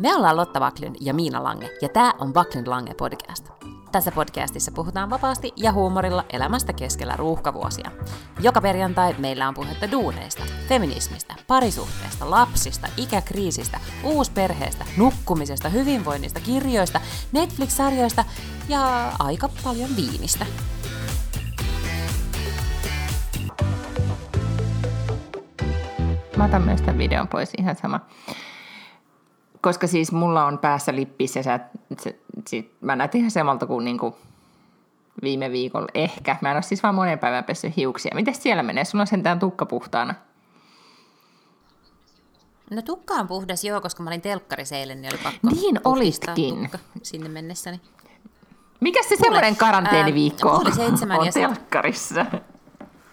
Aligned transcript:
Me 0.00 0.14
ollaan 0.14 0.36
Lotta 0.36 0.60
Vaklin 0.60 0.96
ja 1.00 1.14
Miina 1.14 1.44
Lange, 1.44 1.70
ja 1.82 1.88
tämä 1.88 2.12
on 2.18 2.34
Vaklin 2.34 2.70
Lange 2.70 2.94
podcast. 2.94 3.48
Tässä 3.92 4.12
podcastissa 4.12 4.72
puhutaan 4.72 5.10
vapaasti 5.10 5.52
ja 5.56 5.72
huumorilla 5.72 6.24
elämästä 6.32 6.72
keskellä 6.72 7.16
ruuhkavuosia. 7.16 7.90
Joka 8.40 8.60
perjantai 8.60 9.14
meillä 9.18 9.48
on 9.48 9.54
puhetta 9.54 9.90
duuneista, 9.90 10.42
feminismistä, 10.68 11.34
parisuhteesta, 11.46 12.30
lapsista, 12.30 12.88
ikäkriisistä, 12.96 13.80
uusperheestä, 14.04 14.84
nukkumisesta, 14.96 15.68
hyvinvoinnista, 15.68 16.40
kirjoista, 16.40 17.00
Netflix-sarjoista 17.32 18.24
ja 18.68 19.12
aika 19.18 19.48
paljon 19.64 19.90
viinistä. 19.96 20.46
Mä 26.36 26.44
otan 26.44 26.62
myös 26.62 26.80
tämän 26.80 26.98
videon 26.98 27.28
pois 27.28 27.52
ihan 27.58 27.76
sama. 27.76 28.00
Koska 29.60 29.86
siis 29.86 30.12
mulla 30.12 30.44
on 30.44 30.58
päässä 30.58 30.94
lippis 30.94 31.36
ja 31.36 31.42
sä, 31.42 31.60
se, 31.98 32.18
sit, 32.48 32.72
mä 32.80 32.96
näytin 32.96 33.18
ihan 33.18 33.30
samalta 33.30 33.66
kuin 33.66 33.84
niinku 33.84 34.16
viime 35.22 35.50
viikolla 35.50 35.88
ehkä. 35.94 36.36
Mä 36.40 36.50
en 36.50 36.56
ole 36.56 36.62
siis 36.62 36.82
vaan 36.82 36.94
monen 36.94 37.18
päivän 37.18 37.44
pessy 37.44 37.72
hiuksia. 37.76 38.12
Miten 38.14 38.34
siellä 38.34 38.62
menee? 38.62 38.84
Sulla 38.84 39.02
on 39.02 39.06
sentään 39.06 39.38
tukka 39.38 39.66
puhtaana. 39.66 40.14
No 42.70 42.82
tukka 42.82 43.14
on 43.14 43.28
puhdas, 43.28 43.64
joo, 43.64 43.80
koska 43.80 44.02
mä 44.02 44.10
olin 44.10 44.20
telkkarissa 44.20 44.76
eilen, 44.76 45.02
niin 45.02 45.12
oli 45.14 45.22
pakko 45.22 45.48
Niin 45.50 45.80
olitkin. 45.84 46.62
tukka 46.62 46.78
sinne 47.02 47.28
mennessäni. 47.28 47.80
Mikä 48.80 49.02
se 49.02 49.16
semmoinen 49.16 49.56
karanteeniviikko 49.56 50.48
ää, 50.48 50.54
on? 50.54 50.60
puoli 50.60 50.74
seitsemän 50.76 51.18
on 51.18 51.26
ja 51.26 51.32
telkkarissa. 51.32 52.26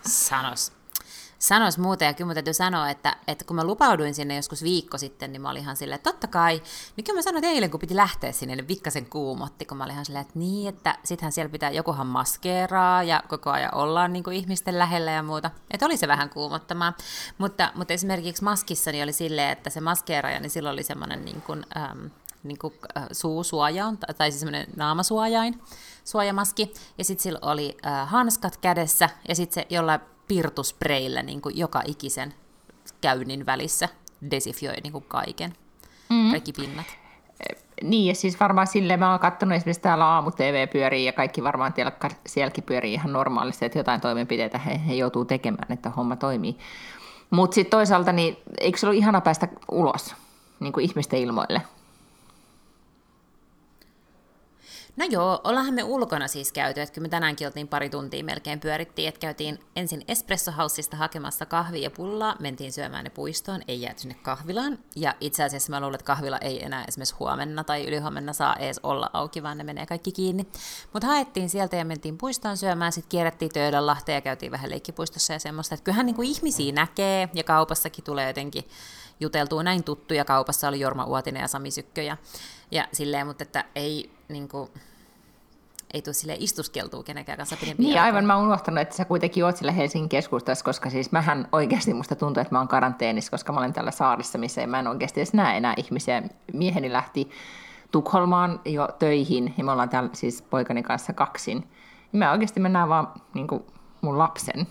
Sanos. 0.02 0.72
Sanos 1.40 1.77
muuta, 1.77 2.04
ja 2.04 2.14
kyllä 2.14 2.34
täytyy 2.34 2.54
sanoa, 2.54 2.90
että, 2.90 3.16
että 3.27 3.45
kun 3.45 3.55
mä 3.55 3.64
lupauduin 3.64 4.14
sinne 4.14 4.36
joskus 4.36 4.64
viikko 4.64 4.98
sitten, 4.98 5.31
niin 5.31 5.42
mä 5.42 5.50
olin 5.50 5.62
ihan 5.62 5.75
silleen, 5.75 5.95
että 5.95 6.12
totta 6.12 6.28
kai, 6.28 6.62
niin 6.95 7.03
kyllä 7.06 7.17
mä 7.17 7.22
sanoin 7.22 7.44
eilen, 7.44 7.72
kun 7.72 7.80
piti 7.80 7.95
lähteä 7.95 8.31
sinne, 8.31 8.56
niin 8.56 8.67
vikkasen 8.67 9.06
kuumotti, 9.06 9.66
kun 9.66 9.78
mä 9.78 9.84
olin 9.84 9.94
ihan 9.94 10.06
silleen, 10.06 10.22
että 10.22 10.39
niin, 10.39 10.70
että 10.70 10.97
sittenhän 11.03 11.31
siellä 11.31 11.50
pitää, 11.50 11.70
jokuhan 11.70 12.08
maskeeraa, 12.08 13.03
ja 13.03 13.23
koko 13.28 13.50
ajan 13.50 13.75
ollaan 13.75 14.14
niin 14.14 14.23
kuin 14.23 14.36
ihmisten 14.38 14.80
lähellä 14.80 15.12
ja 15.12 15.23
muuta, 15.23 15.52
että 15.72 15.86
oli 15.86 15.97
se 15.97 16.08
vähän 16.08 16.30
kuumottamaa, 16.30 16.94
mutta, 17.38 17.72
mutta 17.75 17.94
esimerkiksi 17.94 18.44
maskissa 18.44 18.92
niin 18.92 19.03
oli 19.03 19.14
silleen, 19.14 19.50
että 19.50 19.69
se 19.69 19.81
maskeeraaja, 19.81 20.40
niin 20.40 20.50
silloin 20.50 20.73
oli 20.73 20.84
semmoinen 20.84 21.25
niin 21.25 21.42
kuin, 21.42 21.64
äm, 21.78 22.09
niin 22.44 22.59
kuin 22.59 22.73
äh, 22.97 23.03
suusuojain, 23.12 23.97
tai- 23.97 24.14
tai 24.14 24.31
siis 24.31 24.40
semmoinen 24.40 24.67
naamasuojain, 24.75 25.62
suojamaski, 26.06 26.73
ja 26.97 27.03
sitten 27.03 27.23
sillä 27.23 27.40
oli 27.42 27.78
äh, 27.86 28.09
hanskat 28.09 28.58
kädessä, 28.58 29.09
ja 29.28 29.36
sitten 29.36 29.64
se 29.64 29.67
jollain 29.75 30.02
pirtuspreillä 30.28 31.23
niin 31.23 31.42
kuin 31.42 31.58
joka 31.58 31.81
ikisen 31.86 32.33
käynnin 33.02 33.45
välissä 33.45 33.89
desifioi 34.31 34.75
niin 34.84 34.92
kuin 34.94 35.06
kaiken, 35.08 35.53
mm. 36.09 36.31
kaikki 36.31 36.53
pinnat. 36.53 36.86
Niin, 37.84 38.08
ja 38.08 38.16
siis 38.16 38.39
varmaan 38.39 38.67
silleen 38.67 39.00
mä 39.00 39.11
oon 39.11 39.19
katsonut 39.19 39.56
esimerkiksi 39.56 39.81
täällä 39.81 40.06
aamu 40.06 40.31
TV 40.31 40.67
pyörii 40.67 41.06
ja 41.06 41.14
kaikki 41.14 41.44
varmaan 41.44 41.73
sielläkin 42.28 42.64
pyörii 42.64 42.94
ihan 42.94 43.14
normaalisti, 43.14 43.66
että 43.66 43.80
jotain 43.80 44.02
toimenpiteitä 44.02 44.58
he, 44.58 44.81
he 44.88 44.94
joutuu 44.94 45.25
tekemään, 45.25 45.72
että 45.72 45.89
homma 45.89 46.16
toimii. 46.16 46.58
Mutta 47.30 47.56
sitten 47.56 47.72
toisaalta, 47.72 48.12
niin 48.12 48.38
eikö 48.59 48.78
se 48.78 48.86
ollut 48.88 48.97
ihana 48.97 49.22
päästä 49.22 49.47
ulos 49.72 50.16
niin 50.59 50.73
kuin 50.73 50.86
ihmisten 50.86 51.19
ilmoille? 51.19 51.62
No 54.98 55.06
joo, 55.09 55.42
ollaanhan 55.44 55.73
me 55.73 55.84
ulkona 55.84 56.28
siis 56.28 56.52
käyty, 56.52 56.81
että 56.81 57.02
me 57.02 57.09
tänäänkin 57.09 57.48
oltiin 57.48 57.67
pari 57.67 57.90
tuntia 57.90 58.23
melkein 58.23 58.59
pyörittiin, 58.59 59.08
että 59.08 59.20
käytiin 59.20 59.59
ensin 59.76 60.03
Espresso 60.08 60.52
Houseista 60.52 60.98
hakemassa 60.98 61.45
kahvia 61.45 61.84
ja 61.84 61.92
pullaa, 61.92 62.36
mentiin 62.40 62.72
syömään 62.72 63.03
ne 63.03 63.09
puistoon, 63.09 63.62
ei 63.68 63.81
jääty 63.81 64.02
sinne 64.02 64.16
kahvilaan, 64.23 64.80
ja 64.95 65.16
itse 65.22 65.44
asiassa 65.44 65.70
mä 65.70 65.80
luulen, 65.80 65.95
että 65.95 66.06
kahvila 66.06 66.38
ei 66.38 66.64
enää 66.64 66.86
esimerkiksi 66.88 67.16
huomenna 67.20 67.64
tai 67.64 67.88
ylihuomenna 67.88 68.34
saa 68.34 68.56
edes 68.56 68.80
olla 68.84 69.09
auki, 69.13 69.44
vaan 69.44 69.58
ne 69.58 69.63
menee 69.63 69.85
kaikki 69.85 70.12
kiinni. 70.12 70.47
Mutta 70.94 71.08
haettiin 71.08 71.50
sieltä 71.50 71.75
ja 71.75 71.85
mentiin 71.85 72.18
puistoon 72.18 72.58
syömään, 72.58 72.91
sitten 72.91 73.09
kierrettiin 73.09 73.52
Töölönlahteen 73.53 74.16
ja 74.16 74.22
käytiin 74.22 74.52
vähän 74.52 74.69
leikkipuistossa 74.69 75.34
ja 75.34 75.40
semmoista, 75.40 75.75
että 75.75 75.84
kyllähän 75.84 76.06
niin 76.06 76.16
kuin 76.16 76.29
ihmisiä 76.29 76.72
näkee, 76.72 77.29
ja 77.34 77.44
kaupassakin 77.44 78.03
tulee 78.03 78.28
jotenkin 78.28 78.64
juteltua 79.19 79.64
näin 79.64 79.84
tuttuja. 79.84 80.25
Kaupassa 80.25 80.68
oli 80.68 80.79
Jorma 80.79 81.06
Uotinen 81.06 81.41
ja 81.41 81.47
Sami 81.47 81.72
Sykkö 81.72 82.02
ja, 82.02 82.18
ja 82.72 82.88
silleen, 82.91 83.28
mutta 83.28 83.44
että 83.44 83.66
ei 83.75 84.12
niin 84.29 84.47
kuin, 84.47 84.69
ei 85.94 86.02
tule 86.02 86.14
sille 86.14 86.36
istuskeltua 86.40 87.03
kenenkään 87.03 87.38
kanssa 87.38 87.58
pidempiä 87.59 87.84
Niin 87.84 87.92
aikaa. 87.94 88.03
aivan, 88.06 88.25
mä 88.25 88.36
oon 88.36 88.46
unohtanut, 88.46 88.81
että 88.81 88.96
sä 88.96 89.06
kuitenkin 89.06 89.46
oot 89.46 89.58
siellä 89.58 89.72
Helsingin 89.72 90.09
keskustassa, 90.09 90.66
koska 90.66 90.90
siis 90.90 91.12
mähän 91.12 91.48
oikeasti 91.52 91.94
musta 91.94 92.16
tuntuu, 92.16 92.42
että 92.42 92.56
mä 92.56 92.59
oon 92.59 92.68
karanteenissa, 92.68 93.31
koska 93.31 93.53
mä 93.53 93.59
olen 93.59 93.74
täällä 93.74 93.92
saarissa, 93.92 94.38
missä 94.38 94.68
mä 94.68 94.80
en 94.80 94.88
oikeasti 94.88 95.20
edes 95.20 95.34
näe 95.34 95.58
enää 95.58 95.74
ihmisiä. 95.78 96.24
Mieheni 96.53 96.94
lähti 96.94 97.30
Tukholmaan 97.92 98.59
jo 98.66 98.90
töihin 99.00 99.53
ja 99.58 99.64
me 99.64 99.72
ollaan 99.72 99.90
täällä 99.90 100.09
siis 100.14 100.42
poikani 100.42 100.84
kanssa 100.84 101.14
kaksin. 101.14 101.68
Ja 102.14 102.20
mä 102.20 102.31
oikeasti 102.31 102.59
mä 102.59 102.70
näen 102.70 102.90
vaan 102.90 103.08
niin 103.34 103.47
kuin 103.47 103.64
mun 104.02 104.18
lapsen. 104.18 104.68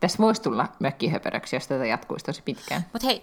Tässä 0.00 0.18
voisi 0.18 0.42
tulla 0.42 0.68
mökkihöperöksi, 0.80 1.56
jos 1.56 1.66
tätä 1.66 1.86
jatkuisi 1.86 2.24
tosi 2.24 2.42
pitkään. 2.42 2.82
Mutta 2.92 3.06
hei, 3.06 3.22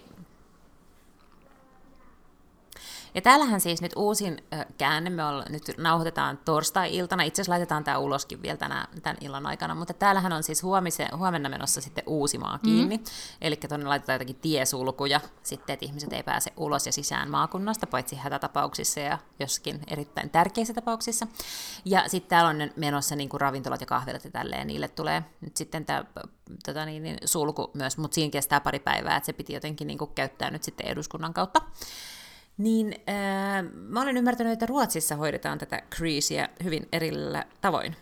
ja 3.16 3.22
täällähän 3.22 3.60
siis 3.60 3.82
nyt 3.82 3.92
uusin 3.96 4.44
ö, 4.54 4.64
käänne, 4.78 5.10
me 5.10 5.24
olla, 5.24 5.44
nyt 5.48 5.62
nauhoitetaan 5.78 6.38
torstai-iltana, 6.44 7.22
itse 7.22 7.42
asiassa 7.42 7.52
laitetaan 7.52 7.84
tämä 7.84 7.98
uloskin 7.98 8.42
vielä 8.42 8.56
tänä, 8.56 8.86
tämän 9.02 9.16
illan 9.20 9.46
aikana, 9.46 9.74
mutta 9.74 9.94
täällähän 9.94 10.32
on 10.32 10.42
siis 10.42 10.62
huomise, 10.62 11.08
huomenna 11.16 11.48
menossa 11.48 11.80
sitten 11.80 12.04
Uusimaa 12.06 12.58
kiinni, 12.58 12.96
mm. 12.96 13.04
eli 13.40 13.56
tuonne 13.56 13.86
laitetaan 13.86 14.14
jotakin 14.14 14.36
tiesulkuja 14.36 15.20
sitten, 15.42 15.74
että 15.74 15.86
ihmiset 15.86 16.12
ei 16.12 16.22
pääse 16.22 16.52
ulos 16.56 16.86
ja 16.86 16.92
sisään 16.92 17.30
maakunnasta, 17.30 17.86
paitsi 17.86 18.16
hätätapauksissa 18.16 19.00
ja 19.00 19.18
joskin 19.40 19.80
erittäin 19.86 20.30
tärkeissä 20.30 20.74
tapauksissa. 20.74 21.26
Ja 21.84 22.04
sitten 22.08 22.28
täällä 22.28 22.50
on 22.50 22.70
menossa 22.76 23.16
niin 23.16 23.28
kuin 23.28 23.40
ravintolat 23.40 23.80
ja 23.80 23.86
kahvilat 23.86 24.24
ja 24.24 24.30
tälleen, 24.30 24.66
niille 24.66 24.88
tulee 24.88 25.24
nyt 25.40 25.56
sitten 25.56 25.84
tämä 25.84 26.04
tota 26.66 26.84
niin, 26.84 27.02
niin, 27.02 27.18
sulku 27.24 27.70
myös, 27.74 27.98
mutta 27.98 28.14
siinä 28.14 28.30
kestää 28.30 28.60
pari 28.60 28.78
päivää, 28.78 29.16
että 29.16 29.26
se 29.26 29.32
piti 29.32 29.54
jotenkin 29.54 29.86
niin 29.86 29.98
kuin 29.98 30.10
käyttää 30.14 30.50
nyt 30.50 30.62
sitten 30.62 30.86
eduskunnan 30.86 31.34
kautta. 31.34 31.62
Niin 32.58 32.94
äh, 33.08 33.64
mä 33.88 34.02
olen 34.02 34.16
ymmärtänyt, 34.16 34.52
että 34.52 34.66
Ruotsissa 34.66 35.16
hoidetaan 35.16 35.58
tätä 35.58 35.82
kriisiä 35.90 36.48
hyvin 36.64 36.88
erillä 36.92 37.44
tavoin. 37.60 37.96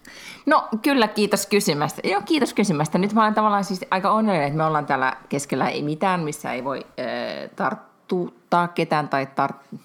No 0.47 0.69
kyllä, 0.83 1.09
kiitos 1.09 1.47
kysymästä. 1.47 2.01
Joo, 2.05 2.23
kiitos 2.25 2.55
kysymästä. 2.55 2.99
Nyt 2.99 3.13
mä 3.13 3.23
olen 3.23 3.35
tavallaan 3.35 3.65
siis 3.65 3.85
aika 3.91 4.11
onnellinen, 4.11 4.47
että 4.47 4.57
me 4.57 4.65
ollaan 4.65 4.87
täällä 4.87 5.17
keskellä 5.29 5.69
ei 5.69 5.83
mitään, 5.83 6.21
missä 6.21 6.53
ei 6.53 6.65
voi 6.65 6.87
äh, 7.01 7.51
tartuttaa 7.57 8.69
ketään 8.69 9.09
tai 9.09 9.25
tar- 9.25 9.79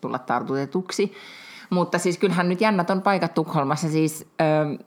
tulla 0.00 0.18
tartutetuksi. 0.18 1.12
Mutta 1.70 1.98
siis 1.98 2.18
kyllähän 2.18 2.48
nyt 2.48 2.60
jännät 2.60 2.90
on 2.90 3.02
paikat 3.02 3.34
Tukholmassa. 3.34 3.88
Siis 3.88 4.28
äh, 4.40 4.86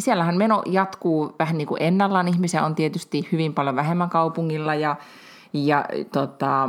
siellähän 0.00 0.36
meno 0.36 0.62
jatkuu 0.66 1.34
vähän 1.38 1.58
niin 1.58 1.68
kuin 1.68 1.82
ennallaan. 1.82 2.28
Ihmisiä 2.28 2.64
on 2.64 2.74
tietysti 2.74 3.28
hyvin 3.32 3.54
paljon 3.54 3.76
vähemmän 3.76 4.10
kaupungilla 4.10 4.74
ja, 4.74 4.96
ja 5.52 5.84
tota, 6.12 6.68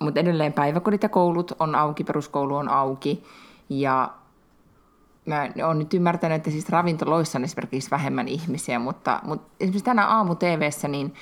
mutta 0.00 0.20
edelleen 0.20 0.52
päiväkodit 0.52 1.02
ja 1.02 1.08
koulut 1.08 1.52
on 1.58 1.74
auki, 1.74 2.04
peruskoulu 2.04 2.56
on 2.56 2.68
auki. 2.68 3.24
Ja 3.68 4.10
mä 5.26 5.48
oon 5.66 5.78
nyt 5.78 5.94
ymmärtänyt, 5.94 6.36
että 6.36 6.50
siis 6.50 6.68
ravintoloissa 6.68 7.38
on 7.38 7.44
esimerkiksi 7.44 7.90
vähemmän 7.90 8.28
ihmisiä, 8.28 8.78
mutta, 8.78 9.20
mutta 9.24 9.50
esimerkiksi 9.60 9.84
tänä 9.84 10.06
aamu 10.06 10.34
TVssä, 10.34 10.88
niin 10.88 11.14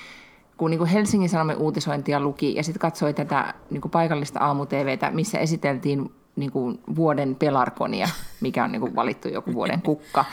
kun 0.57 0.71
niin 0.71 0.85
Helsingin 0.85 1.29
Sanomien 1.29 1.57
uutisointia 1.57 2.19
luki 2.19 2.55
ja 2.55 2.63
sitten 2.63 2.79
katsoi 2.79 3.13
tätä 3.13 3.53
niin 3.69 3.81
paikallista 3.81 4.39
aamu 4.39 4.65
TVtä, 4.65 5.11
missä 5.11 5.39
esiteltiin 5.39 6.11
niin 6.35 6.51
vuoden 6.95 7.35
pelarkonia, 7.35 8.09
mikä 8.41 8.63
on 8.63 8.71
niin 8.71 8.95
valittu 8.95 9.27
joku 9.27 9.53
vuoden 9.53 9.81
kukka, 9.81 10.25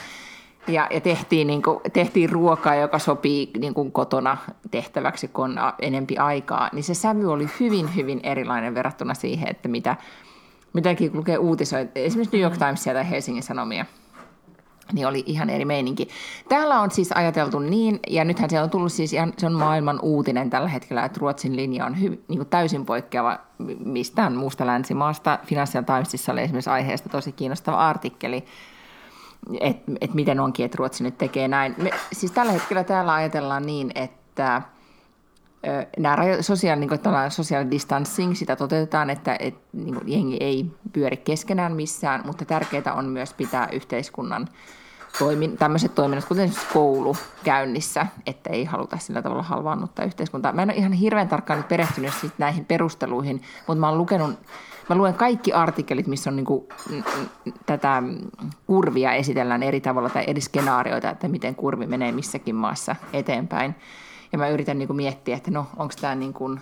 ja, 0.68 0.86
ja 0.90 1.00
tehtiin, 1.00 1.46
niin 1.46 1.62
kuin, 1.62 1.78
tehtiin 1.92 2.30
ruokaa, 2.30 2.74
joka 2.74 2.98
sopii 2.98 3.50
niin 3.58 3.74
kuin 3.74 3.92
kotona 3.92 4.36
tehtäväksi, 4.70 5.28
kun 5.28 5.58
on 5.58 5.72
enempi 5.80 6.18
aikaa, 6.18 6.70
niin 6.72 6.84
se 6.84 6.94
sävy 6.94 7.32
oli 7.32 7.48
hyvin, 7.60 7.94
hyvin 7.96 8.20
erilainen 8.22 8.74
verrattuna 8.74 9.14
siihen, 9.14 9.48
että 9.48 9.68
mitä, 9.68 9.96
mitäkin 10.72 11.10
lukee 11.14 11.38
uutisoita, 11.38 11.92
esimerkiksi 11.94 12.36
New 12.36 12.42
York 12.42 12.58
Timesia 12.58 12.94
tai 12.94 13.10
Helsingin 13.10 13.42
Sanomia, 13.42 13.86
niin 14.92 15.06
oli 15.06 15.22
ihan 15.26 15.50
eri 15.50 15.64
meininki. 15.64 16.08
Täällä 16.48 16.80
on 16.80 16.90
siis 16.90 17.12
ajateltu 17.12 17.58
niin, 17.58 18.00
ja 18.06 18.24
nythän 18.24 18.50
se 18.50 18.60
on 18.60 18.70
tullut 18.70 18.92
siis 18.92 19.12
ihan, 19.12 19.32
se 19.38 19.46
on 19.46 19.52
maailman 19.52 20.00
uutinen 20.02 20.50
tällä 20.50 20.68
hetkellä, 20.68 21.04
että 21.04 21.20
Ruotsin 21.20 21.56
linja 21.56 21.86
on 21.86 22.00
hy, 22.00 22.08
niin 22.08 22.38
kuin 22.38 22.48
täysin 22.48 22.86
poikkeava 22.86 23.38
mistään 23.84 24.36
muusta 24.36 24.66
länsimaasta. 24.66 25.38
Financial 25.44 25.84
Timesissa 25.84 26.32
oli 26.32 26.42
esimerkiksi 26.42 26.70
aiheesta 26.70 27.08
tosi 27.08 27.32
kiinnostava 27.32 27.88
artikkeli, 27.88 28.44
että 29.60 29.92
et 30.00 30.14
miten 30.14 30.40
onkin, 30.40 30.64
että 30.64 30.76
Ruotsi 30.78 31.04
nyt 31.04 31.18
tekee 31.18 31.48
näin. 31.48 31.74
Me, 31.78 31.90
siis 32.12 32.32
tällä 32.32 32.52
hetkellä 32.52 32.84
täällä 32.84 33.14
ajatellaan 33.14 33.66
niin, 33.66 33.90
että 33.94 34.62
nämä 35.98 36.16
sosiaali, 36.40 36.80
niin 36.80 36.88
kuin, 36.88 37.00
social 37.28 37.64
distancing, 37.70 38.34
sitä 38.34 38.56
toteutetaan, 38.56 39.10
että 39.10 39.36
et, 39.40 39.54
niin 39.72 39.94
kuin, 39.94 40.12
jengi 40.12 40.36
ei 40.40 40.66
pyöri 40.92 41.16
keskenään 41.16 41.72
missään, 41.72 42.22
mutta 42.26 42.44
tärkeää 42.44 42.94
on 42.94 43.04
myös 43.04 43.34
pitää 43.34 43.68
yhteiskunnan 43.72 44.48
toimin, 45.18 45.56
tämmöiset 45.56 45.94
toiminnot, 45.94 46.24
kuten 46.24 46.52
koulu 46.72 47.16
käynnissä, 47.44 48.06
että 48.26 48.50
ei 48.50 48.64
haluta 48.64 48.98
sillä 48.98 49.22
tavalla 49.22 49.42
halvaannuttaa 49.42 50.04
yhteiskuntaa. 50.04 50.52
Mä 50.52 50.62
en 50.62 50.70
ole 50.70 50.78
ihan 50.78 50.92
hirveän 50.92 51.28
tarkkaan 51.28 51.58
nyt 51.58 51.68
perehtynyt 51.68 52.12
näihin 52.38 52.64
perusteluihin, 52.64 53.42
mutta 53.66 53.80
mä 53.80 53.88
oon 53.88 53.98
lukenut 53.98 54.38
mä 54.88 54.96
luen 54.96 55.14
kaikki 55.14 55.52
artikkelit, 55.52 56.06
missä 56.06 56.30
on 56.30 56.36
niin 56.36 56.46
kuin, 56.46 56.68
tätä 57.66 58.02
kurvia 58.66 59.12
esitellään 59.12 59.62
eri 59.62 59.80
tavalla 59.80 60.10
tai 60.10 60.24
eri 60.26 60.40
skenaarioita, 60.40 61.10
että 61.10 61.28
miten 61.28 61.54
kurvi 61.54 61.86
menee 61.86 62.12
missäkin 62.12 62.54
maassa 62.54 62.96
eteenpäin. 63.12 63.74
Ja 64.32 64.38
mä 64.38 64.48
yritän 64.48 64.78
niin 64.78 64.86
kuin 64.86 64.96
miettiä, 64.96 65.36
että 65.36 65.50
no, 65.50 65.66
onko 65.76 65.94
tämä 66.00 66.14
niin 66.14 66.32
kuin 66.32 66.60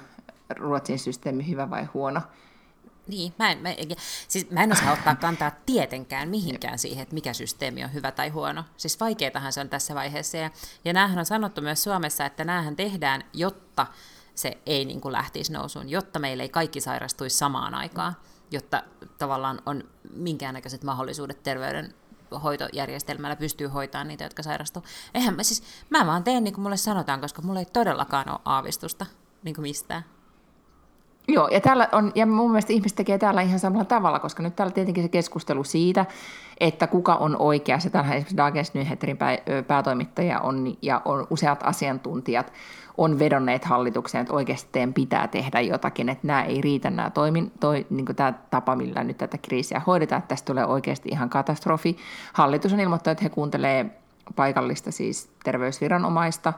Ruotsin 0.56 0.98
systeemi 0.98 1.48
hyvä 1.48 1.70
vai 1.70 1.84
huono. 1.94 2.20
Niin, 3.06 3.32
mä 3.38 3.50
en, 3.50 3.58
mä, 3.58 3.68
siis 4.28 4.50
mä 4.50 4.62
en 4.62 4.72
osaa 4.72 4.92
ottaa 4.92 5.14
kantaa 5.14 5.52
tietenkään 5.66 6.28
mihinkään 6.28 6.78
siihen, 6.78 7.02
että 7.02 7.14
mikä 7.14 7.32
systeemi 7.32 7.84
on 7.84 7.94
hyvä 7.94 8.10
tai 8.10 8.28
huono. 8.28 8.64
Siis 8.76 9.00
vaikeatahan 9.00 9.52
se 9.52 9.60
on 9.60 9.68
tässä 9.68 9.94
vaiheessa. 9.94 10.36
Ja, 10.36 10.50
ja 10.84 10.92
näähän 10.92 11.18
on 11.18 11.26
sanottu 11.26 11.60
myös 11.60 11.82
Suomessa, 11.82 12.26
että 12.26 12.44
näähän 12.44 12.76
tehdään, 12.76 13.24
jotta 13.32 13.86
se 14.34 14.58
ei 14.66 14.84
niin 14.84 15.00
kuin 15.00 15.12
lähtisi 15.12 15.52
nousuun, 15.52 15.88
jotta 15.88 16.18
meillä 16.18 16.42
ei 16.42 16.48
kaikki 16.48 16.80
sairastuisi 16.80 17.36
samaan 17.36 17.74
aikaan, 17.74 18.16
jotta 18.50 18.82
tavallaan 19.18 19.62
on 19.66 19.84
minkäännäköiset 20.14 20.84
mahdollisuudet 20.84 21.42
terveyden 21.42 21.94
hoitojärjestelmällä 22.42 23.36
pystyy 23.36 23.66
hoitamaan 23.66 24.08
niitä, 24.08 24.24
jotka 24.24 24.42
sairastuu. 24.42 24.82
Eihän 25.14 25.36
mä 25.36 25.42
siis, 25.42 25.62
mä 25.90 26.06
vaan 26.06 26.24
teen 26.24 26.44
niin 26.44 26.54
kuin 26.54 26.62
mulle 26.62 26.76
sanotaan, 26.76 27.20
koska 27.20 27.42
mulla 27.42 27.60
ei 27.60 27.66
todellakaan 27.66 28.30
ole 28.30 28.40
aavistusta 28.44 29.06
niin 29.42 29.54
kuin 29.54 29.62
mistään. 29.62 30.04
Joo, 31.28 31.48
ja, 31.48 31.60
täällä 31.60 31.88
on, 31.92 32.12
ja 32.14 32.26
mun 32.26 32.50
mielestä 32.50 32.72
ihmiset 32.72 32.96
tekee 32.96 33.18
täällä 33.18 33.42
ihan 33.42 33.58
samalla 33.58 33.84
tavalla, 33.84 34.18
koska 34.18 34.42
nyt 34.42 34.56
täällä 34.56 34.72
tietenkin 34.72 35.04
se 35.04 35.08
keskustelu 35.08 35.64
siitä, 35.64 36.06
että 36.60 36.86
kuka 36.86 37.14
on 37.14 37.36
oikeassa. 37.38 37.90
Täällähän 37.90 38.16
esimerkiksi 38.16 38.36
Dagens 38.36 38.74
Nyheterin 38.74 39.18
päätoimittaja 39.66 40.40
on, 40.40 40.76
ja 40.82 41.02
on 41.04 41.26
useat 41.30 41.60
asiantuntijat 41.62 42.52
on 42.96 43.18
vedonneet 43.18 43.64
hallitukseen, 43.64 44.22
että 44.22 44.34
oikeasti 44.34 44.68
teidän 44.72 44.94
pitää 44.94 45.28
tehdä 45.28 45.60
jotakin, 45.60 46.08
että 46.08 46.26
nämä 46.26 46.44
ei 46.44 46.60
riitä 46.60 46.90
nämä 46.90 47.10
toimin, 47.10 47.52
toi, 47.60 47.86
niin 47.90 48.06
tämä 48.16 48.32
tapa, 48.50 48.76
millä 48.76 49.04
nyt 49.04 49.18
tätä 49.18 49.38
kriisiä 49.38 49.82
hoidetaan, 49.86 50.18
että 50.18 50.28
tästä 50.28 50.46
tulee 50.46 50.66
oikeasti 50.66 51.08
ihan 51.08 51.30
katastrofi. 51.30 51.96
Hallitus 52.32 52.72
on 52.72 52.80
ilmoittanut, 52.80 53.12
että 53.12 53.22
he 53.22 53.28
kuuntelee 53.28 53.86
paikallista 54.36 54.92
siis 54.92 55.30
terveysviranomaista, 55.44 56.52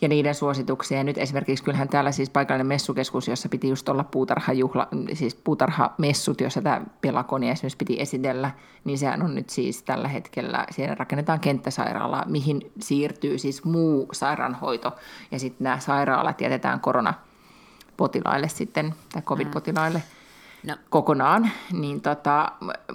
ja 0.00 0.08
niiden 0.08 0.34
suosituksia. 0.34 0.98
Ja 0.98 1.04
nyt 1.04 1.18
esimerkiksi 1.18 1.64
kyllähän 1.64 1.88
täällä 1.88 2.12
siis 2.12 2.30
paikallinen 2.30 2.66
messukeskus, 2.66 3.28
jossa 3.28 3.48
piti 3.48 3.68
just 3.68 3.88
olla 3.88 4.04
puutarhajuhla, 4.04 4.88
siis 5.12 5.34
puutarhamessut, 5.34 6.40
jossa 6.40 6.62
tämä 6.62 6.82
pelakonia 7.00 7.52
esimerkiksi 7.52 7.76
piti 7.76 8.00
esitellä, 8.00 8.50
niin 8.84 8.98
sehän 8.98 9.22
on 9.22 9.34
nyt 9.34 9.50
siis 9.50 9.82
tällä 9.82 10.08
hetkellä, 10.08 10.66
siellä 10.70 10.94
rakennetaan 10.94 11.40
kenttäsairaalaa, 11.40 12.24
mihin 12.26 12.72
siirtyy 12.80 13.38
siis 13.38 13.64
muu 13.64 14.08
sairaanhoito, 14.12 14.96
ja 15.30 15.38
sitten 15.38 15.64
nämä 15.64 15.78
sairaalat 15.78 16.40
jätetään 16.40 16.80
koronapotilaille 16.80 18.48
sitten, 18.48 18.94
tai 19.12 19.22
covid-potilaille. 19.22 20.02
No. 20.66 20.76
kokonaan, 20.90 21.50
niin 21.72 22.00
tota, 22.00 22.52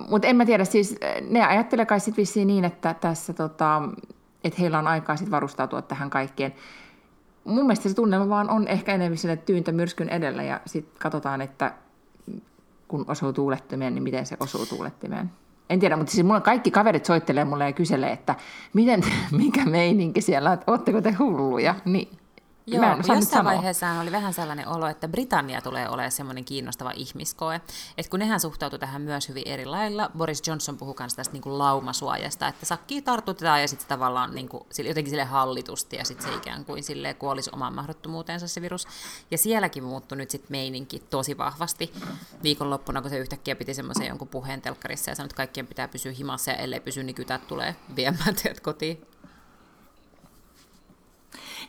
mutta 0.10 0.28
en 0.28 0.36
mä 0.36 0.46
tiedä, 0.46 0.66
siis 0.66 0.96
ne 1.30 1.46
ajattelee 1.46 1.86
kai 1.86 2.00
sitten 2.00 2.22
vissiin 2.22 2.48
niin, 2.48 2.66
että 2.66 2.94
tässä 2.94 3.34
tota, 3.34 3.82
että 4.44 4.62
heillä 4.62 4.80
on 4.80 4.88
aikaa 4.88 5.16
sitten 5.16 5.32
varustautua 5.32 5.82
tähän 5.82 6.10
kaikkeen 6.10 6.54
mun 7.44 7.66
mielestä 7.66 7.90
se 7.90 7.96
tunnelma 7.96 8.30
vaan 8.30 8.50
on 8.50 8.68
ehkä 8.68 8.94
enemmän 8.94 9.18
sinne 9.18 9.38
tyyntä 9.38 9.72
myrskyn 9.72 10.10
edellä 10.10 10.44
ja 10.44 10.62
sitten 10.66 11.00
katsotaan, 11.00 11.42
että 11.42 11.74
kun 12.88 13.06
osuu 13.08 13.34
tuulettimeen, 13.34 13.96
niin 13.96 14.04
miten 14.04 14.26
se 14.26 14.38
osuu 14.40 14.66
tuulettimeen. 14.66 15.32
En 15.70 15.80
tiedä, 15.80 15.98
mutta 15.98 16.12
siis 16.12 16.26
mulla 16.26 16.42
kaikki 16.42 16.72
kaverit 16.72 17.06
soittelee 17.06 17.46
mulle 17.46 17.66
ja 17.66 17.74
kyselee, 17.74 18.12
että 18.12 18.36
miten, 18.74 19.02
mikä 19.32 19.66
meininki 19.66 20.22
siellä, 20.22 20.54
että 20.54 20.72
ootteko 20.72 21.02
te 21.02 21.12
hulluja? 21.12 21.76
Niin 21.86 22.08
Joo, 22.66 22.82
Mä 22.82 22.94
en 22.94 23.16
jossain 23.16 23.46
vaiheessa 23.46 24.00
oli 24.02 24.12
vähän 24.12 24.34
sellainen 24.34 24.68
olo, 24.68 24.88
että 24.88 25.08
Britannia 25.08 25.62
tulee 25.62 25.90
olemaan 25.90 26.12
semmoinen 26.12 26.46
kiinnostava 26.46 26.92
ihmiskoe. 26.96 27.62
Että 27.98 28.10
kun 28.10 28.20
nehän 28.20 28.40
suhtautuu 28.40 28.80
tähän 28.80 29.02
myös 29.02 29.30
hyvin 29.30 29.48
eri 29.48 29.66
lailla. 29.66 30.12
Boris 30.18 30.48
Johnson 30.48 30.78
puhuu 30.78 30.96
myös 31.00 31.16
tästä 31.16 31.34
niin 31.34 31.42
kuin 31.42 31.58
laumasuojasta, 31.58 32.48
että 32.48 32.66
sakki 32.66 33.02
tartutetaan 33.02 33.62
ja 33.62 33.68
sitten 33.68 33.88
tavallaan 33.88 34.36
niin 34.36 34.50
kuin, 34.50 34.64
jotenkin 34.84 35.10
sille 35.10 35.24
hallitusti 35.24 35.96
ja 35.96 36.06
sitten 36.06 36.28
se 36.28 36.36
ikään 36.36 36.66
kuin 36.66 36.84
sille 36.84 37.14
kuolisi 37.14 37.50
omaan 37.54 37.76
mahdottomuuteensa 37.76 38.48
se 38.48 38.62
virus. 38.62 38.88
Ja 39.32 39.38
sielläkin 39.38 39.84
muuttui 39.84 40.18
nyt 40.18 40.30
sitten 40.30 40.52
meininki 40.52 41.00
tosi 41.00 41.38
vahvasti 41.38 41.94
viikonloppuna, 42.44 43.02
kun 43.02 43.10
se 43.10 43.18
yhtäkkiä 43.18 43.56
piti 43.56 43.74
semmoisen 43.74 44.08
jonkun 44.08 44.28
puheen 44.28 44.62
telkkarissa 44.62 45.12
ja 45.12 45.16
sanoi, 45.16 45.26
että 45.26 45.36
kaikkien 45.36 45.68
pitää 45.68 45.88
pysyä 45.88 46.12
himassa 46.12 46.52
ja 46.52 46.58
ellei 46.58 46.80
pysy, 46.80 47.04
niin 47.04 47.16
kytät 47.16 47.48
tulee 47.48 47.76
viemään 47.96 48.36
teidät 48.36 48.60
kotiin. 48.60 49.13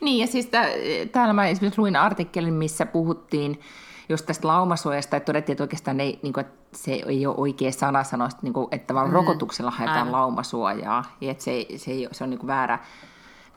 Niin, 0.01 0.21
ja 0.21 0.27
siis 0.27 0.51
täällä 1.13 1.33
mä 1.33 1.47
esimerkiksi 1.47 1.81
luin 1.81 1.97
artikkelin, 1.97 2.55
missä 2.55 2.87
puhuttiin 2.87 3.61
just 4.09 4.27
tästä 4.27 4.49
laumasuojasta, 4.49 5.17
että 5.17 5.27
todettiin, 5.27 5.55
että 5.55 5.65
oikeastaan 5.65 6.01
ei, 6.01 6.19
niin 6.23 6.33
kuin, 6.33 6.47
että 6.47 6.79
se 6.79 6.93
ei 6.93 7.27
ole 7.27 7.35
oikea 7.39 7.73
sana 7.73 8.05
sanoa, 8.05 8.29
niin 8.43 8.53
kuin, 8.53 8.69
että 8.71 8.95
vaan 8.95 9.09
mm. 9.09 9.13
rokotuksella 9.13 9.71
haetaan 9.71 9.99
Aivan. 9.99 10.13
laumasuojaa, 10.13 11.05
ja 11.21 11.31
että 11.31 11.45
se, 11.45 11.67
se, 11.77 11.91
ei, 11.91 12.09
se 12.13 12.25
on 12.25 12.31
niin 12.31 12.39
kuin 12.39 12.49
väärä, 12.49 12.79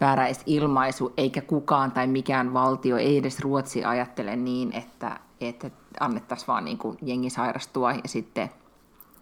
väärä 0.02 0.28
ilmaisu, 0.46 1.14
eikä 1.18 1.42
kukaan 1.42 1.92
tai 1.92 2.08
mikään 2.08 2.54
valtio, 2.54 2.98
ei 2.98 3.18
edes 3.18 3.40
Ruotsi 3.40 3.86
ajattele 3.86 4.36
niin, 4.36 4.74
että, 4.74 5.20
että 5.42 5.72
annettaisiin 6.00 6.48
vaan 6.48 6.66
niin 6.66 6.78
kuin 6.78 6.98
jengi 7.02 7.30
sairastua 7.30 7.92
ja 7.92 8.02
sitten 8.06 8.50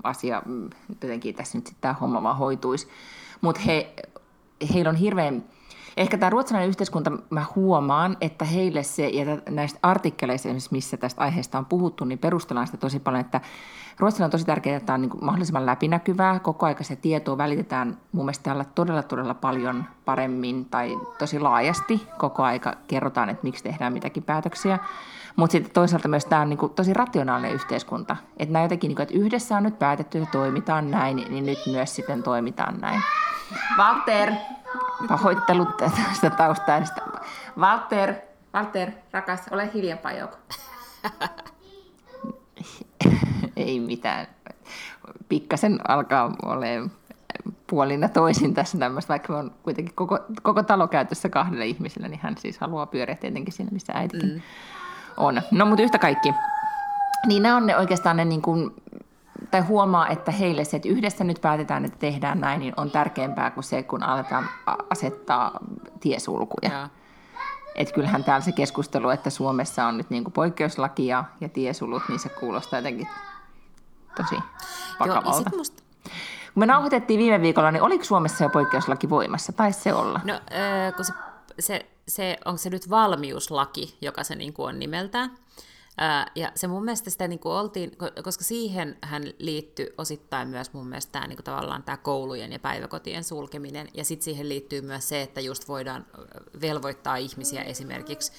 asia, 0.04 0.42
mm, 0.46 0.70
jotenkin 1.02 1.36
tässä 1.36 1.58
nyt 1.58 1.68
sitten 1.68 1.82
tämä 1.82 1.94
homma 1.94 2.24
vaan 2.24 2.38
hoituisi. 2.38 2.88
Mutta 3.42 3.62
he, 3.62 3.94
heillä 4.74 4.90
on 4.90 4.96
hirveän 4.96 5.44
Ehkä 5.98 6.18
tämä 6.18 6.30
ruotsalainen 6.30 6.70
yhteiskunta, 6.70 7.12
mä 7.30 7.46
huomaan, 7.56 8.18
että 8.22 8.46
heille 8.46 8.84
se, 8.84 9.08
ja 9.08 9.26
näistä 9.50 9.80
artikkeleista 9.82 10.50
missä 10.72 10.98
tästä 10.98 11.22
aiheesta 11.22 11.58
on 11.58 11.66
puhuttu, 11.66 12.06
niin 12.06 12.20
perustellaan 12.20 12.68
sitä 12.68 12.78
tosi 12.78 13.00
paljon, 13.00 13.22
että 13.22 13.42
Ruotsilla 14.00 14.26
on 14.26 14.32
tosi 14.32 14.46
tärkeää, 14.46 14.78
että 14.78 14.86
tämä 14.86 14.96
on 14.96 15.02
niin 15.02 15.26
mahdollisimman 15.26 15.66
läpinäkyvää. 15.66 16.40
Koko 16.40 16.66
aika 16.66 16.84
se 16.84 16.96
tietoa 16.96 17.38
välitetään 17.38 17.98
mun 18.12 18.26
mielestä 18.26 18.44
täällä 18.44 18.66
todella, 18.76 19.04
todella 19.04 19.34
paljon 19.34 19.86
paremmin 20.06 20.66
tai 20.66 21.00
tosi 21.18 21.40
laajasti. 21.40 22.08
Koko 22.18 22.44
aika 22.44 22.74
kerrotaan, 22.88 23.30
että 23.30 23.44
miksi 23.44 23.64
tehdään 23.64 23.94
mitäkin 23.94 24.24
päätöksiä. 24.24 24.80
Mutta 25.36 25.52
sitten 25.52 25.74
toisaalta 25.74 26.08
myös 26.08 26.26
tämä 26.26 26.42
on 26.42 26.50
niin 26.50 26.70
tosi 26.76 26.94
rationaalinen 26.94 27.54
yhteiskunta. 27.54 28.16
Että 28.38 28.54
nämä 28.54 28.66
jotenkin, 28.66 28.88
niin 28.88 28.96
kuin, 28.96 29.04
että 29.04 29.16
yhdessä 29.16 29.58
on 29.58 29.64
nyt 29.64 29.80
päätetty, 29.80 30.18
että 30.18 30.32
toimitaan 30.32 30.92
näin, 30.92 31.16
niin 31.16 31.46
nyt 31.46 31.60
myös 31.72 31.96
sitten 31.96 32.24
toimitaan 32.24 32.82
näin. 32.82 33.02
Walter, 33.78 34.32
pahoittelut 35.08 35.78
tästä 35.78 36.30
taustaäänistä. 36.30 37.02
Walter, 37.58 38.14
Walter, 38.54 38.92
rakas, 39.12 39.42
ole 39.52 39.70
hiljempaa 39.74 40.12
joko. 40.12 40.38
Ei 43.56 43.80
mitään. 43.80 44.28
Pikkasen 45.30 45.80
alkaa 45.88 46.34
olemaan 46.46 46.92
puolina 47.68 48.10
toisin 48.10 48.54
tässä 48.54 48.78
tämmöistä, 48.78 49.10
vaikka 49.10 49.38
on 49.38 49.52
kuitenkin 49.64 49.96
koko, 49.96 50.20
koko 50.42 50.64
talo 50.64 50.88
käytössä 50.88 51.30
kahdelle 51.30 51.66
ihmiselle, 51.66 52.08
niin 52.08 52.20
hän 52.24 52.38
siis 52.38 52.58
haluaa 52.58 52.86
pyöriä 52.86 53.16
tietenkin 53.16 53.54
siinä, 53.54 53.72
missä 53.72 53.94
äitikin 53.96 54.34
mm. 54.34 54.42
on. 55.18 55.42
No, 55.52 55.66
mutta 55.66 55.84
yhtä 55.84 56.00
kaikki. 56.00 56.34
Niin 57.28 57.44
nämä 57.44 57.58
on 57.58 57.66
ne 57.66 57.78
oikeastaan 57.78 58.18
ne 58.18 58.26
niin 58.26 58.42
kuin 58.42 58.74
tai 59.52 59.62
huomaa, 59.62 60.08
että 60.08 60.32
heille 60.32 60.64
se, 60.64 60.78
että 60.78 60.90
yhdessä 60.90 61.24
nyt 61.24 61.42
päätetään, 61.42 61.86
että 61.86 62.00
tehdään 62.00 62.40
näin, 62.40 62.60
niin 62.60 62.74
on 62.78 62.92
tärkeämpää 62.92 63.52
kuin 63.52 63.64
se, 63.64 63.84
kun 63.84 64.04
aletaan 64.04 64.50
asettaa 64.90 65.60
tiesulkuja. 66.00 66.72
Ja. 66.72 66.90
Että 67.76 67.94
kyllähän 67.94 68.24
täällä 68.24 68.46
se 68.46 68.52
keskustelu, 68.52 69.10
että 69.10 69.30
Suomessa 69.30 69.86
on 69.86 69.98
nyt 69.98 70.10
niin 70.10 70.24
kuin 70.24 70.34
poikkeuslaki 70.34 71.08
ja, 71.08 71.24
ja 71.42 71.50
tiesulut, 71.50 72.04
niin 72.10 72.20
se 72.20 72.30
kuulostaa 72.30 72.80
jotenkin 72.80 73.08
tosi 74.18 74.36
vakavalta. 75.00 75.50
Joo, 75.52 75.58
musta... 75.58 75.84
Kun 76.04 76.62
me 76.62 76.66
nauhoitettiin 76.66 77.20
viime 77.20 77.42
viikolla, 77.42 77.72
niin 77.72 77.84
oliko 77.84 78.04
Suomessa 78.04 78.44
jo 78.44 78.50
poikkeuslaki 78.50 79.10
voimassa? 79.10 79.54
Taisi 79.54 79.82
se 79.82 79.94
olla? 79.94 80.20
No, 80.24 80.34
äh, 80.34 80.96
kun 80.96 81.06
se, 81.06 81.14
se, 81.60 81.86
se, 82.08 82.38
onko 82.46 82.58
se 82.58 82.70
nyt 82.70 82.90
valmiuslaki, 82.90 83.98
joka 84.02 84.24
se 84.24 84.36
niin 84.36 84.54
kuin 84.54 84.68
on 84.68 84.80
nimeltään? 84.80 85.32
Ja 86.36 86.52
se 86.56 86.68
mun 86.68 86.86
mielestä 86.86 87.10
sitä 87.10 87.28
niin 87.28 87.40
oltiin, 87.44 87.92
koska 88.24 88.44
siihen 88.44 88.98
hän 89.02 89.24
liittyy 89.40 89.94
osittain 89.98 90.48
myös 90.48 90.74
mun 90.74 90.88
mielestä 90.88 91.12
tämä, 91.12 91.28
niin 91.28 91.38
kuin 91.38 91.46
tavallaan 91.46 91.84
tämä 91.84 91.98
koulujen 91.98 92.52
ja 92.52 92.60
päiväkotien 92.60 93.24
sulkeminen, 93.24 93.88
ja 93.94 94.06
sitten 94.06 94.24
siihen 94.24 94.50
liittyy 94.50 94.82
myös 94.82 95.10
se, 95.10 95.22
että 95.22 95.42
just 95.42 95.68
voidaan 95.68 96.06
velvoittaa 96.62 97.16
ihmisiä 97.16 97.62
esimerkiksi 97.62 98.32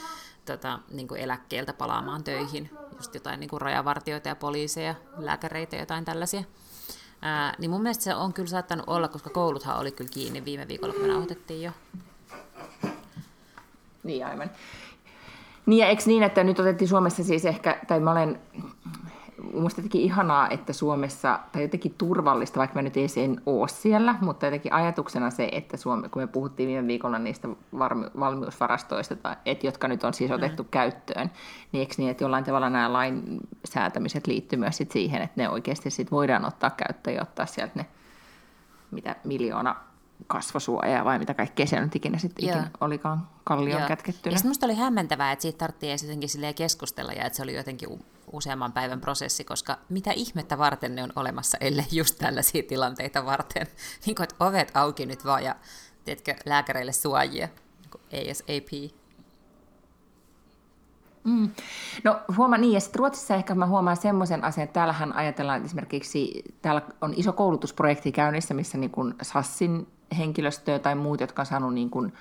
tota, 0.44 0.78
niin 0.90 1.08
kuin 1.08 1.20
eläkkeeltä 1.20 1.72
palaamaan 1.72 2.25
töihin, 2.25 2.70
just 2.96 3.14
jotain 3.14 3.40
niin 3.40 3.50
kuin 3.50 3.60
rajavartioita 3.60 4.28
ja 4.28 4.36
poliiseja, 4.36 4.94
lääkäreitä 5.16 5.76
ja 5.76 5.82
jotain 5.82 6.04
tällaisia. 6.04 6.44
Ää, 7.22 7.54
niin 7.58 7.70
mun 7.70 7.82
mielestä 7.82 8.04
se 8.04 8.14
on 8.14 8.32
kyllä 8.32 8.48
saattanut 8.48 8.88
olla, 8.88 9.08
koska 9.08 9.30
kouluthan 9.30 9.78
oli 9.78 9.92
kyllä 9.92 10.10
kiinni 10.10 10.44
viime 10.44 10.68
viikolla, 10.68 10.94
kun 10.94 11.02
me 11.02 11.08
nauhoitettiin 11.08 11.62
jo. 11.62 11.72
Niin 14.02 14.26
aivan. 14.26 14.50
Niin 15.66 15.78
ja 15.78 15.87
eikö 15.87 16.02
niin, 16.06 16.23
että 16.23 16.44
nyt 16.44 16.58
otettiin 16.58 16.88
Suomessa 16.88 17.25
siis 17.25 17.44
ehkä, 17.44 17.78
tai 17.87 18.00
mä 18.00 18.11
olen 18.11 18.40
musta 19.54 19.80
jotenkin 19.80 20.00
ihanaa, 20.00 20.49
että 20.50 20.73
Suomessa, 20.73 21.40
tai 21.52 21.62
jotenkin 21.62 21.94
turvallista, 21.99 22.58
vaikka 22.58 22.75
mä 22.75 22.82
nyt 22.82 22.96
ei 22.96 23.08
sen 23.08 23.42
ole 23.46 23.68
siellä, 23.68 24.14
mutta 24.20 24.46
jotenkin 24.46 24.73
ajatuksena 24.73 25.30
se, 25.30 25.49
että 25.52 25.76
Suome, 25.76 26.08
kun 26.08 26.23
me 26.23 26.26
puhuttiin 26.26 26.68
viime 26.68 26.87
viikolla 26.87 27.18
niistä 27.18 27.49
varmi, 27.78 28.06
valmiusvarastoista, 28.20 29.16
tai, 29.16 29.37
että, 29.46 29.66
jotka 29.66 29.88
nyt 29.88 30.04
on 30.04 30.14
siis 30.14 30.30
otettu 30.30 30.62
mm. 30.62 30.68
käyttöön, 30.70 31.30
niin 31.73 31.80
eikö 31.80 31.94
niin, 31.99 32.11
että 32.11 32.25
jollain 32.25 32.44
tavalla 32.44 32.70
nämä 32.70 32.92
lainsäätämiset 32.92 34.26
liittyy 34.26 34.58
myös 34.58 34.76
sit 34.76 34.90
siihen, 34.92 35.23
että 35.23 35.42
ne 35.42 35.49
oikeasti 35.49 35.90
sit 35.90 36.11
voidaan 36.11 36.44
ottaa 36.44 36.70
käyttöön 36.70 37.16
ja 37.16 37.23
ottaa 37.23 37.46
sieltä 37.46 37.73
ne 37.75 37.87
mitä 38.90 39.16
miljoona 39.25 39.76
kasvosuojaa 40.26 41.04
vai 41.04 41.18
mitä 41.18 41.35
kaikkea 41.35 41.66
siellä 41.66 41.85
nyt 41.85 41.96
ikinä 41.96 42.18
sitten 42.18 42.44
ikinä 42.44 42.70
olikaan 42.80 43.28
kallion 43.44 43.80
Joo. 43.80 43.88
kätkettynä. 43.88 44.37
Ja 44.37 44.49
musta 44.49 44.66
oli 44.66 44.75
hämmentävää, 44.75 45.32
että 45.32 45.42
siitä 45.42 45.58
tarvittiin 45.58 45.90
edes 45.90 46.02
jotenkin 46.02 46.54
keskustella 46.56 47.12
ja 47.12 47.25
että 47.25 47.37
se 47.37 47.42
oli 47.42 47.54
jotenkin 47.54 47.88
useamman 48.32 48.73
päivän 48.73 49.00
prosessi, 49.00 49.44
koska 49.44 49.78
mitä 49.88 50.12
ihmettä 50.12 50.58
varten 50.58 50.94
ne 50.94 51.02
on 51.02 51.12
olemassa, 51.16 51.58
ellei 51.61 51.87
just 51.92 52.18
tällaisia 52.18 52.62
tilanteita 52.62 53.26
varten. 53.26 53.66
Niin 54.06 54.16
kuin, 54.16 54.25
että 54.25 54.44
ovet 54.44 54.70
auki 54.75 55.06
nyt 55.06 55.25
vaan 55.25 55.44
ja 55.44 55.54
tiedätkö, 56.04 56.35
lääkäreille 56.46 56.92
suojia, 56.92 57.49
niin 58.12 58.30
ASAP. 58.30 58.92
Mm. 61.25 61.50
No 62.04 62.20
huomaa 62.37 62.58
niin, 62.58 62.73
ja 62.73 62.80
sitten 62.80 62.99
Ruotsissa 62.99 63.35
ehkä 63.35 63.54
mä 63.54 63.66
huomaan 63.66 63.96
semmoisen 63.96 64.44
asian, 64.44 64.64
että 64.64 64.75
täällähän 64.75 65.12
ajatellaan 65.12 65.56
että 65.56 65.66
esimerkiksi, 65.66 66.42
täällä 66.62 66.82
on 67.00 67.14
iso 67.16 67.32
koulutusprojekti 67.32 68.12
käynnissä, 68.12 68.54
missä 68.54 68.78
niin 68.78 68.90
kuin 68.90 69.14
Sassin 69.23 69.87
henkilöstöä 70.18 70.78
tai 70.78 70.94
muut, 70.94 71.20
jotka 71.20 71.42
on 71.42 71.46
saanut 71.46 71.75
niin 71.75 71.90
kuin, 71.90 72.12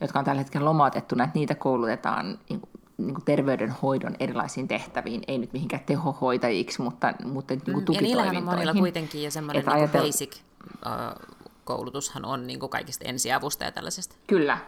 jotka 0.00 0.18
on 0.18 0.24
tällä 0.24 0.38
hetkellä 0.38 0.64
lomautettuna, 0.64 1.24
että 1.24 1.38
niitä 1.38 1.54
koulutetaan 1.54 2.38
niin 2.48 2.60
kuin, 2.60 2.70
niin 2.98 3.14
kuin 3.14 3.24
terveydenhoidon 3.24 4.16
erilaisiin 4.20 4.68
tehtäviin, 4.68 5.22
ei 5.28 5.38
nyt 5.38 5.52
mihinkään 5.52 5.82
tehohoitajiksi, 5.86 6.82
mutta, 6.82 7.14
mutta 7.24 7.54
niin 7.54 7.64
kuin 7.64 7.84
tukitoimintoihin. 7.84 7.94
Ja 7.94 8.16
niillähän 8.16 8.36
on 8.36 8.44
monilla 8.44 8.74
kuitenkin 8.74 9.22
jo 9.22 9.30
semmoinen 9.30 9.64
niin 9.64 9.74
ajatel... 9.74 10.02
basic 10.02 10.36
uh, 10.66 11.38
koulutushan 11.64 12.24
on 12.24 12.46
niin 12.46 12.60
kuin 12.60 12.70
kaikista 12.70 13.04
ensiavusta 13.08 13.64
ja 13.64 13.72
tällaisesta. 13.72 14.16
Kyllä. 14.26 14.58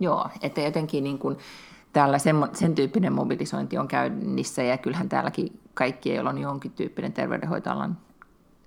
Joo, 0.00 0.28
että 0.42 0.60
jotenkin 0.60 1.04
niin 1.04 1.18
kuin, 1.18 1.38
täällä 1.92 2.18
sen, 2.18 2.36
sen 2.52 2.74
tyyppinen 2.74 3.12
mobilisointi 3.12 3.78
on 3.78 3.88
käynnissä 3.88 4.62
ja 4.62 4.78
kyllähän 4.78 5.08
täälläkin 5.08 5.60
kaikki, 5.74 6.14
joilla 6.14 6.30
on 6.30 6.38
jonkin 6.38 6.72
tyyppinen 6.72 7.12
terveydenhoitoalan 7.12 7.98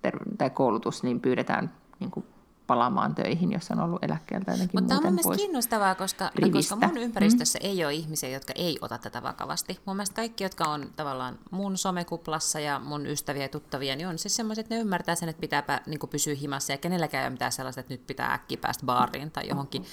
ter- 0.01 0.19
tai 0.37 0.49
koulutus, 0.49 1.03
niin 1.03 1.19
pyydetään 1.19 1.71
niin 1.99 2.11
kuin 2.11 2.25
palaamaan 2.69 3.15
töihin, 3.15 3.51
jos 3.51 3.71
on 3.71 3.79
ollut 3.79 4.03
eläkkeeltä 4.03 4.51
jotenkin 4.51 4.79
Mutta 4.79 4.95
on 4.95 5.03
mun 5.03 5.35
kiinnostavaa, 5.37 5.95
koska, 5.95 6.31
no, 6.41 6.49
koska 6.49 6.75
mun 6.75 6.97
ympäristössä 6.97 7.59
mm. 7.59 7.65
ei 7.65 7.85
ole 7.85 7.93
ihmisiä, 7.93 8.29
jotka 8.29 8.53
ei 8.55 8.77
ota 8.81 8.97
tätä 8.97 9.23
vakavasti. 9.23 9.79
Mun 9.85 9.95
mielestä 9.95 10.15
kaikki, 10.15 10.43
jotka 10.43 10.63
on 10.65 10.89
tavallaan 10.95 11.39
mun 11.51 11.77
somekuplassa 11.77 12.59
ja 12.59 12.79
mun 12.79 13.05
ystäviä 13.05 13.41
ja 13.41 13.49
tuttavia, 13.49 13.95
niin 13.95 14.07
on 14.07 14.17
siis 14.17 14.35
semmoiset, 14.35 14.65
että 14.65 14.75
ne 14.75 14.81
ymmärtää 14.81 15.15
sen, 15.15 15.29
että 15.29 15.41
pitää 15.41 15.81
niin 15.85 15.99
pysyä 16.09 16.35
himassa 16.35 16.73
ja 16.73 16.77
kenelläkään 16.77 17.21
ei 17.21 17.25
ole 17.25 17.31
mitään 17.31 17.51
sellaista, 17.51 17.79
että 17.79 17.93
nyt 17.93 18.07
pitää 18.07 18.33
äkkiä 18.33 18.57
päästä 18.61 18.85
baariin 18.85 19.31
tai 19.31 19.47
johonkin 19.47 19.85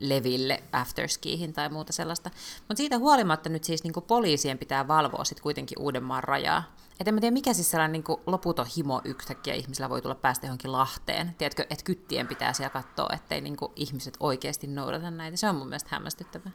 leville, 0.00 0.62
afterskiihin 0.72 1.52
tai 1.52 1.68
muuta 1.68 1.92
sellaista. 1.92 2.30
Mutta 2.58 2.76
siitä 2.76 2.98
huolimatta 2.98 3.48
nyt 3.48 3.64
siis 3.64 3.84
niin 3.84 3.92
poliisien 4.06 4.58
pitää 4.58 4.88
valvoa 4.88 5.24
sitten 5.24 5.42
kuitenkin 5.42 5.78
Uudenmaan 5.80 6.24
rajaa. 6.24 6.62
Et 7.00 7.08
en 7.08 7.14
mä 7.14 7.20
tiedä, 7.20 7.34
mikä 7.34 7.52
siis 7.52 7.70
sellainen 7.70 7.92
niin 7.92 8.18
loputon 8.26 8.66
himo 8.76 9.00
yhtäkkiä 9.04 9.54
ihmisillä 9.54 9.90
voi 9.90 10.02
tulla 10.02 10.14
päästä 10.14 10.46
johonkin 10.46 10.72
Lahteen. 10.72 11.34
Tiedätkö, 11.38 11.66
että 11.70 11.84
kyttien 11.84 12.26
pitää 12.26 12.52
siellä 12.52 12.70
katsoa, 12.70 13.08
ettei 13.14 13.40
niin 13.40 13.56
ihmiset 13.76 14.16
oikeasti 14.20 14.66
noudata 14.66 15.10
näitä. 15.10 15.36
Se 15.36 15.48
on 15.48 15.56
mun 15.56 15.68
mielestä 15.68 15.88
hämmästyttävää. 15.92 16.52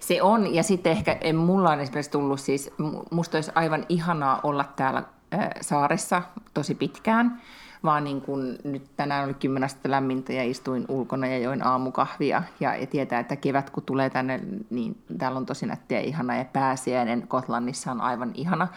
Se 0.00 0.22
on, 0.22 0.54
ja 0.54 0.62
sitten 0.62 0.92
ehkä 0.92 1.18
en, 1.20 1.36
mulla 1.36 1.70
on 1.70 1.80
esimerkiksi 1.80 2.10
tullut 2.10 2.40
siis, 2.40 2.70
musta 3.10 3.36
olisi 3.36 3.50
aivan 3.54 3.86
ihanaa 3.88 4.40
olla 4.42 4.64
täällä 4.64 5.02
äh, 5.34 5.48
saaressa 5.60 6.22
tosi 6.54 6.74
pitkään, 6.74 7.42
vaan 7.86 8.04
niin 8.04 8.20
kun 8.20 8.56
nyt 8.64 8.82
tänään 8.96 9.24
oli 9.24 9.34
kymmenestä 9.34 9.90
lämmintä 9.90 10.32
ja 10.32 10.44
istuin 10.44 10.84
ulkona 10.88 11.26
ja 11.26 11.38
join 11.38 11.66
aamukahvia 11.66 12.42
ja, 12.60 12.86
tietää, 12.90 13.20
että 13.20 13.36
kevät 13.36 13.70
kun 13.70 13.82
tulee 13.82 14.10
tänne, 14.10 14.40
niin 14.70 15.02
täällä 15.18 15.38
on 15.38 15.46
tosi 15.46 15.66
nättiä 15.66 16.00
ihana 16.00 16.36
ja 16.36 16.44
pääsiäinen 16.44 17.28
Kotlannissa 17.28 17.90
on 17.90 18.00
aivan 18.00 18.30
ihana. 18.34 18.68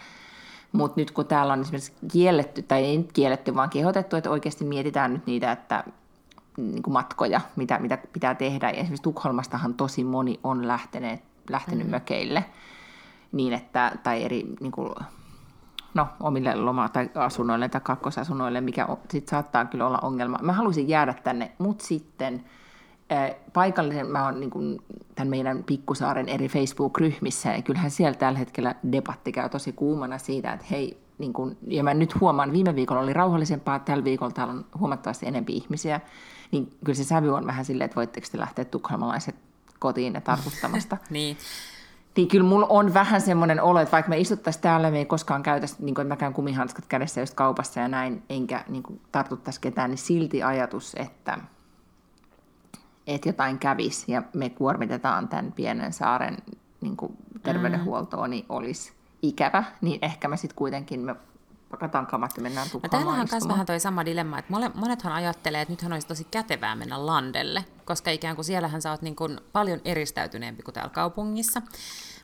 Mutta 0.72 1.00
nyt 1.00 1.10
kun 1.10 1.26
täällä 1.26 1.52
on 1.52 1.60
esimerkiksi 1.60 1.92
kielletty, 2.12 2.62
tai 2.62 2.84
ei 2.84 2.98
nyt 2.98 3.12
kielletty, 3.12 3.54
vaan 3.54 3.70
kehotettu, 3.70 4.16
että 4.16 4.30
oikeasti 4.30 4.64
mietitään 4.64 5.12
nyt 5.12 5.26
niitä, 5.26 5.52
että 5.52 5.84
niin 6.56 6.82
kuin 6.82 6.92
matkoja, 6.92 7.40
mitä, 7.56 7.78
mitä 7.78 7.98
pitää 8.12 8.34
tehdä. 8.34 8.70
Ja 8.70 8.76
esimerkiksi 8.76 9.02
Tukholmastahan 9.02 9.74
tosi 9.74 10.04
moni 10.04 10.40
on 10.44 10.68
lähteneet, 10.68 11.22
lähtenyt 11.50 11.78
mm-hmm. 11.78 11.90
mökeille, 11.90 12.44
niin 13.32 13.52
että, 13.52 13.92
tai 14.02 14.22
eri 14.22 14.46
niin 14.60 14.72
kuin, 14.72 14.94
no, 15.94 16.08
omille 16.20 16.54
loma- 16.54 16.88
tai 16.88 17.10
asunnoille 17.14 17.68
tai 17.68 17.80
kakkosasunnoille, 17.80 18.60
mikä 18.60 18.88
sit 19.10 19.28
saattaa 19.28 19.64
kyllä 19.64 19.86
olla 19.86 19.98
ongelma. 20.02 20.38
Mä 20.42 20.52
haluaisin 20.52 20.88
jäädä 20.88 21.14
tänne, 21.14 21.52
mutta 21.58 21.84
sitten 21.84 22.44
paikallisen, 23.52 24.06
mä 24.06 24.24
oon 24.24 24.40
niin 24.40 24.82
tämän 25.14 25.28
meidän 25.28 25.64
pikkusaaren 25.64 26.28
eri 26.28 26.48
Facebook-ryhmissä, 26.48 27.48
ja 27.52 27.62
kyllähän 27.62 27.90
siellä 27.90 28.14
tällä 28.14 28.38
hetkellä 28.38 28.74
debatti 28.92 29.32
käy 29.32 29.48
tosi 29.48 29.72
kuumana 29.72 30.18
siitä, 30.18 30.52
että 30.52 30.66
hei, 30.70 31.00
niin 31.18 31.32
kuin, 31.32 31.58
ja 31.66 31.84
mä 31.84 31.94
nyt 31.94 32.20
huomaan, 32.20 32.52
viime 32.52 32.74
viikolla 32.74 33.02
oli 33.02 33.12
rauhallisempaa, 33.12 33.78
tällä 33.78 34.04
viikolla 34.04 34.32
täällä 34.32 34.52
on 34.52 34.64
huomattavasti 34.78 35.26
enempi 35.26 35.56
ihmisiä, 35.56 36.00
niin 36.50 36.72
kyllä 36.84 36.96
se 36.96 37.04
sävy 37.04 37.34
on 37.34 37.46
vähän 37.46 37.64
silleen, 37.64 37.84
että 37.84 37.96
voitteko 37.96 38.26
te 38.32 38.38
lähteä 38.38 38.64
tukholmalaiset 38.64 39.34
kotiin 39.78 40.14
ja 40.14 40.20
tartuttamasta. 40.20 40.96
niin 41.10 41.36
niin 42.20 42.28
kyllä 42.28 42.48
mulla 42.48 42.66
on 42.66 42.94
vähän 42.94 43.20
semmoinen 43.20 43.62
olo, 43.62 43.80
että 43.80 43.92
vaikka 43.92 44.08
me 44.08 44.18
istuttaisiin 44.18 44.62
täällä, 44.62 44.90
me 44.90 44.98
ei 44.98 45.04
koskaan 45.04 45.42
käytä, 45.42 45.66
niin 45.78 45.94
kuin, 45.94 46.02
että 46.02 46.14
mä 46.14 46.16
käyn 46.16 46.32
kumihanskat 46.32 46.86
kädessä 46.86 47.20
just 47.20 47.34
kaupassa 47.34 47.80
ja 47.80 47.88
näin, 47.88 48.22
enkä 48.28 48.64
niin 48.68 48.82
kuin, 48.82 49.00
tartuttaisi 49.12 49.60
ketään, 49.60 49.90
niin 49.90 49.98
silti 49.98 50.42
ajatus, 50.42 50.94
että, 50.98 51.38
että 53.06 53.28
jotain 53.28 53.58
kävisi 53.58 54.12
ja 54.12 54.22
me 54.32 54.50
kuormitetaan 54.50 55.28
tämän 55.28 55.52
pienen 55.52 55.92
saaren 55.92 56.36
niin 56.80 56.96
kuin, 56.96 57.16
terveydenhuoltoon, 57.42 58.30
niin 58.30 58.46
olisi 58.48 58.92
ikävä, 59.22 59.64
niin 59.80 59.98
ehkä 60.02 60.28
me 60.28 60.36
sitten 60.36 60.56
kuitenkin 60.56 61.00
me 61.00 61.16
pakataan 61.70 62.06
kamat 62.06 62.36
ja 62.36 62.42
mennään 62.42 62.70
Tukholmaan 62.70 62.88
no 62.92 62.98
Täällähän 62.98 63.20
on 63.20 63.28
myös 63.30 63.48
vähän 63.48 63.66
toi 63.66 63.80
sama 63.80 64.04
dilemma, 64.04 64.38
että 64.38 64.52
monethan 64.74 65.12
ajattelee, 65.12 65.60
että 65.60 65.72
nythän 65.72 65.92
olisi 65.92 66.06
tosi 66.06 66.26
kätevää 66.30 66.76
mennä 66.76 67.06
landelle, 67.06 67.64
koska 67.84 68.10
ikään 68.10 68.36
kuin 68.36 68.44
siellähän 68.44 68.82
sä 68.82 68.90
oot 68.90 69.02
niin 69.02 69.16
kuin 69.16 69.40
paljon 69.52 69.80
eristäytyneempi 69.84 70.62
kuin 70.62 70.74
täällä 70.74 70.90
kaupungissa. 70.90 71.62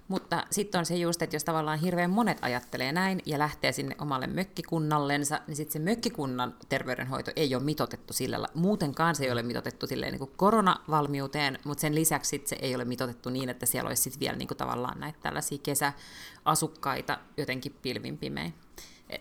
Mutta 0.09 0.45
sitten 0.51 0.79
on 0.79 0.87
se 0.87 0.97
just, 0.97 1.23
että 1.23 1.37
jos 1.37 1.45
tavallaan 1.45 1.79
hirveän 1.79 2.11
monet 2.11 2.39
ajattelee 2.43 2.93
näin 2.93 3.23
ja 3.27 3.39
lähtee 3.39 3.73
sinne 3.73 3.97
omalle 3.99 4.27
mökkikunnallensa, 4.27 5.41
niin 5.47 5.57
sitten 5.57 5.73
se 5.73 5.79
mökkikunnan 5.79 6.55
terveydenhoito 6.69 7.31
ei 7.37 7.55
ole 7.55 7.63
mitotettu 7.63 8.13
sillä 8.13 8.47
Muutenkaan 8.55 9.15
se 9.15 9.25
ei 9.25 9.33
ole 9.33 9.43
mitotettu 9.43 9.87
silleen 9.87 10.13
niin 10.13 10.19
kuin 10.19 10.31
koronavalmiuteen, 10.37 11.59
mutta 11.65 11.81
sen 11.81 11.95
lisäksi 11.95 12.29
sit 12.29 12.47
se 12.47 12.57
ei 12.61 12.75
ole 12.75 12.85
mitotettu 12.85 13.31
niin, 13.31 13.49
että 13.49 13.67
siellä 13.67 13.89
olisi 13.89 14.03
sitten 14.03 14.21
vielä 14.21 14.37
niin 14.37 14.49
kuin 14.49 14.59
tavallaan 14.59 15.01
näitä 15.01 15.19
tällaisia 15.23 15.59
kesäasukkaita 15.63 17.19
jotenkin 17.37 17.77
pilvin 17.83 18.19
pimein 18.19 18.55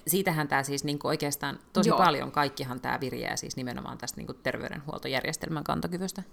siitähän 0.07 0.47
tämä 0.47 0.63
siis 0.63 0.83
niin 0.83 0.99
kuin 0.99 1.09
oikeastaan 1.09 1.59
tosi 1.73 1.89
Joo. 1.89 1.97
paljon, 1.97 2.31
kaikkihan 2.31 2.79
tämä 2.79 2.99
virjää 3.01 3.35
siis 3.35 3.55
nimenomaan 3.55 3.97
tästä 3.97 4.17
niin 4.17 4.25
kuin 4.25 4.37
terveydenhuoltojärjestelmän 4.43 5.63
kantokyvystä. 5.63 6.23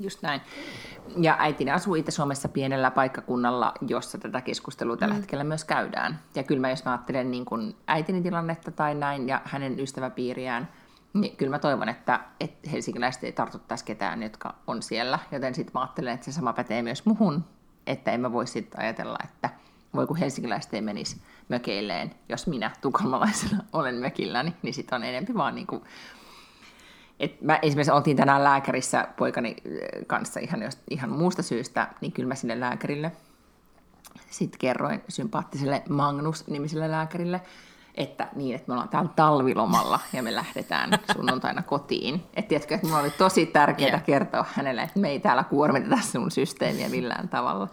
Just 0.00 0.22
näin. 0.22 0.40
Ja 1.16 1.36
äitini 1.38 1.70
asuu 1.70 1.94
Itä-Suomessa 1.94 2.48
pienellä 2.48 2.90
paikkakunnalla, 2.90 3.74
jossa 3.88 4.18
tätä 4.18 4.40
keskustelua 4.40 4.96
tällä 4.96 5.14
mm. 5.14 5.20
hetkellä 5.20 5.44
myös 5.44 5.64
käydään. 5.64 6.20
Ja 6.34 6.42
kyllä 6.42 6.60
mä, 6.60 6.70
jos 6.70 6.84
mä 6.84 6.90
ajattelen 6.90 7.30
niin 7.30 7.44
kuin 7.44 7.76
äitini 7.86 8.22
tilannetta 8.22 8.70
tai 8.70 8.94
näin 8.94 9.28
ja 9.28 9.40
hänen 9.44 9.80
ystäväpiiriään, 9.80 10.68
niin 11.12 11.36
kyllä 11.36 11.50
mä 11.50 11.58
toivon, 11.58 11.88
että, 11.88 12.20
että 12.40 12.70
helsinkiläiset 12.70 13.24
ei 13.24 13.32
tartuttaisi 13.32 13.84
ketään, 13.84 14.22
jotka 14.22 14.54
on 14.66 14.82
siellä. 14.82 15.18
Joten 15.32 15.54
sitten 15.54 15.70
mä 15.74 15.80
ajattelen, 15.80 16.14
että 16.14 16.24
se 16.24 16.32
sama 16.32 16.52
pätee 16.52 16.82
myös 16.82 17.06
muhun, 17.06 17.44
että 17.86 18.12
en 18.12 18.20
mä 18.20 18.32
voi 18.32 18.46
sitten 18.46 18.80
ajatella, 18.80 19.18
että– 19.24 19.50
voi 19.94 20.06
kun 20.06 20.16
helsinkiläiset 20.16 20.74
ei 20.74 20.80
menisi 20.80 21.20
mökeilleen, 21.48 22.14
jos 22.28 22.46
minä 22.46 22.70
tukholmalaisena 22.80 23.64
olen 23.72 23.94
mökilläni, 23.94 24.54
niin 24.62 24.74
sitten 24.74 24.96
on 24.96 25.04
enempi 25.04 25.34
vaan 25.34 25.54
niin 25.54 25.66
kuin, 25.66 25.82
et 27.20 27.42
mä 27.42 27.58
esimerkiksi 27.62 27.92
oltiin 27.92 28.16
tänään 28.16 28.44
lääkärissä 28.44 29.08
poikani 29.16 29.56
äh, 29.66 30.06
kanssa 30.06 30.40
ihan, 30.40 30.60
ihan 30.90 31.10
muusta 31.10 31.42
syystä, 31.42 31.88
niin 32.00 32.12
kyllä 32.12 32.28
mä 32.28 32.34
sinne 32.34 32.60
lääkärille 32.60 33.12
sitten 34.30 34.58
kerroin 34.58 35.02
sympaattiselle 35.08 35.82
Magnus-nimiselle 35.88 36.90
lääkärille, 36.90 37.40
että 37.94 38.28
niin, 38.34 38.54
että 38.54 38.68
me 38.68 38.72
ollaan 38.72 38.88
täällä 38.88 39.10
talvilomalla 39.16 40.00
ja 40.12 40.22
me 40.22 40.34
lähdetään 40.34 40.90
sunnuntaina 41.14 41.62
kotiin. 41.62 42.14
Että 42.14 42.48
tiedätkö, 42.48 42.74
että 42.74 42.86
mulla 42.86 43.00
oli 43.00 43.10
tosi 43.10 43.46
tärkeää 43.46 43.88
yeah. 43.88 44.04
kertoa 44.04 44.46
hänelle, 44.54 44.82
että 44.82 45.00
me 45.00 45.08
ei 45.08 45.20
täällä 45.20 45.44
kuormiteta 45.44 45.98
sun 46.00 46.30
systeemiä 46.30 46.88
millään 46.88 47.28
tavalla. 47.28 47.68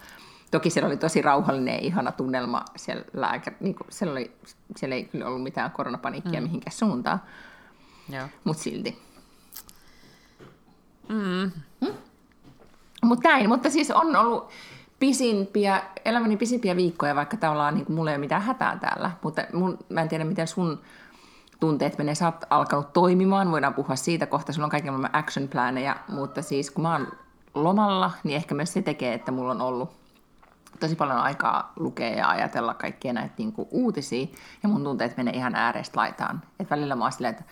Toki 0.51 0.69
siellä 0.69 0.87
oli 0.87 0.97
tosi 0.97 1.21
rauhallinen 1.21 1.73
ja 1.73 1.79
ihana 1.81 2.11
tunnelma 2.11 2.65
siellä 2.75 3.03
lääkä, 3.13 3.51
niin 3.59 3.75
kuin, 3.75 3.87
siellä, 3.89 4.11
oli, 4.11 4.31
siellä 4.75 4.95
ei 4.95 5.03
kyllä 5.03 5.27
ollut 5.27 5.43
mitään 5.43 5.71
koronapaniikkia 5.71 6.41
mm. 6.41 6.43
mihinkään 6.43 6.75
suuntaan, 6.75 7.21
mutta 8.43 8.63
silti. 8.63 9.01
Mm. 11.09 11.51
Mm? 11.81 11.93
Mutta 13.03 13.29
näin, 13.29 13.49
mutta 13.49 13.69
siis 13.69 13.91
on 13.91 14.15
ollut 14.15 14.49
pisimpiä, 14.99 15.83
elämäni 16.05 16.37
pisimpiä 16.37 16.75
viikkoja, 16.75 17.15
vaikka 17.15 17.37
tavallaan 17.37 17.73
niin 17.73 17.85
kuin 17.85 17.95
mulla 17.95 18.11
ei 18.11 18.15
ole 18.15 18.21
mitään 18.21 18.41
hätää 18.41 18.77
täällä. 18.81 19.11
Mutta 19.21 19.43
mun, 19.53 19.77
mä 19.89 20.01
en 20.01 20.09
tiedä, 20.09 20.23
miten 20.23 20.47
sun 20.47 20.81
tunteet 21.59 21.97
menee. 21.97 22.15
Sä 22.15 22.25
oot 22.25 22.45
alkanut 22.49 22.93
toimimaan, 22.93 23.51
voidaan 23.51 23.73
puhua 23.73 23.95
siitä 23.95 24.25
kohta. 24.25 24.53
Sulla 24.53 24.65
on 24.65 24.71
kaiken 24.71 24.93
maailman 24.93 25.15
action 25.15 25.47
planeja, 25.47 25.95
mutta 26.07 26.41
siis 26.41 26.71
kun 26.71 26.81
mä 26.81 26.91
oon 26.91 27.07
lomalla, 27.55 28.11
niin 28.23 28.35
ehkä 28.35 28.55
myös 28.55 28.73
se 28.73 28.81
tekee, 28.81 29.13
että 29.13 29.31
mulla 29.31 29.51
on 29.51 29.61
ollut 29.61 30.00
tosi 30.79 30.95
paljon 30.95 31.17
aikaa 31.17 31.73
lukea 31.75 32.09
ja 32.09 32.29
ajatella 32.29 32.73
kaikkia 32.73 33.13
näitä 33.13 33.35
niin 33.37 33.53
kuin, 33.53 33.67
uutisia, 33.71 34.27
ja 34.63 34.69
mun 34.69 34.83
tunteet 34.83 35.17
menee 35.17 35.33
ihan 35.33 35.55
äärestä 35.55 35.99
laitaan. 35.99 36.41
Et 36.59 36.69
välillä 36.69 36.95
mä 36.95 37.03
oon 37.03 37.11
silleen, 37.11 37.31
että 37.33 37.43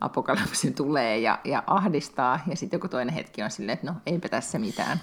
apokalypsi 0.00 0.70
tulee 0.70 1.18
ja, 1.18 1.38
ja 1.44 1.62
ahdistaa, 1.66 2.40
ja 2.46 2.56
sitten 2.56 2.76
joku 2.76 2.88
toinen 2.88 3.14
hetki 3.14 3.42
on 3.42 3.50
silleen, 3.50 3.74
että 3.74 3.86
no 3.86 3.96
eipä 4.06 4.28
tässä 4.28 4.58
mitään. 4.58 5.00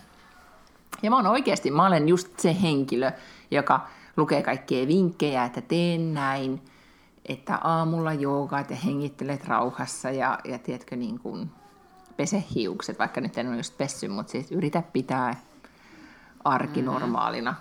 Ja 1.04 1.10
mä 1.10 1.16
oon 1.16 1.28
oikeasti, 1.28 1.72
mä 1.72 1.86
olen 1.86 2.10
just 2.10 2.40
se 2.40 2.62
henkilö, 2.62 3.12
joka 3.52 3.88
lukee 4.18 4.44
kaikkia 4.44 4.88
vinkkejä, 4.88 5.46
että 5.46 5.62
teen 5.62 6.14
näin, 6.14 6.62
että 7.26 7.56
aamulla 7.56 8.14
joogaat 8.14 8.70
ja 8.70 8.76
hengittelet 8.76 9.46
rauhassa 9.46 10.12
ja, 10.12 10.40
ja 10.44 10.60
tiedätkö, 10.60 10.96
niin 10.96 11.20
kuin 11.20 11.52
pese 12.18 12.44
hiukset, 12.56 13.00
vaikka 13.00 13.22
nyt 13.22 13.38
en 13.38 13.48
ole 13.48 13.58
just 13.58 13.78
pessy, 13.78 14.08
mutta 14.08 14.32
siis 14.32 14.52
yritä 14.52 14.84
pitää 14.94 15.36
arki 16.44 16.82
normaalina 16.82 17.56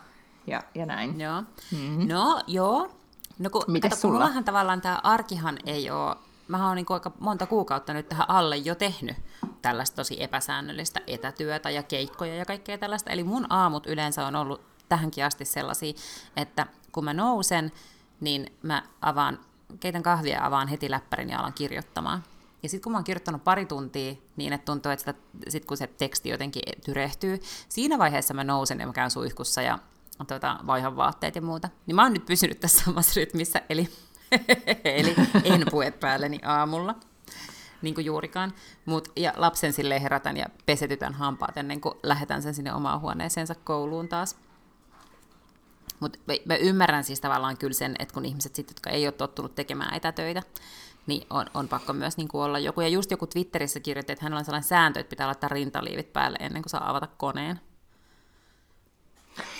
ja, 0.47 0.63
ja 0.75 0.87
näin. 0.87 1.21
Joo. 1.21 1.43
Mm-hmm. 1.73 2.09
No, 2.09 2.41
joo. 2.47 2.91
No 3.39 3.51
kun, 3.51 3.63
Mites 3.67 3.91
kato, 3.91 3.95
kun 3.97 4.01
sulla? 4.01 4.15
mullahan 4.15 4.45
tavallaan 4.45 4.81
tämä 4.81 5.01
arkihan 5.03 5.59
ei 5.67 5.91
ole, 5.91 6.17
mä 6.49 6.67
oon 6.67 6.77
niin 6.77 6.87
aika 6.89 7.13
monta 7.19 7.47
kuukautta 7.47 7.93
nyt 7.93 8.09
tähän 8.09 8.31
alle 8.31 8.57
jo 8.57 8.75
tehnyt 8.75 9.17
tällaista 9.63 9.97
tosi 9.97 10.23
epäsäännöllistä 10.23 11.01
etätyötä 11.07 11.71
ja 11.71 11.83
keikkoja 11.83 12.35
ja 12.35 12.45
kaikkea 12.45 12.79
tällaista. 12.79 13.11
Eli 13.11 13.25
mun 13.25 13.47
aamut 13.51 13.87
yleensä 13.87 14.27
on 14.27 14.37
ollut 14.37 14.61
tähänkin 14.89 15.25
asti 15.25 15.45
sellaisia, 15.45 15.93
että 16.37 16.67
kun 16.93 17.05
mä 17.05 17.15
nousen, 17.15 17.73
niin 18.21 18.53
mä 18.63 18.83
avaan, 19.01 19.39
keitän 19.81 20.03
kahvia 20.03 20.35
ja 20.35 20.47
avaan 20.47 20.69
heti 20.69 20.91
läppärin 20.91 21.31
ja 21.31 21.39
alan 21.39 21.53
kirjoittamaan. 21.53 22.23
Ja 22.63 22.69
sitten 22.69 22.83
kun 22.83 22.93
mä 22.93 22.99
oon 22.99 23.05
kirjoittanut 23.05 23.45
pari 23.45 23.67
tuntia 23.67 24.15
niin, 24.37 24.53
että 24.53 24.65
tuntuu, 24.65 24.93
että 24.93 25.13
sitä, 25.13 25.21
sit 25.49 25.65
kun 25.65 25.77
se 25.77 25.87
teksti 25.87 26.29
jotenkin 26.29 26.63
tyrehtyy, 26.85 27.41
siinä 27.69 27.99
vaiheessa 27.99 28.35
mä 28.35 28.45
nousen 28.45 28.81
ja 28.81 28.87
mä 28.87 28.93
käyn 28.93 29.11
suihkussa 29.11 29.63
ja 29.63 29.79
tuota, 30.29 30.57
vaihan 30.67 30.97
vaatteet 30.97 31.35
ja 31.35 31.43
muuta. 31.43 31.69
Niin 31.87 31.97
mä 31.97 32.03
oon 32.03 32.13
nyt 32.13 32.27
pysynyt 32.27 32.61
tässä 32.61 32.85
samassa 32.85 33.21
rytmissä, 33.21 33.63
eli, 33.71 33.89
eli 34.85 35.17
en 35.45 35.67
pue 35.71 35.91
päälleni 35.91 36.39
aamulla, 36.45 36.95
niin 37.83 37.95
kuin 37.95 38.05
juurikaan. 38.05 38.53
Mut, 38.85 39.13
ja 39.17 39.33
lapsen 39.37 39.73
sille 39.73 40.03
herätän 40.03 40.37
ja 40.37 40.47
pesetytän 40.67 41.15
hampaat 41.15 41.57
ennen 41.57 41.81
kuin 41.81 41.95
lähetän 42.03 42.43
sen 42.43 42.55
sinne 42.55 42.75
omaan 42.75 43.01
huoneeseensa 43.01 43.55
kouluun 43.55 44.09
taas. 44.09 44.37
Mutta 46.01 46.19
mä, 46.27 46.35
mä 46.45 46.57
ymmärrän 46.57 47.05
siis 47.05 47.21
tavallaan 47.21 47.57
kyllä 47.57 47.75
sen, 47.75 47.97
että 47.99 48.15
kun 48.15 48.25
ihmiset 48.25 48.55
sitten, 48.55 48.75
jotka 48.75 48.91
ei 48.91 49.07
ole 49.07 49.13
tottunut 49.13 49.55
tekemään 49.55 49.95
etätöitä, 49.95 50.43
niin 51.11 51.27
on, 51.31 51.47
on 51.55 51.69
pakko 51.69 51.93
myös 51.93 52.17
niin 52.17 52.29
kuin 52.29 52.43
olla 52.43 52.59
joku. 52.59 52.81
Ja 52.81 52.89
just 52.89 53.11
joku 53.11 53.27
Twitterissä 53.27 53.81
kirjoitti, 53.81 54.13
että 54.13 54.25
hänellä 54.25 54.39
on 54.39 54.45
sellainen 54.45 54.69
sääntö, 54.69 55.01
että 55.01 55.11
pitää 55.11 55.27
laittaa 55.27 55.49
rintaliivit 55.49 56.13
päälle 56.13 56.39
ennen 56.41 56.63
kuin 56.63 56.71
saa 56.71 56.91
avata 56.91 57.09
koneen. 57.17 57.61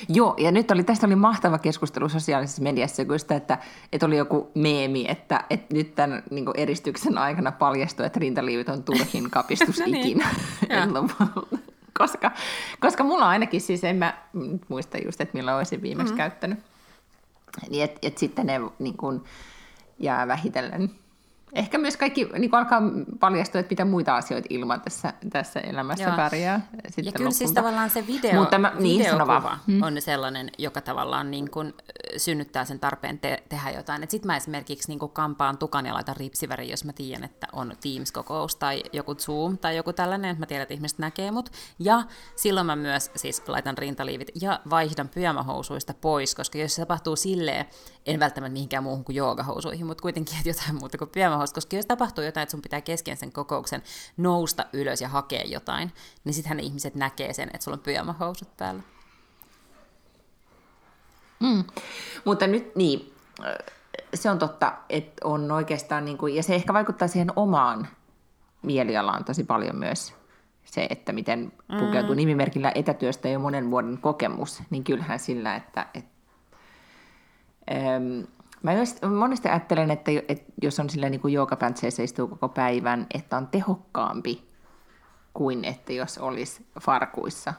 Joo, 0.09 0.35
ja 0.39 0.53
nyt 0.53 0.71
oli, 0.71 0.85
tästä 0.85 1.07
oli 1.07 1.17
mahtava 1.17 1.59
keskustelu 1.59 2.09
sosiaalisessa 2.09 2.63
mediassa, 2.63 3.05
kun 3.05 3.19
sitä, 3.19 3.35
että, 3.35 3.59
että 3.93 4.07
oli 4.07 4.17
joku 4.17 4.51
meemi, 4.55 5.05
että, 5.09 5.45
että 5.51 5.75
nyt 5.75 5.95
tämän 5.95 6.23
niin 6.31 6.45
eristyksen 6.55 7.19
aikana 7.19 7.53
paljastui, 7.53 8.07
että 8.07 8.21
rintaliivit 8.21 8.69
on 8.69 8.83
turhin 8.85 9.31
kapistus 9.41 9.79
No 9.79 9.87
niin. 9.87 9.97
ikinä. 9.97 10.29
Koska, 11.99 12.31
koska 12.81 13.05
mulla 13.05 13.29
ainakin, 13.29 13.61
siis 13.61 13.85
en 13.85 13.97
mä 13.97 14.15
muista 14.69 14.99
just, 14.99 15.21
että 15.21 15.39
milloin 15.39 15.57
olisin 15.57 15.83
viimeksi 15.83 16.13
mm-hmm. 16.13 16.17
käyttänyt. 16.17 16.59
Niin, 17.71 17.85
että 17.85 17.99
et 18.03 18.19
sitten 18.19 18.47
ne 18.47 18.61
niin 18.79 18.97
kuin, 18.97 19.25
jää 20.01 20.29
vähitellen. 20.29 20.91
Ehkä 21.55 21.79
myös 21.79 21.97
kaikki 21.97 22.29
niin 22.39 22.55
alkaa 22.55 22.83
paljastua, 23.21 23.61
että 23.61 23.73
mitä 23.73 23.85
muita 23.85 24.17
asioita 24.17 24.47
ilman 24.51 24.81
tässä, 24.81 25.13
tässä 25.31 25.61
elämässä 25.61 26.05
Joo. 26.05 26.17
pärjää. 26.17 26.61
Sitten 26.87 27.05
ja 27.05 27.13
kyllä 27.13 27.31
siis 27.31 27.41
lopulta. 27.51 27.61
tavallaan 27.61 27.91
se 27.91 28.07
video, 28.07 28.35
Mutta 28.35 28.59
mä- 28.59 28.73
niin, 28.79 28.99
videokuva 29.03 29.59
Mm. 29.67 29.83
on 29.83 30.03
sellainen, 30.03 30.51
joka 30.59 30.81
tavallaan 30.81 31.31
niin 31.31 31.51
kuin 31.51 31.75
synnyttää 32.17 32.65
sen 32.65 32.81
tarpeen 32.81 33.19
te- 33.19 33.43
tehdä 33.49 33.71
jotain. 33.71 34.03
Sitten 34.09 34.27
mä 34.27 34.37
esimerkiksi 34.37 34.89
niin 34.89 34.99
kuin 34.99 35.13
kampaan 35.13 35.59
tukan 35.59 35.87
ja 35.87 35.95
laitan 35.95 36.17
ripsivärin, 36.17 36.69
jos 36.71 36.85
mä 36.85 36.93
tiedän, 36.93 37.25
että 37.25 37.47
on 37.53 37.73
Teams-kokous 37.83 38.57
tai 38.57 38.83
joku 38.93 39.15
Zoom 39.15 39.59
tai 39.59 39.77
joku 39.77 39.93
tällainen, 39.93 40.31
että 40.31 40.43
mä 40.43 40.47
tiedän, 40.47 40.63
että 40.63 40.75
ihmiset 40.75 40.99
näkee 40.99 41.31
mut. 41.31 41.51
Ja 41.79 42.03
silloin 42.37 42.67
mä 42.67 42.77
myös 42.77 43.11
siis 43.17 43.43
laitan 43.49 43.79
rintaliivit 43.79 44.29
ja 44.41 44.61
vaihdan 44.71 45.09
pyjamahousuista 45.09 45.95
pois, 46.01 46.35
koska 46.35 46.59
jos 46.59 46.75
se 46.75 46.83
tapahtuu 46.83 47.17
silleen, 47.17 47.67
en 48.07 48.21
välttämättä 48.21 48.53
mihinkään 48.53 48.83
muuhun 48.83 49.05
kuin 49.05 49.17
joogahousuihin, 49.17 49.87
mutta 49.87 50.03
kuitenkin 50.03 50.37
että 50.37 50.49
jotain 50.49 50.75
muuta 50.75 50.99
kuin 50.99 51.11
pyjamahousut, 51.41 51.55
koska 51.55 51.77
jos 51.77 51.87
tapahtuu 51.87 52.25
jotain, 52.25 52.43
että 52.43 52.51
sun 52.51 52.63
pitää 52.63 52.81
kesken 52.81 53.17
sen 53.17 53.33
kokouksen 53.33 53.83
nousta 54.17 54.65
ylös 54.73 55.01
ja 55.01 55.09
hakea 55.09 55.43
jotain, 55.45 55.93
niin 56.25 56.35
sittenhän 56.35 56.57
ne 56.57 56.63
ihmiset 56.63 56.95
näkee 56.95 57.33
sen, 57.33 57.49
että 57.49 57.65
sulla 57.65 57.77
on 57.77 57.83
pyjamahousut 57.83 58.57
päällä. 58.57 58.83
Mm. 61.41 61.65
Mutta 62.25 62.47
nyt 62.47 62.77
niin, 62.77 63.13
äh, 63.45 63.55
se 64.15 64.31
on 64.31 64.39
totta, 64.39 64.73
että 64.89 65.27
on 65.29 65.53
oikeastaan, 65.53 66.05
niin 66.05 66.19
kuin, 66.19 66.35
ja 66.35 66.43
se 66.43 66.55
ehkä 66.55 66.73
vaikuttaa 66.73 67.09
siihen 67.09 67.33
omaan 67.37 67.89
mielialaan 68.63 69.25
tosi 69.25 69.45
paljon 69.45 69.77
myös 69.77 70.15
se, 70.65 70.87
että 70.91 71.13
miten 71.13 71.53
pukeutuu 71.79 72.15
nimimerkillä 72.15 72.73
etätyöstä 72.75 73.29
jo 73.29 73.39
monen 73.39 73.71
vuoden 73.71 73.99
kokemus, 73.99 74.63
niin 74.71 74.85
kyllähän 74.85 75.19
sillä, 75.19 75.57
että, 75.57 75.87
että 75.95 76.11
Öm, 77.71 78.27
Mä 78.63 78.73
myös 78.73 78.97
monesti 79.19 79.49
ajattelen, 79.49 79.91
että, 79.91 80.11
että 80.29 80.53
jos 80.63 80.81
on 80.81 80.91
sillä 80.91 81.09
niin 81.09 81.21
kuin 81.21 81.35
joogapäntseessä 81.35 82.03
istuu 82.03 82.29
koko 82.29 82.49
päivän, 82.49 83.07
että 83.15 83.37
on 83.37 83.47
tehokkaampi 83.47 84.49
kuin 85.35 85.65
että 85.65 85.93
jos 85.93 86.19
olisi 86.19 86.67
farkuissa. 86.81 87.55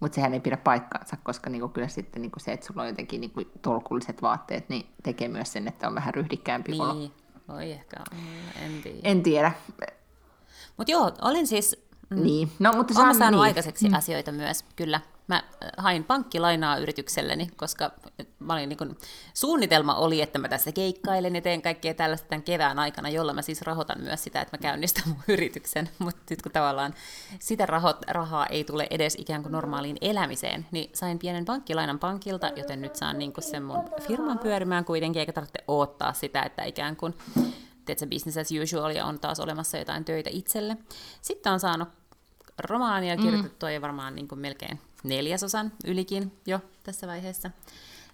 Mutta 0.00 0.14
sehän 0.14 0.34
ei 0.34 0.40
pidä 0.40 0.56
paikkaansa, 0.56 1.16
koska 1.22 1.50
niinku 1.50 1.68
kyllä 1.68 1.88
sitten 1.88 2.22
niinku 2.22 2.38
se, 2.40 2.52
että 2.52 2.66
sulla 2.66 2.82
on 2.82 2.88
jotenkin 2.88 3.20
niinku 3.20 3.40
tolkulliset 3.62 4.22
vaatteet, 4.22 4.68
niin 4.68 4.86
tekee 5.02 5.28
myös 5.28 5.52
sen, 5.52 5.68
että 5.68 5.88
on 5.88 5.94
vähän 5.94 6.14
ryhdikkäämpi 6.14 6.72
olo. 6.80 6.94
Niin, 6.94 7.12
voi 7.48 7.72
ehkä 7.72 7.96
en 8.62 8.82
tiedä. 8.82 8.98
En 9.04 9.22
tiedä. 9.22 9.52
Mutta 10.76 10.90
joo, 10.92 11.12
olin 11.22 11.46
siis... 11.46 11.86
Mm, 12.10 12.22
Niin. 12.22 12.50
No, 12.58 12.72
mutta 12.72 12.94
Olen 12.96 13.06
saan- 13.06 13.18
saanut 13.18 13.38
niin. 13.38 13.44
aikaiseksi 13.44 13.88
mm. 13.88 13.94
asioita 13.94 14.32
myös, 14.32 14.64
kyllä. 14.76 15.00
Mä 15.28 15.36
äh, 15.36 15.70
hain 15.76 16.04
pankkilainaa 16.04 16.76
yritykselleni, 16.76 17.48
koska 17.56 17.90
mä 18.38 18.52
olin 18.52 18.68
niin 18.68 18.76
kun, 18.76 18.96
suunnitelma 19.34 19.94
oli, 19.94 20.22
että 20.22 20.38
mä 20.38 20.48
tässä 20.48 20.72
keikkailen 20.72 21.34
ja 21.34 21.40
teen 21.40 21.62
kaikkea 21.62 21.94
tällaista 21.94 22.28
tämän 22.28 22.42
kevään 22.42 22.78
aikana, 22.78 23.08
jolla 23.08 23.32
mä 23.32 23.42
siis 23.42 23.62
rahoitan 23.62 24.00
myös 24.00 24.24
sitä, 24.24 24.40
että 24.40 24.56
mä 24.56 24.62
käynnistän 24.62 25.04
mun 25.06 25.22
yrityksen. 25.28 25.88
Mutta 25.98 26.22
nyt 26.30 26.42
kun 26.42 26.52
tavallaan 26.52 26.94
sitä 27.38 27.66
rahot, 27.66 27.96
rahaa 28.08 28.46
ei 28.46 28.64
tule 28.64 28.86
edes 28.90 29.14
ikään 29.14 29.42
kuin 29.42 29.52
normaaliin 29.52 29.96
elämiseen, 30.00 30.66
niin 30.70 30.90
sain 30.94 31.18
pienen 31.18 31.44
pankkilainan 31.44 31.98
pankilta, 31.98 32.50
joten 32.56 32.82
nyt 32.82 32.96
saan 32.96 33.18
niin 33.18 33.32
sen 33.40 33.62
mun 33.62 33.84
firman 34.00 34.38
pyörimään 34.38 34.84
kuitenkin, 34.84 35.20
eikä 35.20 35.32
tarvitse 35.32 35.64
odottaa 35.68 36.12
sitä, 36.12 36.42
että 36.42 36.64
ikään 36.64 36.96
kuin 36.96 37.14
teetkö, 37.84 38.06
business 38.06 38.38
as 38.38 38.48
usual 38.62 38.90
ja 38.90 39.04
on 39.04 39.20
taas 39.20 39.40
olemassa 39.40 39.78
jotain 39.78 40.04
töitä 40.04 40.30
itselle. 40.32 40.76
Sitten 41.20 41.52
on 41.52 41.60
saanut 41.60 41.88
romaania 42.58 43.16
kirjoitettua 43.16 43.68
mm. 43.68 43.74
jo 43.74 43.80
varmaan 43.80 44.14
niin 44.14 44.28
kuin 44.28 44.38
melkein 44.38 44.80
neljäsosan 45.02 45.72
ylikin 45.84 46.32
jo 46.46 46.60
tässä 46.82 47.06
vaiheessa. 47.06 47.50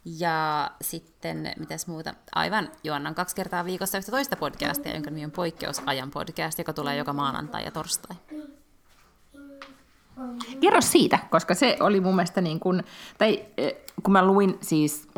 Ja 0.05 0.71
sitten, 0.83 1.53
mitäs 1.59 1.87
muuta, 1.87 2.15
aivan 2.35 2.69
juonnan 2.85 3.15
kaksi 3.15 3.37
kertaa 3.37 3.65
viikossa 3.65 3.99
yhtä 3.99 4.11
toista 4.11 4.37
podcastia, 4.37 4.95
jonka 4.95 5.11
nimi 5.11 5.25
on 5.25 5.31
Poikkeusajan 5.31 6.11
podcast, 6.11 6.59
joka 6.59 6.73
tulee 6.73 6.97
joka 6.97 7.13
maanantai 7.13 7.65
ja 7.65 7.71
torstai. 7.71 8.17
Kerro 10.61 10.81
siitä, 10.81 11.19
koska 11.31 11.55
se 11.55 11.77
oli 11.81 12.01
mun 12.01 12.17
mielestä 12.17 12.41
niin 12.41 12.61
kuin, 12.61 12.85
tai 13.19 13.45
eh, 13.57 13.75
kun 14.03 14.13
mä 14.13 14.27
luin 14.27 14.59
siis, 14.61 15.09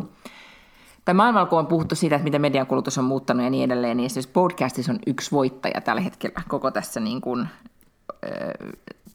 tai 1.05 1.15
maailmalla 1.15 1.47
kun 1.47 1.59
on 1.59 1.67
puhuttu 1.67 1.95
siitä, 1.95 2.17
että 2.17 2.25
miten 2.25 2.41
median 2.41 2.67
kulutus 2.67 2.99
on 2.99 3.05
muuttanut 3.05 3.45
ja 3.45 3.51
niin 3.51 3.65
edelleen, 3.65 3.97
niin 3.97 4.11
siis 4.11 4.27
podcastissa 4.27 4.93
on 4.93 4.99
yksi 5.07 5.31
voittaja 5.31 5.81
tällä 5.81 6.01
hetkellä 6.01 6.43
koko 6.49 6.71
tässä 6.71 7.01
niin 7.01 7.21
kuin, 7.21 7.49
ö, 8.25 8.29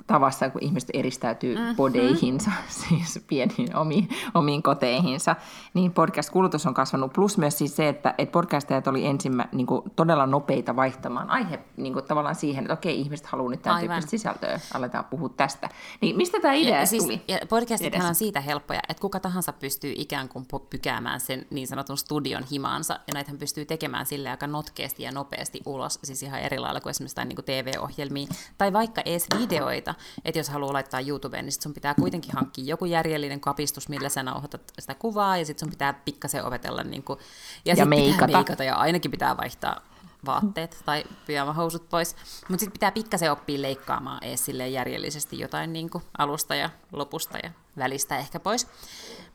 tavassa, 0.08 0.50
kun 0.50 0.64
ihmiset 0.64 0.90
eristäytyy 0.94 1.56
mm-hmm. 1.56 1.76
podeihinsa, 1.76 2.52
siis 2.68 3.24
pieniin 3.28 3.76
omiin, 3.76 4.10
omiin 4.34 4.64
koteihinsa, 4.64 5.36
niin 5.74 5.94
podcast-kulutus 5.94 6.66
on 6.66 6.74
kasvanut. 6.74 7.14
Plus 7.14 7.38
myös 7.38 7.58
siis 7.58 7.76
se, 7.76 7.90
että, 7.90 8.16
että 8.18 8.32
podcastajat 8.32 8.88
oli 8.88 9.06
ensimmä, 9.06 9.46
niin 9.52 9.68
kuin, 9.68 9.82
todella 9.96 10.26
nopeita 10.26 10.76
vaihtamaan 10.76 11.30
aihe 11.30 11.60
niin 11.78 11.94
kuin, 11.94 12.06
tavallaan 12.06 12.36
siihen, 12.36 12.64
että 12.64 12.74
okei, 12.74 13.00
ihmiset 13.00 13.26
haluaa 13.26 13.52
nyt 13.52 13.62
tämän 13.62 13.76
Aivan. 13.76 13.90
tyyppistä 13.90 14.10
sisältöä, 14.10 14.60
aletaan 14.74 15.06
puhua 15.06 15.30
tästä. 15.30 15.70
Niin 16.02 16.18
mistä 16.18 16.40
tämä 16.40 16.54
idea 16.54 16.80
ja, 16.80 16.86
siis, 16.86 17.04
tuli? 17.04 17.22
ja 17.28 17.40
podcastithan 17.50 18.02
edes? 18.02 18.10
on 18.10 18.16
siitä 18.16 18.42
helppoja, 18.42 18.80
että 18.90 19.02
kuka 19.02 19.20
tahansa 19.20 19.54
pystyy 19.54 19.94
ikään 19.98 20.30
kuin 20.30 20.46
pykäämään 20.70 21.20
sen 21.20 21.46
niin 21.50 21.68
sanotun 21.68 21.98
studion 21.98 22.44
himaansa, 22.52 22.94
ja 22.94 23.14
näitähän 23.14 23.40
pystyy 23.40 23.66
tekemään 23.66 24.06
sille 24.06 24.30
aika 24.30 24.48
notkeasti 24.48 25.04
ja 25.04 25.12
nopeasti 25.12 25.62
ulos, 25.66 26.00
siis 26.04 26.24
ihan 26.24 26.40
eri 26.40 26.60
lailla 26.60 26.82
kuin 26.82 26.92
esimerkiksi 26.92 27.26
niin 27.26 27.36
kuin 27.36 27.46
TV-ohjelmia, 27.46 28.28
tai 28.58 28.74
vaikka 28.74 29.02
edes 29.06 29.26
videoita. 29.40 29.95
Että 30.26 30.40
jos 30.40 30.50
haluaa 30.50 30.74
laittaa 30.74 31.00
YouTubeen, 31.00 31.46
niin 31.46 31.54
sit 31.54 31.62
sun 31.62 31.74
pitää 31.74 31.94
kuitenkin 31.94 32.32
hankkia 32.34 32.66
joku 32.66 32.86
järjellinen 32.86 33.40
kapistus, 33.40 33.90
millä 33.90 34.10
sä 34.10 34.24
nauhoitat 34.24 34.74
sitä 34.80 34.96
kuvaa, 34.96 35.38
ja 35.38 35.46
sitten 35.46 35.66
sun 35.66 35.70
pitää 35.70 35.94
pikkasen 35.94 36.46
opetella. 36.46 36.84
Niin 36.84 37.04
kuin, 37.04 37.20
ja, 37.66 37.76
ja 37.78 37.86
meikata. 37.86 38.26
Pitää 38.26 38.38
meikata. 38.38 38.64
Ja 38.64 38.76
ainakin 38.76 39.12
pitää 39.12 39.38
vaihtaa 39.38 39.82
vaatteet 40.26 40.82
tai 40.86 41.04
pyjamahousut 41.26 41.90
pois. 41.90 42.16
Mutta 42.50 42.60
sitten 42.60 42.72
pitää 42.72 42.92
pikkasen 42.92 43.32
oppia 43.32 43.62
leikkaamaan 43.62 44.24
ees 44.24 44.48
järjellisesti 44.72 45.40
jotain 45.40 45.74
niin 45.74 45.90
kuin 45.90 46.04
alusta 46.18 46.56
ja 46.56 46.70
lopusta 46.92 47.38
ja 47.44 47.50
välistä 47.78 48.18
ehkä 48.18 48.40
pois. 48.40 48.68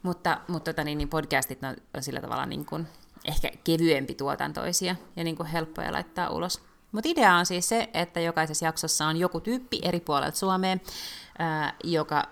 Mutta, 0.03 0.41
mutta 0.49 0.73
tota, 0.73 0.85
niin, 0.85 0.99
niin 0.99 1.09
podcastit 1.09 1.59
on 1.95 2.03
sillä 2.03 2.21
tavalla 2.21 2.47
niin 2.47 2.67
kuin, 2.67 2.87
ehkä 3.25 3.51
kevyempi 3.65 4.15
tuotantoisia 4.15 4.97
ja 5.17 5.25
niin 5.25 5.37
kuin 5.37 5.47
helppoja 5.47 5.93
laittaa 5.93 6.31
ulos. 6.31 6.70
Mutta 6.93 7.09
idea 7.09 7.35
on 7.35 7.47
siis 7.47 7.69
se, 7.69 7.91
että 7.95 8.21
jokaisessa 8.21 8.67
jaksossa 8.67 9.07
on 9.07 9.17
joku 9.17 9.41
tyyppi 9.41 9.79
eri 9.83 10.01
puolelta 10.01 10.39
Suomeen, 10.39 10.81
joka 11.85 12.25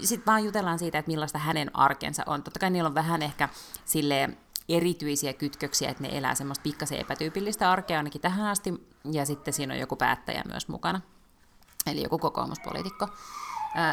sitten 0.00 0.26
vaan 0.26 0.44
jutellaan 0.44 0.78
siitä, 0.78 0.98
että 0.98 1.10
millaista 1.10 1.38
hänen 1.38 1.76
arkensa 1.76 2.22
on. 2.26 2.42
Totta 2.42 2.60
kai 2.60 2.70
niillä 2.70 2.88
on 2.88 2.94
vähän 2.94 3.22
ehkä 3.22 3.48
silleen 3.84 4.38
erityisiä 4.68 5.32
kytköksiä, 5.32 5.90
että 5.90 6.02
ne 6.02 6.18
elää 6.18 6.34
semmoista 6.34 6.62
pikkasen 6.62 6.98
epätyypillistä 6.98 7.70
arkea 7.70 7.98
ainakin 7.98 8.20
tähän 8.20 8.46
asti, 8.46 8.88
ja 9.12 9.26
sitten 9.26 9.54
siinä 9.54 9.74
on 9.74 9.80
joku 9.80 9.96
päättäjä 9.96 10.42
myös 10.46 10.68
mukana, 10.68 11.00
eli 11.86 12.02
joku 12.02 12.18
kokoomuspoliitikko. 12.18 13.08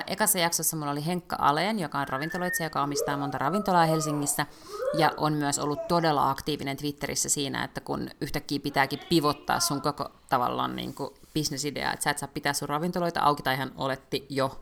Ekassa 0.07 0.39
jaksossa 0.39 0.77
mulla 0.77 0.91
oli 0.91 1.05
Henkka 1.05 1.35
Aleen, 1.39 1.79
joka 1.79 1.99
on 1.99 2.07
ravintoloitsija, 2.07 2.65
joka 2.65 2.83
omistaa 2.83 3.17
monta 3.17 3.37
ravintolaa 3.37 3.85
Helsingissä, 3.85 4.45
ja 4.97 5.11
on 5.17 5.33
myös 5.33 5.59
ollut 5.59 5.87
todella 5.87 6.29
aktiivinen 6.29 6.77
Twitterissä 6.77 7.29
siinä, 7.29 7.63
että 7.63 7.81
kun 7.81 8.09
yhtäkkiä 8.21 8.59
pitääkin 8.59 8.99
pivottaa 9.09 9.59
sun 9.59 9.81
koko 9.81 10.09
tavallaan 10.29 10.75
niin 10.75 10.93
kuin 10.93 11.09
bisnesidea, 11.33 11.93
että 11.93 12.03
sä 12.03 12.09
et 12.09 12.17
saa 12.17 12.29
pitää 12.33 12.53
sun 12.53 12.69
ravintoloita 12.69 13.21
auki, 13.21 13.43
tai 13.43 13.55
hän 13.55 13.71
oletti 13.75 14.25
jo 14.29 14.61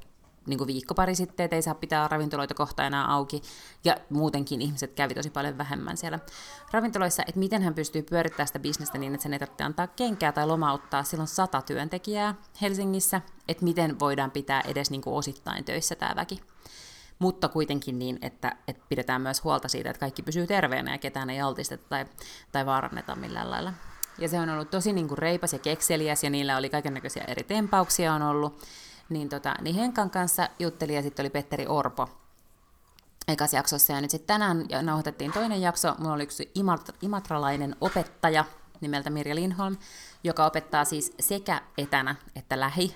niin 0.49 0.57
kuin 0.57 0.67
viikko 0.67 0.93
pari 0.93 1.15
sitten, 1.15 1.43
että 1.43 1.55
ei 1.55 1.61
saa 1.61 1.75
pitää 1.75 2.07
ravintoloita 2.07 2.53
kohta 2.53 2.85
enää 2.85 3.13
auki, 3.13 3.41
ja 3.83 3.97
muutenkin 4.09 4.61
ihmiset 4.61 4.93
kävi 4.93 5.13
tosi 5.13 5.29
paljon 5.29 5.57
vähemmän 5.57 5.97
siellä 5.97 6.19
ravintoloissa, 6.71 7.23
että 7.27 7.39
miten 7.39 7.61
hän 7.61 7.73
pystyy 7.73 8.01
pyörittämään 8.01 8.47
sitä 8.47 8.59
bisnestä 8.59 8.97
niin, 8.97 9.13
että 9.13 9.23
sen 9.23 9.33
ei 9.33 9.39
tarvitse 9.39 9.63
antaa 9.63 9.87
kenkää 9.87 10.31
tai 10.31 10.47
lomauttaa, 10.47 11.03
silloin 11.03 11.27
sata 11.27 11.61
työntekijää 11.61 12.35
Helsingissä, 12.61 13.21
että 13.47 13.63
miten 13.63 13.99
voidaan 13.99 14.31
pitää 14.31 14.61
edes 14.61 14.91
niin 14.91 15.01
kuin 15.01 15.15
osittain 15.15 15.65
töissä 15.65 15.95
tämä 15.95 16.15
väki. 16.15 16.41
Mutta 17.19 17.49
kuitenkin 17.49 17.99
niin, 17.99 18.19
että, 18.21 18.55
että 18.67 18.85
pidetään 18.89 19.21
myös 19.21 19.43
huolta 19.43 19.67
siitä, 19.67 19.89
että 19.89 19.99
kaikki 19.99 20.23
pysyy 20.23 20.47
terveenä 20.47 20.91
ja 20.91 20.97
ketään 20.97 21.29
ei 21.29 21.41
altisteta 21.41 21.83
tai, 21.89 22.05
tai 22.51 22.65
vaaranneta 22.65 23.15
millään 23.15 23.49
lailla. 23.49 23.73
Ja 24.17 24.29
se 24.29 24.39
on 24.39 24.49
ollut 24.49 24.69
tosi 24.69 24.93
niin 24.93 25.07
kuin 25.07 25.17
reipas 25.17 25.53
ja 25.53 25.59
kekseliäs, 25.59 26.23
ja 26.23 26.29
niillä 26.29 26.57
oli 26.57 26.69
kaikenlaisia 26.69 27.23
eri 27.23 27.43
tempauksia 27.43 28.13
on 28.13 28.21
ollut 28.21 28.61
niin, 29.09 29.29
tota, 29.29 29.55
niin 29.61 29.75
Henkan 29.75 30.09
kanssa 30.09 30.49
jutteli 30.59 30.95
ja 30.95 31.01
sitten 31.01 31.23
oli 31.23 31.29
Petteri 31.29 31.67
Orpo 31.67 32.09
ekas 33.27 33.53
jaksossa. 33.53 33.93
Ja 33.93 34.01
nyt 34.01 34.11
sitten 34.11 34.27
tänään 34.27 34.65
nauhoitettiin 34.81 35.31
toinen 35.31 35.61
jakso. 35.61 35.95
Mulla 35.97 36.13
oli 36.13 36.23
yksi 36.23 36.51
imatralainen 37.01 37.75
opettaja 37.81 38.45
nimeltä 38.81 39.09
Mirja 39.09 39.35
Lindholm, 39.35 39.77
joka 40.23 40.45
opettaa 40.45 40.85
siis 40.85 41.13
sekä 41.19 41.61
etänä 41.77 42.15
että 42.35 42.59
lähi, 42.59 42.95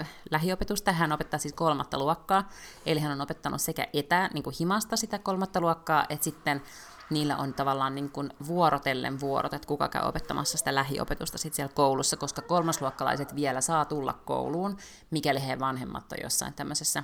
äh, 0.00 0.08
lähiopetusta. 0.30 0.92
Hän 0.92 1.12
opettaa 1.12 1.38
siis 1.38 1.54
kolmatta 1.54 1.98
luokkaa, 1.98 2.48
eli 2.86 3.00
hän 3.00 3.12
on 3.12 3.20
opettanut 3.20 3.60
sekä 3.60 3.86
etä, 3.92 4.30
niin 4.34 4.42
kuin 4.44 4.56
himasta 4.60 4.96
sitä 4.96 5.18
kolmatta 5.18 5.60
luokkaa, 5.60 6.06
että 6.08 6.24
sitten 6.24 6.62
niillä 7.10 7.36
on 7.36 7.54
tavallaan 7.54 7.94
niin 7.94 8.10
kuin 8.10 8.30
vuorotellen 8.46 9.20
vuorot, 9.20 9.54
että 9.54 9.68
kuka 9.68 9.88
käy 9.88 10.08
opettamassa 10.08 10.58
sitä 10.58 10.74
lähiopetusta 10.74 11.38
sit 11.38 11.54
siellä 11.54 11.72
koulussa, 11.74 12.16
koska 12.16 12.42
kolmasluokkalaiset 12.42 13.34
vielä 13.36 13.60
saa 13.60 13.84
tulla 13.84 14.12
kouluun, 14.24 14.76
mikäli 15.10 15.46
he 15.46 15.58
vanhemmat 15.58 16.12
on 16.12 16.18
jossain 16.22 16.54
tämmöisessä 16.54 17.02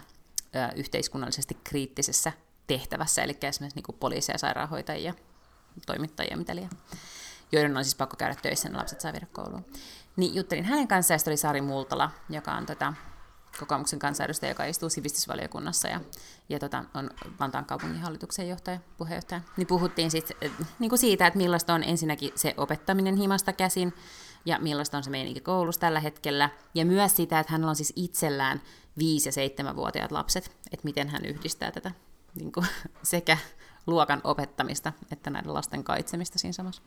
ö, 0.56 0.68
yhteiskunnallisesti 0.76 1.58
kriittisessä 1.64 2.32
tehtävässä, 2.66 3.22
eli 3.22 3.38
esimerkiksi 3.42 3.76
niin 3.76 3.84
kuin 3.84 3.98
poliiseja, 4.00 4.38
sairaanhoitajia, 4.38 5.14
toimittajia, 5.86 6.36
mitä 6.36 6.56
liian, 6.56 6.70
joiden 7.52 7.76
on 7.76 7.84
siis 7.84 7.94
pakko 7.94 8.16
käydä 8.16 8.34
töissä, 8.42 8.68
ne 8.68 8.76
lapset 8.76 9.00
saa 9.00 9.12
viedä 9.12 9.26
kouluun. 9.32 9.64
Niin 10.16 10.34
juttelin 10.34 10.64
hänen 10.64 10.88
kanssaan, 10.88 11.20
ja 11.26 11.30
oli 11.30 11.36
Sari 11.36 11.60
Multala, 11.60 12.10
joka 12.30 12.52
on 12.52 12.66
tota, 12.66 12.94
kokoomuksen 13.58 13.98
kansanedustaja, 13.98 14.50
joka 14.50 14.64
istuu 14.64 14.90
sivistysvaliokunnassa 14.90 15.88
ja, 15.88 16.00
ja 16.48 16.58
tota, 16.58 16.84
on 16.94 17.10
Vantaan 17.40 17.64
kaupunginhallituksen 17.64 18.48
johtaja, 18.48 18.78
puheenjohtaja, 18.98 19.40
niin 19.56 19.66
puhuttiin 19.66 20.10
sit, 20.10 20.30
niin 20.78 20.88
kuin 20.88 20.98
siitä, 20.98 21.26
että 21.26 21.36
millaista 21.36 21.74
on 21.74 21.84
ensinnäkin 21.84 22.32
se 22.34 22.54
opettaminen 22.56 23.16
himasta 23.16 23.52
käsin 23.52 23.94
ja 24.44 24.58
millaista 24.58 24.96
on 24.96 25.04
se 25.04 25.10
meininki 25.10 25.40
koulussa 25.40 25.80
tällä 25.80 26.00
hetkellä, 26.00 26.50
ja 26.74 26.84
myös 26.84 27.16
sitä, 27.16 27.40
että 27.40 27.52
hänellä 27.52 27.70
on 27.70 27.76
siis 27.76 27.92
itsellään 27.96 28.62
5- 29.00 29.02
ja 29.02 29.72
7-vuotiaat 29.72 30.12
lapset, 30.12 30.44
että 30.44 30.84
miten 30.84 31.08
hän 31.08 31.24
yhdistää 31.24 31.70
tätä 31.70 31.90
niin 32.34 32.52
kuin, 32.52 32.66
sekä 33.02 33.38
luokan 33.86 34.20
opettamista 34.24 34.92
että 35.12 35.30
näiden 35.30 35.54
lasten 35.54 35.84
kaitsemista 35.84 36.38
siinä 36.38 36.52
samassa. 36.52 36.82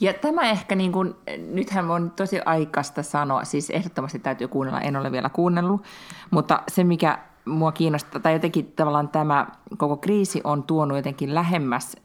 Ja 0.00 0.14
tämä 0.14 0.42
ehkä, 0.42 0.74
niin 0.74 0.92
kuin, 0.92 1.14
nythän 1.52 1.90
on 1.90 2.10
tosi 2.10 2.40
aikaista 2.44 3.02
sanoa, 3.02 3.44
siis 3.44 3.70
ehdottomasti 3.70 4.18
täytyy 4.18 4.48
kuunnella, 4.48 4.80
en 4.80 4.96
ole 4.96 5.12
vielä 5.12 5.28
kuunnellut, 5.28 5.82
mutta 6.30 6.62
se 6.68 6.84
mikä 6.84 7.18
mua 7.44 7.72
kiinnostaa, 7.72 8.20
tai 8.20 8.32
jotenkin 8.32 8.72
tavallaan 8.76 9.08
tämä 9.08 9.46
koko 9.76 9.96
kriisi 9.96 10.40
on 10.44 10.62
tuonut 10.62 10.96
jotenkin 10.96 11.34
lähemmäs, 11.34 11.96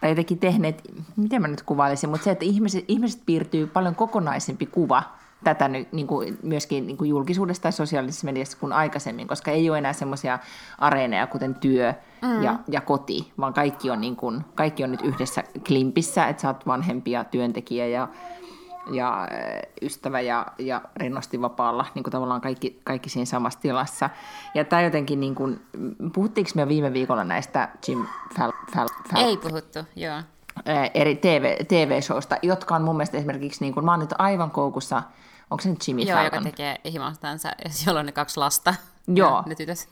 tai 0.00 0.10
jotenkin 0.10 0.38
tehneet, 0.38 0.82
miten 1.16 1.42
mä 1.42 1.48
nyt 1.48 1.62
kuvailisin, 1.62 2.10
mutta 2.10 2.24
se, 2.24 2.30
että 2.30 2.44
ihmiset, 2.44 2.84
ihmiset 2.88 3.22
piirtyy 3.26 3.66
paljon 3.66 3.94
kokonaisempi 3.94 4.66
kuva 4.66 5.02
tätä 5.44 5.68
nyt 5.68 5.92
niin 5.92 6.06
kuin 6.06 6.38
myöskin 6.42 6.86
niin 6.86 6.96
kuin 6.96 7.10
julkisuudesta 7.10 7.62
tai 7.62 7.72
sosiaalisessa 7.72 8.24
mediassa 8.24 8.58
kuin 8.58 8.72
aikaisemmin, 8.72 9.28
koska 9.28 9.50
ei 9.50 9.70
ole 9.70 9.78
enää 9.78 9.92
semmoisia 9.92 10.38
areeneja 10.78 11.26
kuten 11.26 11.54
työ 11.54 11.94
mm. 12.22 12.42
ja, 12.42 12.58
ja 12.68 12.80
koti, 12.80 13.32
vaan 13.38 13.54
kaikki 13.54 13.90
on, 13.90 14.00
niin 14.00 14.16
kuin, 14.16 14.44
kaikki 14.54 14.84
on 14.84 14.90
nyt 14.90 15.02
yhdessä 15.02 15.44
klimpissä, 15.66 16.26
että 16.26 16.40
sä 16.40 16.48
oot 16.48 16.66
vanhempia 16.66 17.24
työntekijä 17.24 17.86
ja, 17.86 18.08
ja 18.92 19.28
ystävä 19.82 20.20
ja, 20.20 20.46
ja 20.58 20.82
rennosti 20.96 21.40
vapaalla, 21.40 21.86
niin 21.94 22.02
kuin 22.02 22.12
tavallaan 22.12 22.40
kaikki, 22.40 22.80
kaikki 22.84 23.10
siinä 23.10 23.24
samassa 23.24 23.60
tilassa. 23.60 24.10
Ja 24.54 24.64
tämä 24.64 24.82
jotenkin, 24.82 25.20
niin 25.20 25.34
kuin, 25.34 25.60
puhuttiinko 26.14 26.50
me 26.54 26.68
viime 26.68 26.92
viikolla 26.92 27.24
näistä 27.24 27.68
Jim 27.88 28.06
Fal, 28.38 28.52
Fal, 28.74 28.88
Fal, 29.10 29.24
Ei 29.24 29.36
puhuttu, 29.36 29.78
joo. 29.96 30.22
Eri 30.94 31.16
TV, 31.16 31.56
TV-showsta, 31.68 32.36
jotka 32.42 32.76
on 32.76 32.82
mun 32.82 32.96
mielestä 32.96 33.18
esimerkiksi, 33.18 33.64
niin 33.64 33.74
kuin, 33.74 33.84
mä 33.84 33.90
oon 33.90 34.00
nyt 34.00 34.14
aivan 34.18 34.50
koukussa– 34.50 35.02
Onko 35.52 35.62
se 35.62 35.70
nyt 35.70 35.88
Jimmy 35.88 36.02
Joo, 36.02 36.08
Fallon? 36.08 36.24
joka 36.24 36.42
tekee 36.42 36.76
himastansa, 36.92 37.52
jolla 37.86 38.00
on 38.00 38.06
ne 38.06 38.12
kaksi 38.12 38.40
lasta. 38.40 38.74
Joo. 39.08 39.42
Ne 39.46 39.54
tytös. 39.54 39.88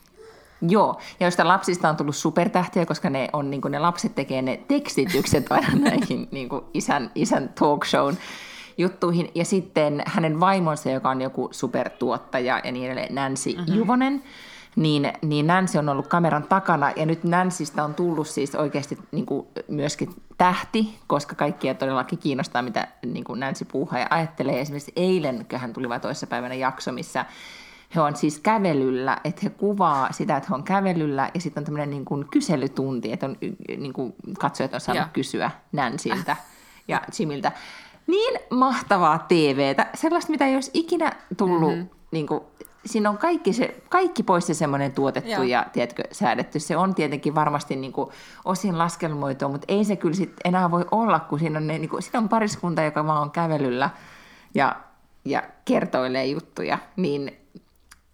Joo, 0.61 0.97
ja 1.19 1.25
joista 1.25 1.47
lapsista 1.47 1.89
on 1.89 1.97
tullut 1.97 2.15
supertähtiä, 2.15 2.85
koska 2.85 3.09
ne, 3.09 3.29
on, 3.33 3.51
niin 3.51 3.61
ne 3.69 3.79
lapset 3.79 4.15
tekee 4.15 4.41
ne 4.41 4.59
tekstitykset 4.67 5.51
aina 5.51 5.75
näihin 5.89 6.27
niin 6.31 6.49
isän, 6.73 7.11
isän 7.15 7.49
talk 7.49 7.85
shown 7.85 8.17
juttuihin. 8.77 9.31
Ja 9.35 9.45
sitten 9.45 10.03
hänen 10.05 10.39
vaimonsa, 10.39 10.89
joka 10.89 11.09
on 11.09 11.21
joku 11.21 11.49
supertuottaja 11.51 12.61
ja 12.63 12.71
niin 12.71 12.85
edelleen, 12.85 13.15
Nancy 13.15 13.53
mm-hmm. 13.57 13.75
Juvonen, 13.75 14.23
niin, 14.75 15.13
niin 15.21 15.47
Nancy 15.47 15.77
on 15.77 15.89
ollut 15.89 16.07
kameran 16.07 16.43
takana 16.43 16.91
ja 16.95 17.05
nyt 17.05 17.23
Nancystä 17.23 17.83
on 17.83 17.93
tullut 17.93 18.27
siis 18.27 18.55
oikeasti 18.55 18.97
niin 19.11 19.25
kuin 19.25 19.47
myöskin 19.67 20.09
tähti, 20.37 20.99
koska 21.07 21.35
kaikkia 21.35 21.73
todellakin 21.73 22.19
kiinnostaa, 22.19 22.61
mitä 22.61 22.87
niin 23.05 23.23
kuin 23.23 23.39
Nancy 23.39 23.65
puuhaa 23.65 23.99
ja 23.99 24.07
ajattelee. 24.09 24.61
Esimerkiksi 24.61 24.93
eilen, 24.95 25.45
hän 25.55 25.73
tuli 25.73 25.89
vain 25.89 26.01
päivänä 26.29 26.55
jakso, 26.55 26.91
missä 26.91 27.25
he 27.95 28.01
on 28.01 28.15
siis 28.15 28.39
kävelyllä, 28.39 29.17
että 29.23 29.41
he 29.43 29.49
kuvaa 29.49 30.11
sitä, 30.11 30.37
että 30.37 30.47
he 30.49 30.55
on 30.55 30.63
kävelyllä 30.63 31.31
ja 31.33 31.41
sitten 31.41 31.61
on 31.61 31.65
tämmöinen 31.65 31.89
niin 31.89 32.05
kuin 32.05 32.27
kyselytunti, 32.31 33.11
että 33.11 33.25
on, 33.25 33.37
niin 33.77 33.93
kuin 33.93 34.13
katsojat 34.39 34.73
on 34.73 34.81
saanut 34.81 35.03
ja. 35.03 35.09
kysyä 35.13 35.51
Nancyltä 35.71 36.35
ja 36.87 37.01
Jimiltä. 37.19 37.51
Niin 38.07 38.39
mahtavaa 38.49 39.25
TVtä, 39.27 39.87
sellaista, 39.93 40.31
mitä 40.31 40.45
ei 40.45 40.55
olisi 40.55 40.71
ikinä 40.73 41.11
tullut 41.37 41.71
mm-hmm. 41.71 41.89
niin 42.11 42.27
kuin, 42.27 42.43
siinä 42.85 43.09
on 43.09 43.17
kaikki, 43.17 43.53
se, 43.53 43.83
kaikki 43.89 44.23
pois 44.23 44.47
se 44.47 44.53
semmoinen 44.53 44.91
tuotettu 44.91 45.31
Joo. 45.31 45.43
ja 45.43 45.65
tiedätkö, 45.73 46.03
säädetty. 46.11 46.59
Se 46.59 46.77
on 46.77 46.95
tietenkin 46.95 47.35
varmasti 47.35 47.75
niin 47.75 47.93
kuin 47.93 48.09
osin 48.45 48.77
laskelmoitua, 48.77 49.49
mutta 49.49 49.65
ei 49.67 49.85
se 49.85 49.95
kyllä 49.95 50.15
sit 50.15 50.33
enää 50.45 50.71
voi 50.71 50.85
olla, 50.91 51.19
kun 51.19 51.39
siinä 51.39 51.57
on, 51.57 51.67
ne, 51.67 51.77
niin 51.77 51.89
kuin, 51.89 52.03
siinä 52.03 52.19
on 52.19 52.29
pariskunta, 52.29 52.81
joka 52.81 53.07
vaan 53.07 53.21
on 53.21 53.31
kävelyllä 53.31 53.89
ja, 54.53 54.75
ja 55.25 55.43
kertoilee 55.65 56.25
juttuja. 56.25 56.77
Niin 56.95 57.37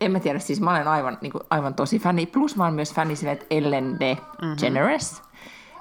en 0.02 0.12
mä 0.12 0.20
tiedä, 0.20 0.40
siis 0.40 0.62
mä 0.62 0.72
olen 0.72 0.88
aivan, 0.88 1.18
niin 1.22 1.32
kuin, 1.32 1.44
aivan 1.50 1.74
tosi 1.74 2.00
fani. 2.00 2.26
Plus 2.26 2.56
mä 2.56 2.64
olen 2.64 2.74
myös 2.74 2.94
fani 2.94 3.16
sille, 3.16 3.32
että 3.32 3.46
Ellen 3.50 3.98
DeGeneres, 4.00 5.12
mm-hmm 5.12 5.27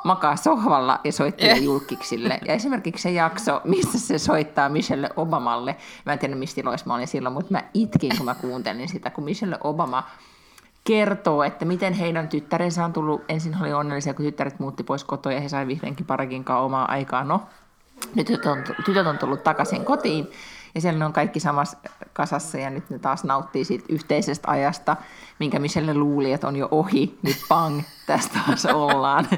makaa 0.07 0.37
sohvalla 0.37 1.01
ja 1.05 1.13
soittelee 1.13 1.53
yeah. 1.53 1.65
julkiksille. 1.65 2.41
Ja 2.47 2.55
esimerkiksi 2.55 3.03
se 3.03 3.11
jakso, 3.11 3.61
missä 3.65 3.99
se 3.99 4.19
soittaa 4.19 4.69
Michelle 4.69 5.11
Obamalle, 5.17 5.77
mä 6.07 6.13
en 6.13 6.19
tiedä 6.19 6.35
mistä 6.35 6.61
mä 6.87 6.95
olin 6.95 7.09
silloin, 7.09 7.33
mutta 7.33 7.53
mä 7.53 7.63
itkin, 7.75 8.17
kun 8.17 8.25
mä 8.25 8.35
kuuntelin 8.35 8.89
sitä, 8.89 9.11
kun 9.11 9.25
Michelle 9.25 9.59
Obama 9.65 10.11
kertoo, 10.85 11.43
että 11.43 11.65
miten 11.65 11.93
heidän 11.93 12.29
tyttärensä 12.29 12.85
on 12.85 12.93
tullut, 12.93 13.23
ensin 13.29 13.57
oli 13.61 13.73
onnellisia, 13.73 14.15
kun 14.15 14.25
tyttäret 14.25 14.59
muutti 14.59 14.83
pois 14.83 15.05
kotoa 15.05 15.33
ja 15.33 15.41
he 15.41 15.49
sai 15.49 15.67
vihdoinkin 15.67 16.07
parakin 16.07 16.45
omaa 16.51 16.91
aikaa. 16.93 17.25
No, 17.25 17.43
nyt 18.15 18.27
tytöt 18.27 18.47
on, 18.47 18.65
tytöt 18.85 19.07
on 19.07 19.19
tullut 19.19 19.45
takaisin 19.45 19.85
kotiin 19.85 20.29
Ja 20.77 20.81
siellä 20.81 20.99
ne 20.99 21.05
on 21.05 21.13
kaikki 21.13 21.41
samassa 21.41 21.77
kasassa 22.13 22.59
ja 22.59 22.71
nyt 22.71 22.91
ne 22.91 22.99
taas 22.99 23.25
nauttii 23.25 23.65
siitä 23.65 23.85
yhteisestä 23.89 24.51
ajasta, 24.51 24.97
minkä 25.39 25.59
Michelle 25.59 25.95
luuli, 25.95 26.33
että 26.33 26.49
on 26.49 26.57
jo 26.57 26.69
ohi. 26.71 27.19
Nyt 27.23 27.37
pang, 27.49 27.83
tästä 28.07 28.39
taas 28.47 28.67
ollaan. 28.67 29.29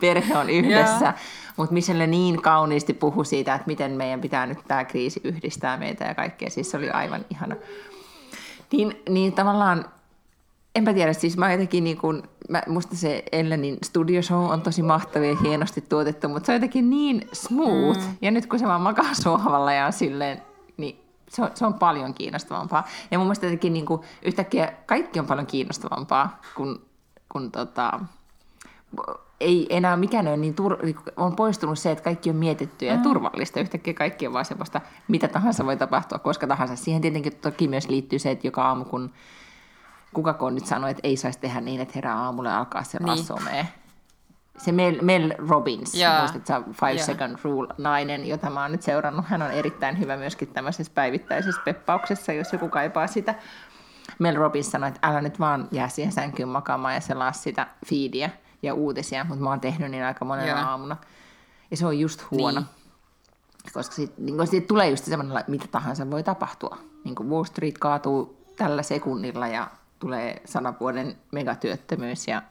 Perhe 0.00 0.36
on 0.36 0.50
yhdessä. 0.50 1.14
Mutta 1.56 1.74
Michelle 1.74 2.06
niin 2.06 2.42
kauniisti 2.42 2.94
puhui 2.94 3.26
siitä, 3.26 3.54
että 3.54 3.66
miten 3.66 3.92
meidän 3.92 4.20
pitää 4.20 4.46
nyt 4.46 4.58
tämä 4.68 4.84
kriisi 4.84 5.20
yhdistää 5.24 5.76
meitä 5.76 6.04
ja 6.04 6.14
kaikkea. 6.14 6.50
Siis 6.50 6.70
se 6.70 6.76
oli 6.76 6.90
aivan 6.90 7.24
ihana. 7.30 7.56
Niin, 8.72 9.02
niin 9.08 9.32
tavallaan 9.32 9.84
enpä 10.74 10.94
tiedä, 10.94 11.12
siis 11.12 11.36
mä 11.36 11.52
jotenkin 11.52 11.84
niin 11.84 11.98
kuin, 11.98 12.22
mä, 12.48 12.62
musta 12.66 12.96
se 12.96 13.22
Ellenin 13.32 13.78
studio 13.84 14.22
show 14.22 14.50
on 14.50 14.62
tosi 14.62 14.82
mahtava 14.82 15.24
ja 15.24 15.36
hienosti 15.42 15.80
tuotettu, 15.80 16.28
mutta 16.28 16.46
se 16.46 16.52
on 16.52 16.56
jotenkin 16.56 16.90
niin 16.90 17.28
smooth. 17.32 18.00
Mm. 18.00 18.16
Ja 18.22 18.30
nyt 18.30 18.46
kun 18.46 18.58
se 18.58 18.66
vaan 18.66 18.80
makaa 18.80 19.14
sohvalla 19.14 19.72
ja 19.72 19.86
on 19.86 19.92
silleen, 19.92 20.47
se 21.28 21.42
on, 21.42 21.50
se 21.54 21.66
on 21.66 21.74
paljon 21.74 22.14
kiinnostavampaa. 22.14 22.84
Ja 23.10 23.18
mun 23.18 23.26
mielestä 23.26 23.46
jotenkin 23.46 23.72
niin 23.72 23.86
kuin, 23.86 24.02
yhtäkkiä 24.22 24.72
kaikki 24.86 25.18
on 25.18 25.26
paljon 25.26 25.46
kiinnostavampaa, 25.46 26.40
kun, 26.54 26.86
kun 27.28 27.52
tota, 27.52 28.00
ei 29.40 29.66
enää 29.70 29.96
mikään 29.96 30.28
ole 30.28 30.36
niin, 30.36 30.54
tur- 30.54 30.84
niin 30.84 30.96
on 31.16 31.36
poistunut 31.36 31.78
se, 31.78 31.90
että 31.90 32.04
kaikki 32.04 32.30
on 32.30 32.36
mietitty 32.36 32.86
ja 32.86 32.96
mm. 32.96 33.02
turvallista. 33.02 33.60
Yhtäkkiä 33.60 33.94
kaikki 33.94 34.26
on 34.26 34.32
vaan 34.32 34.44
semmoista, 34.44 34.80
mitä 35.08 35.28
tahansa 35.28 35.66
voi 35.66 35.76
tapahtua, 35.76 36.18
koska 36.18 36.46
tahansa. 36.46 36.76
Siihen 36.76 37.02
tietenkin 37.02 37.36
toki 37.36 37.68
myös 37.68 37.88
liittyy 37.88 38.18
se, 38.18 38.30
että 38.30 38.46
joka 38.46 38.62
aamu 38.62 38.84
kun 38.84 39.12
kuka 40.14 40.50
nyt 40.50 40.66
sanoi, 40.66 40.90
että 40.90 41.00
ei 41.08 41.16
saisi 41.16 41.38
tehdä 41.38 41.60
niin, 41.60 41.80
että 41.80 41.92
herää 41.94 42.22
aamulla 42.22 42.48
ja 42.48 42.58
alkaa 42.58 42.84
se 42.84 42.98
niin. 42.98 43.24
somea. 43.24 43.64
Se 44.58 44.72
Mel, 44.72 44.98
Mel 45.02 45.34
Robbins, 45.48 45.94
muistatko 46.18 46.72
Five 46.72 46.92
yeah. 46.92 47.06
Second 47.06 47.38
Rule 47.42 47.68
nainen, 47.78 48.26
jota 48.26 48.50
mä 48.50 48.62
oon 48.62 48.72
nyt 48.72 48.82
seurannut. 48.82 49.24
Hän 49.26 49.42
on 49.42 49.50
erittäin 49.50 49.98
hyvä 49.98 50.16
myöskin 50.16 50.48
tämmöisessä 50.48 50.92
päivittäisessä 50.94 51.60
peppauksessa, 51.64 52.32
jos 52.32 52.52
joku 52.52 52.68
kaipaa 52.68 53.06
sitä. 53.06 53.34
Mel 54.18 54.36
Robbins 54.36 54.70
sanoi, 54.70 54.88
että 54.88 55.08
älä 55.08 55.20
nyt 55.20 55.40
vaan 55.40 55.68
jää 55.70 55.88
siihen 55.88 56.12
sänkyyn 56.12 56.48
makaamaan 56.48 56.94
ja 56.94 57.00
selaa 57.00 57.32
sitä 57.32 57.66
feedia 57.86 58.30
ja 58.62 58.74
uutisia, 58.74 59.24
mutta 59.24 59.44
mä 59.44 59.50
oon 59.50 59.60
tehnyt 59.60 59.90
niin 59.90 60.04
aika 60.04 60.24
monena 60.24 60.46
yeah. 60.46 60.68
aamuna. 60.68 60.96
Ja 61.70 61.76
se 61.76 61.86
on 61.86 61.98
just 61.98 62.30
huono. 62.30 62.60
Niin. 62.60 62.68
Koska 63.72 63.94
siitä, 63.94 64.14
niin 64.18 64.46
siitä 64.46 64.66
tulee 64.66 64.90
just 64.90 65.04
semmoinen, 65.04 65.44
mitä 65.48 65.66
tahansa 65.70 66.10
voi 66.10 66.22
tapahtua. 66.22 66.78
Niin 67.04 67.14
kuin 67.14 67.30
Wall 67.30 67.44
Street 67.44 67.78
kaatuu 67.78 68.46
tällä 68.56 68.82
sekunnilla 68.82 69.48
ja 69.48 69.70
tulee 69.98 70.42
sadan 70.44 70.76
vuoden 70.80 71.16
megatyöttömyys 71.32 72.28
ja 72.28 72.42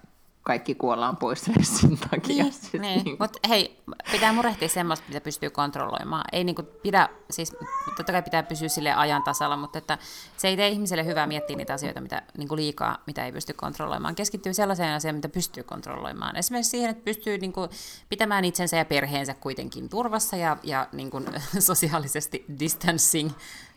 kaikki 0.47 0.75
kuollaan 0.75 1.17
pois 1.17 1.39
stressin 1.41 1.97
takia. 1.97 2.43
Niin, 2.43 2.81
niin. 2.81 3.03
niin. 3.03 3.17
mutta 3.19 3.39
hei, 3.49 3.81
pitää 4.11 4.33
murehtia 4.33 4.69
semmoista, 4.69 5.05
mitä 5.07 5.21
pystyy 5.21 5.49
kontrolloimaan. 5.49 6.23
Ei 6.31 6.43
niinku 6.43 6.63
pidä, 6.63 7.09
siis 7.31 7.55
totta 7.97 8.11
kai 8.11 8.23
pitää 8.23 8.43
pysyä 8.43 8.67
sille 8.67 8.93
ajan 8.93 9.23
tasalla, 9.23 9.57
mutta 9.57 9.77
että 9.77 9.97
se 10.37 10.47
ei 10.47 10.57
tee 10.57 10.67
ihmiselle 10.67 11.05
hyvää 11.05 11.27
miettiä 11.27 11.55
niitä 11.55 11.73
asioita, 11.73 12.01
mitä 12.01 12.21
niinku 12.37 12.55
liikaa, 12.55 12.97
mitä 13.07 13.25
ei 13.25 13.31
pysty 13.31 13.53
kontrolloimaan. 13.53 14.15
Keskittyy 14.15 14.53
sellaiseen 14.53 14.93
asiaan, 14.93 15.15
mitä 15.15 15.29
pystyy 15.29 15.63
kontrolloimaan. 15.63 16.35
Esimerkiksi 16.35 16.69
siihen, 16.69 16.89
että 16.89 17.03
pystyy 17.05 17.37
niinku 17.37 17.69
pitämään 18.09 18.45
itsensä 18.45 18.77
ja 18.77 18.85
perheensä 18.85 19.33
kuitenkin 19.33 19.89
turvassa 19.89 20.35
ja, 20.35 20.57
ja 20.63 20.87
niinku 20.91 21.21
sosiaalisesti 21.59 22.45
distancing 22.59 23.31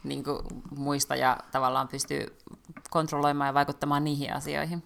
niinku 0.05 0.43
muista 0.77 1.17
ja 1.17 1.37
tavallaan 1.53 1.89
pystyy 1.89 2.37
kontrolloimaan 2.91 3.49
ja 3.49 3.55
vaikuttamaan 3.55 4.05
niihin 4.05 4.33
asioihin. 4.33 4.83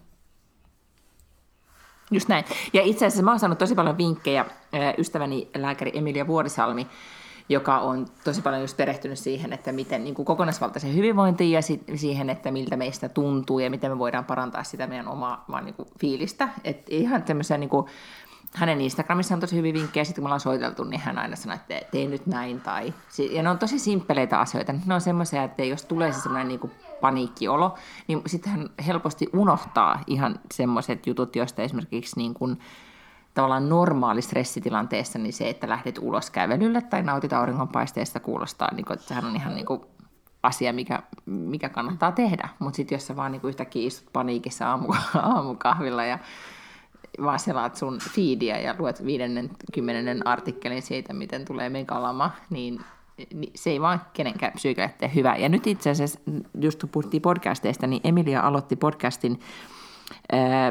Just 2.11 2.27
näin. 2.27 2.45
Ja 2.73 2.81
itse 2.81 3.05
asiassa 3.05 3.23
mä 3.23 3.31
oon 3.31 3.39
saanut 3.39 3.57
tosi 3.57 3.75
paljon 3.75 3.97
vinkkejä 3.97 4.45
ystäväni 4.97 5.47
lääkäri 5.55 5.91
Emilia 5.93 6.27
Vuorisalmi, 6.27 6.87
joka 7.49 7.79
on 7.79 8.05
tosi 8.23 8.41
paljon 8.41 8.61
just 8.61 8.77
perehtynyt 8.77 9.19
siihen, 9.19 9.53
että 9.53 9.71
miten 9.71 10.03
niin 10.03 10.15
kuin 10.15 10.25
kokonaisvaltaisen 10.25 10.95
hyvinvointiin 10.95 11.51
ja 11.51 11.61
siihen, 11.95 12.29
että 12.29 12.51
miltä 12.51 12.77
meistä 12.77 13.09
tuntuu 13.09 13.59
ja 13.59 13.69
miten 13.69 13.91
me 13.91 13.99
voidaan 13.99 14.25
parantaa 14.25 14.63
sitä 14.63 14.87
meidän 14.87 15.07
omaa 15.07 15.45
vaan 15.51 15.65
niin 15.65 15.75
kuin 15.75 15.87
fiilistä. 15.99 16.49
Et 16.63 16.89
ihan 16.89 17.23
tämmöisiä 17.23 17.57
niin 17.57 17.69
kuin 17.69 17.85
hänen 18.53 18.81
Instagramissa 18.81 19.33
on 19.33 19.39
tosi 19.39 19.55
hyvin 19.55 19.73
vinkkejä, 19.73 20.03
sitten 20.03 20.21
kun 20.21 20.23
me 20.23 20.27
ollaan 20.27 20.39
soiteltu, 20.39 20.83
niin 20.83 21.01
hän 21.01 21.17
aina 21.17 21.35
sanoo, 21.35 21.55
että 21.55 21.87
tee 21.91 22.07
nyt 22.07 22.25
näin. 22.25 22.61
Tai, 22.61 22.93
ja 23.31 23.43
ne 23.43 23.49
on 23.49 23.59
tosi 23.59 23.79
simppeleitä 23.79 24.39
asioita. 24.39 24.73
Ne 24.85 24.93
on 24.93 25.01
semmoisia, 25.01 25.43
että 25.43 25.63
jos 25.63 25.85
tulee 25.85 26.11
se 26.11 26.21
semmoinen 26.21 26.47
niin 26.47 26.71
paniikkiolo, 27.05 27.75
niin 28.07 28.21
sitten 28.25 28.69
helposti 28.87 29.27
unohtaa 29.33 30.01
ihan 30.07 30.39
semmoiset 30.51 31.07
jutut, 31.07 31.35
joista 31.35 31.61
esimerkiksi 31.61 32.17
niin 32.17 32.33
kuin, 32.33 32.59
tavallaan 33.33 33.69
normaali 33.69 34.21
stressitilanteessa, 34.21 35.19
niin 35.19 35.33
se, 35.33 35.49
että 35.49 35.69
lähdet 35.69 35.97
ulos 36.01 36.29
kävelylle 36.29 36.81
tai 36.81 37.03
nautit 37.03 37.33
auringonpaisteesta, 37.33 38.19
kuulostaa, 38.19 38.73
niin 38.73 38.85
kuin, 38.85 38.93
että 38.93 39.07
sehän 39.07 39.25
on 39.25 39.35
ihan 39.35 39.55
niin 39.55 39.65
kuin, 39.65 39.81
asia, 40.43 40.73
mikä, 40.73 41.03
mikä 41.25 41.69
kannattaa 41.69 42.11
tehdä. 42.11 42.49
Mutta 42.59 42.75
sitten 42.75 42.95
jos 42.95 43.07
sä 43.07 43.15
vaan 43.15 43.31
niin 43.31 43.41
kuin 43.41 43.49
yhtäkkiä 43.49 43.87
istut 43.87 44.13
paniikissa 44.13 44.69
aamu, 44.69 44.93
aamukahvilla 45.33 46.05
ja 46.05 46.19
vaan 47.23 47.39
selaat 47.39 47.75
sun 47.75 47.99
feedia 48.15 48.59
ja 48.59 48.75
luet 48.79 49.05
50 49.05 50.29
artikkelin 50.29 50.81
siitä, 50.81 51.13
miten 51.13 51.45
tulee 51.45 51.69
megalama, 51.69 52.31
niin, 52.49 52.73
niin 52.73 52.85
se 53.55 53.69
ei 53.69 53.81
vaan 53.81 54.01
kenenkään 54.13 54.53
psyykelle 54.53 54.93
tee 54.97 55.11
hyvää. 55.15 55.37
Ja 55.37 55.49
nyt 55.49 55.67
itse 55.67 55.89
asiassa, 55.89 56.19
just 56.61 56.79
kun 56.79 56.89
puhuttiin 56.89 57.21
podcasteista, 57.21 57.87
niin 57.87 58.01
Emilia 58.03 58.41
aloitti 58.41 58.75
podcastin, 58.75 59.39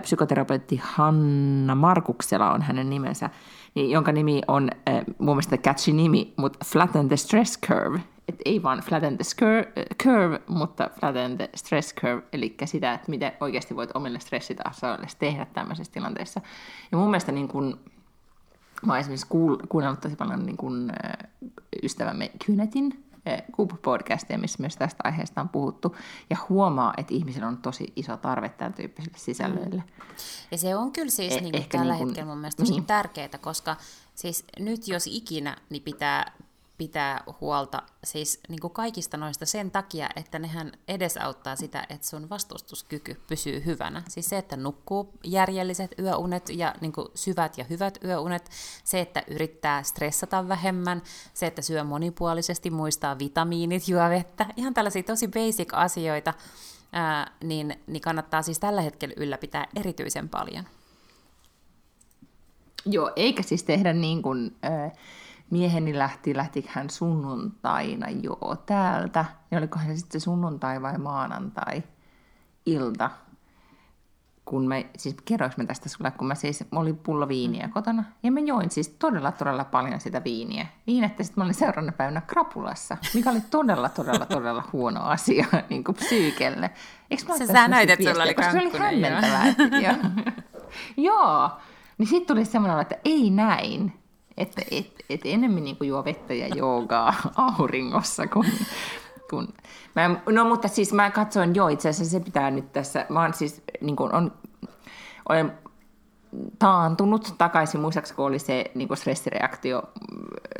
psykoterapeutti 0.02 0.80
Hanna 0.82 1.74
Markuksela 1.74 2.52
on 2.52 2.62
hänen 2.62 2.90
nimensä, 2.90 3.30
niin, 3.74 3.90
jonka 3.90 4.12
nimi 4.12 4.42
on 4.48 4.70
ää, 4.86 5.04
mun 5.18 5.36
mielestä 5.36 5.58
catchy 5.58 5.92
nimi, 5.92 6.34
mutta 6.36 6.58
Flatten 6.64 7.08
the 7.08 7.16
Stress 7.16 7.58
Curve– 7.60 8.00
et 8.28 8.40
ei 8.44 8.62
vaan 8.62 8.78
flatten 8.78 9.18
the 9.18 9.24
curve, 10.02 10.40
mutta 10.46 10.90
flatten 11.00 11.36
the 11.36 11.48
stress 11.54 11.94
curve, 11.94 12.22
eli 12.32 12.54
sitä, 12.64 12.94
että 12.94 13.10
miten 13.10 13.32
oikeasti 13.40 13.76
voit 13.76 13.90
omille 13.94 14.20
stressitasoille 14.20 15.06
tehdä 15.18 15.46
tämmöisessä 15.52 15.92
tilanteessa. 15.92 16.40
Ja 16.92 16.98
mun 16.98 17.10
mielestä 17.10 17.32
niin 17.32 17.48
kun, 17.48 17.80
mä 18.86 18.92
oon 18.92 19.00
esimerkiksi 19.00 19.26
kuul- 19.26 19.66
kuunnellut 19.68 20.00
tosi 20.00 20.16
paljon 20.16 20.46
niin 20.46 20.56
kun, 20.56 20.92
ystävämme 21.82 22.30
Kynetin 22.46 23.04
Coop-podcastia, 23.52 24.38
missä 24.38 24.60
myös 24.60 24.76
tästä 24.76 25.00
aiheesta 25.04 25.40
on 25.40 25.48
puhuttu, 25.48 25.96
ja 26.30 26.36
huomaa, 26.48 26.94
että 26.96 27.14
ihmisillä 27.14 27.48
on 27.48 27.56
tosi 27.56 27.92
iso 27.96 28.16
tarve 28.16 28.48
tämän 28.48 28.74
tyyppisille 28.74 29.18
sisällöille. 29.18 29.82
Ja 30.50 30.58
se 30.58 30.76
on 30.76 30.92
kyllä 30.92 31.10
siis 31.10 31.36
eh, 31.36 31.42
niin 31.42 31.68
tällä 31.68 31.92
niin 31.92 31.98
kun, 31.98 32.08
hetkellä 32.08 32.28
mun 32.28 32.38
mielestä 32.38 32.62
tosi 32.62 32.72
niin. 32.72 32.86
tärkeää, 32.86 33.28
koska 33.40 33.76
siis 34.14 34.44
nyt 34.58 34.88
jos 34.88 35.06
ikinä, 35.06 35.56
niin 35.70 35.82
pitää 35.82 36.32
pitää 36.84 37.24
huolta 37.40 37.82
siis 38.04 38.40
niin 38.48 38.60
kuin 38.60 38.72
kaikista 38.72 39.16
noista 39.16 39.46
sen 39.46 39.70
takia, 39.70 40.08
että 40.16 40.38
nehän 40.38 40.72
edesauttaa 40.88 41.56
sitä, 41.56 41.86
että 41.88 42.06
sun 42.06 42.30
vastustuskyky 42.30 43.20
pysyy 43.26 43.64
hyvänä. 43.64 44.02
Siis 44.08 44.26
se, 44.26 44.38
että 44.38 44.56
nukkuu 44.56 45.12
järjelliset 45.24 45.94
yöunet 45.98 46.48
ja 46.48 46.74
niin 46.80 46.92
kuin 46.92 47.08
syvät 47.14 47.58
ja 47.58 47.64
hyvät 47.64 47.98
yöunet, 48.04 48.50
se, 48.84 49.00
että 49.00 49.22
yrittää 49.28 49.82
stressata 49.82 50.48
vähemmän, 50.48 51.02
se, 51.34 51.46
että 51.46 51.62
syö 51.62 51.84
monipuolisesti, 51.84 52.70
muistaa 52.70 53.18
vitamiinit, 53.18 53.88
juo 53.88 54.08
vettä, 54.08 54.46
ihan 54.56 54.74
tällaisia 54.74 55.02
tosi 55.02 55.28
basic 55.28 55.68
asioita, 55.72 56.34
ää, 56.92 57.30
niin, 57.44 57.80
niin 57.86 58.02
kannattaa 58.02 58.42
siis 58.42 58.58
tällä 58.58 58.80
hetkellä 58.80 59.14
ylläpitää 59.16 59.66
erityisen 59.76 60.28
paljon. 60.28 60.64
Joo, 62.86 63.12
eikä 63.16 63.42
siis 63.42 63.62
tehdä 63.62 63.92
niin 63.92 64.22
kuin... 64.22 64.56
Äh 64.64 64.92
mieheni 65.54 65.98
lähti, 65.98 66.36
lähti 66.36 66.64
hän 66.68 66.90
sunnuntaina 66.90 68.10
joo 68.10 68.56
täältä. 68.66 69.24
Ja 69.50 69.58
olikohan 69.58 69.86
se 69.86 69.96
sitten 69.96 70.20
sunnuntai 70.20 70.82
vai 70.82 70.98
maanantai 70.98 71.82
ilta, 72.66 73.10
kun 74.44 74.68
me, 74.68 74.86
siis 74.96 75.16
kerroinko 75.24 75.54
mä 75.58 75.64
tästä 75.64 75.88
sulle, 75.88 76.10
kun 76.10 76.26
mä 76.26 76.34
siis, 76.34 76.64
mä 76.70 76.80
oli 76.80 76.92
pullo 76.92 77.28
viiniä 77.28 77.68
kotona, 77.68 78.04
ja 78.22 78.32
mä 78.32 78.40
join 78.40 78.70
siis 78.70 78.88
todella, 78.88 79.32
todella 79.32 79.64
paljon 79.64 80.00
sitä 80.00 80.24
viiniä. 80.24 80.66
Niin, 80.86 81.04
että 81.04 81.22
sitten 81.22 81.40
mä 81.40 81.44
olin 81.44 81.54
seuraavana 81.54 81.92
päivänä 81.92 82.20
krapulassa, 82.20 82.96
mikä 83.14 83.30
oli 83.30 83.40
todella, 83.50 83.88
todella, 83.88 84.26
todella 84.26 84.64
huono 84.72 85.00
asia 85.02 85.46
niin 85.70 85.84
kuin 85.84 85.96
psyykelle. 85.96 86.70
Eikö 87.10 87.24
mä 87.28 87.46
sä 87.46 87.68
näit, 87.68 87.90
että 87.90 88.10
sulla 88.12 88.24
oli 88.24 88.34
Se 88.52 88.58
oli 88.58 88.78
hämmentävää. 88.78 89.46
joo. 89.82 90.32
joo. 91.12 91.50
Niin 91.98 92.06
sitten 92.06 92.36
tuli 92.36 92.44
semmoinen, 92.44 92.80
että 92.80 92.96
ei 93.04 93.30
näin. 93.30 94.03
Että 94.36 94.62
et, 94.70 94.86
et 95.10 95.20
enemmän 95.24 95.64
niin 95.64 95.76
kuin 95.76 95.88
juo 95.88 96.04
vettä 96.04 96.34
ja 96.34 96.48
joogaa 96.48 97.14
auringossa 97.58 98.26
kuin, 98.26 98.46
kun... 99.30 99.48
Mä, 99.94 100.16
no 100.32 100.44
mutta 100.44 100.68
siis 100.68 100.92
mä 100.92 101.10
katsoin, 101.10 101.54
joo 101.54 101.68
itse 101.68 101.88
asiassa 101.88 102.18
se 102.18 102.24
pitää 102.24 102.50
nyt 102.50 102.72
tässä, 102.72 103.06
mä 103.08 103.20
oon 103.20 103.34
siis 103.34 103.62
niin 103.80 103.96
kuin 103.96 104.14
on, 104.14 104.32
olen 105.28 105.52
taantunut 106.58 107.34
takaisin, 107.38 107.80
muistaakseni 107.80 108.16
kun 108.16 108.24
oli 108.24 108.38
se 108.38 108.64
niin 108.74 108.88
kuin 108.88 108.98
stressireaktio 108.98 109.82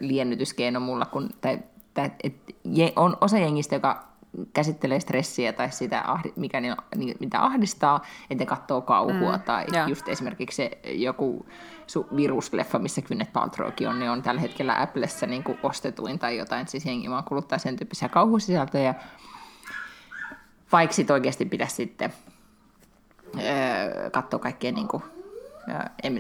liennytyskeino 0.01 0.81
mulla, 0.81 1.05
kun, 1.05 1.31
tai, 1.41 1.59
tai, 1.95 2.11
et, 2.23 2.35
on 2.97 3.17
osa 3.21 3.39
jengistä, 3.39 3.77
joka 3.77 4.15
käsittelee 4.53 5.01
stressiä 5.01 5.53
tai 5.53 5.73
sitä, 5.73 6.05
mikä 6.37 6.61
ne, 6.61 6.77
mitä 7.21 7.45
ahdistaa, 7.45 8.03
että 8.31 8.43
ne 8.43 8.47
katsoo 8.47 8.81
kauhua. 8.81 9.37
Mm, 9.37 9.43
tai 9.43 9.65
joo. 9.73 9.87
just 9.87 10.09
esimerkiksi 10.09 10.57
se 10.57 10.71
joku 10.85 11.47
virusleffa, 12.17 12.79
missä 12.79 13.03
Kynnet 13.03 13.33
Paltrowkin 13.33 13.89
on, 13.89 13.99
niin 13.99 14.11
on 14.11 14.23
tällä 14.23 14.41
hetkellä 14.41 14.83
Applessa 14.83 15.27
niin 15.27 15.45
kuin 15.45 15.59
ostetuin 15.63 16.19
tai 16.19 16.37
jotain. 16.39 16.69
Siis 16.69 16.87
jengi 16.87 17.11
vaan 17.11 17.25
kuluttaa 17.25 17.59
sen 17.59 17.77
tyyppisiä 17.77 18.09
kauhusisältöjä. 18.09 18.95
Vaikka 20.73 20.95
sitten 20.95 21.15
oikeasti 21.15 21.45
pitäisi 21.45 21.75
sitten 21.75 22.13
öö, 23.39 24.11
katsoa 24.11 24.39
kaikkea 24.39 24.73
niin 24.73 24.89
kuin, 24.89 25.03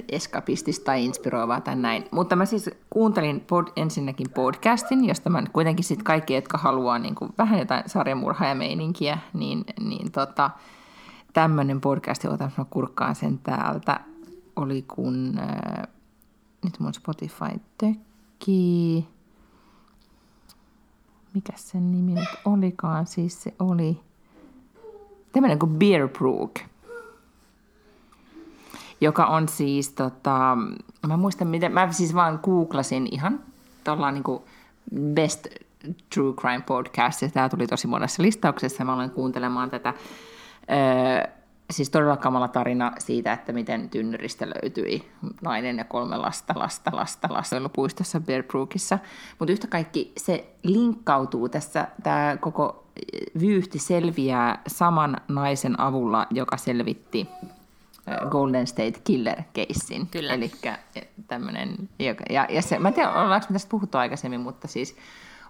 eskapistista 0.08 0.84
tai 0.84 1.04
inspiroivaa 1.04 1.60
tai 1.60 1.76
näin. 1.76 2.04
Mutta 2.10 2.36
mä 2.36 2.44
siis 2.44 2.70
kuuntelin 2.90 3.40
pod, 3.40 3.66
ensinnäkin 3.76 4.30
podcastin, 4.30 5.04
josta 5.04 5.30
mä 5.30 5.42
kuitenkin 5.52 5.84
sitten 5.84 6.04
kaikki, 6.04 6.34
jotka 6.34 6.58
haluaa 6.58 6.98
niin 6.98 7.14
kuin 7.14 7.30
vähän 7.38 7.58
jotain 7.58 7.82
sarjamurhaa 7.86 8.48
ja 8.48 8.54
meininkiä, 8.54 9.18
niin, 9.32 9.64
niin 9.80 10.12
tota, 10.12 10.50
tämmöinen 11.32 11.80
podcast, 11.80 12.24
jota 12.24 12.50
mä 12.58 12.64
kurkkaan 12.70 13.14
sen 13.14 13.38
täältä, 13.38 14.00
oli 14.56 14.82
kun, 14.82 15.38
äh, 15.38 15.88
nyt 16.64 16.80
mun 16.80 16.94
Spotify 16.94 17.60
tökkii, 17.78 19.08
mikä 21.34 21.52
sen 21.56 21.92
nimi 21.92 22.14
nyt 22.14 22.28
olikaan, 22.44 23.06
siis 23.06 23.42
se 23.42 23.54
oli 23.58 24.00
tämmöinen 25.32 25.58
kuin 25.58 25.78
Beer 25.78 26.08
Brook 26.08 26.54
joka 29.00 29.26
on 29.26 29.48
siis, 29.48 29.90
tota, 29.90 30.58
mä 31.06 31.16
muistan 31.16 31.48
miten, 31.48 31.72
mä 31.72 31.92
siis 31.92 32.14
vaan 32.14 32.40
googlasin 32.42 33.08
ihan 33.10 33.40
tuolla 33.84 34.10
niin 34.10 34.24
kuin 34.24 34.42
best 35.14 35.46
true 36.14 36.34
crime 36.34 36.62
podcast, 36.66 37.22
ja 37.22 37.28
tämä 37.28 37.48
tuli 37.48 37.66
tosi 37.66 37.86
monessa 37.86 38.22
listauksessa, 38.22 38.84
mä 38.84 38.94
olen 38.94 39.10
kuuntelemaan 39.10 39.70
tätä, 39.70 39.94
öö, 40.70 41.32
siis 41.70 41.90
todella 41.90 42.16
kamala 42.16 42.48
tarina 42.48 42.92
siitä, 42.98 43.32
että 43.32 43.52
miten 43.52 43.90
tynnyristä 43.90 44.46
löytyi 44.46 45.10
nainen 45.42 45.78
ja 45.78 45.84
kolme 45.84 46.16
lasta, 46.16 46.54
lasta, 46.56 46.90
lasta, 46.94 47.28
lasta 47.30 47.68
puistossa 47.68 48.20
Bear 48.20 48.42
Brookissa. 48.42 48.98
Mutta 49.38 49.52
yhtä 49.52 49.66
kaikki 49.66 50.12
se 50.16 50.54
linkkautuu 50.62 51.48
tässä, 51.48 51.88
tämä 52.02 52.36
koko 52.40 52.84
vyyhti 53.40 53.78
selviää 53.78 54.62
saman 54.66 55.16
naisen 55.28 55.80
avulla, 55.80 56.26
joka 56.30 56.56
selvitti 56.56 57.28
Golden 58.30 58.66
State 58.66 59.00
Killer-keissin. 59.04 60.06
Kyllä. 60.06 60.32
Eli 60.32 60.52
tämmöinen, 61.28 61.88
ja, 62.30 62.46
ja 62.48 62.62
se, 62.62 62.78
mä 62.78 62.88
en 62.88 62.94
tiedä, 62.94 63.12
ollaanko 63.12 63.46
me 63.48 63.52
tästä 63.52 63.70
puhuttu 63.70 63.98
aikaisemmin, 63.98 64.40
mutta 64.40 64.68
siis 64.68 64.96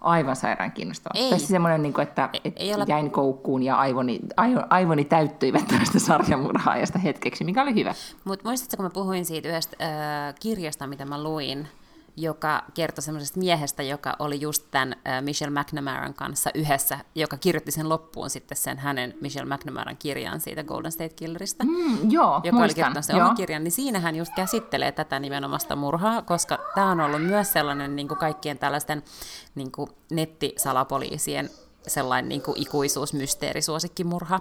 aivan 0.05 0.37
sairaan 0.37 0.73
kiinnostavaa. 0.73 1.25
Ei. 1.25 1.31
Tässä 1.31 1.49
semmoinen, 1.49 1.83
niin 1.83 1.93
kuin, 1.93 2.03
että 2.03 2.29
ei, 2.33 2.41
et 2.45 2.55
ei 2.57 2.75
ole... 2.75 2.85
jäin 2.89 3.11
koukkuun 3.11 3.63
ja 3.63 3.77
aivoni, 3.77 4.21
aivoni 4.71 5.05
täyttyivät 5.05 5.69
tästä 5.79 5.99
sarjamurhaajasta 5.99 6.99
hetkeksi, 6.99 7.45
mikä 7.45 7.63
oli 7.63 7.75
hyvä. 7.75 7.95
Mutta 8.25 8.49
muistatko, 8.49 8.77
kun 8.77 8.85
mä 8.85 8.91
puhuin 8.91 9.25
siitä 9.25 9.49
yhdestä 9.49 9.77
äh, 9.81 10.35
kirjasta, 10.41 10.87
mitä 10.87 11.05
mä 11.05 11.23
luin, 11.23 11.69
joka 12.17 12.63
kertoi 12.75 13.03
semmoisesta 13.03 13.39
miehestä, 13.39 13.83
joka 13.83 14.17
oli 14.19 14.41
just 14.41 14.65
tämän 14.71 14.97
Michelle 15.21 15.61
McNamaran 15.61 16.15
kanssa 16.15 16.51
yhdessä, 16.55 16.99
joka 17.15 17.37
kirjoitti 17.37 17.71
sen 17.71 17.89
loppuun 17.89 18.31
sitten 18.31 18.57
sen 18.57 18.79
hänen 18.79 19.15
Michelle 19.21 19.55
McNamaran 19.55 19.97
kirjan 19.97 20.41
siitä 20.41 20.65
Golden 20.65 20.93
State 20.93 21.15
Killerista, 21.17 21.65
mm, 21.65 22.11
joo, 22.11 22.41
joka 22.45 22.57
muistan, 22.57 22.63
oli 22.63 22.69
kirjoittanut 22.75 23.05
sen 23.05 23.17
oman 23.17 23.37
kirjan, 23.37 23.65
niin 23.65 23.73
siinä 23.73 24.01
hän 24.01 24.17
just 24.17 24.33
käsittelee 24.37 24.93
tätä 24.93 25.19
nimenomaista 25.19 25.77
murhaa, 25.77 26.23
koska 26.23 26.59
tämä 26.75 26.91
on 26.91 27.01
ollut 27.01 27.23
myös 27.23 27.53
sellainen 27.53 27.97
niin 27.97 28.09
kuin 28.09 28.19
kaikkien 28.19 28.59
tällaisten 28.59 29.03
niin 29.55 29.73
kuin 29.73 29.91
nettisalapoliisien 30.11 31.51
sellainen 31.87 32.29
niin 32.29 32.43
kuin 32.43 32.59
ikuisuusmysteerisuosikkimurha, 32.63 34.41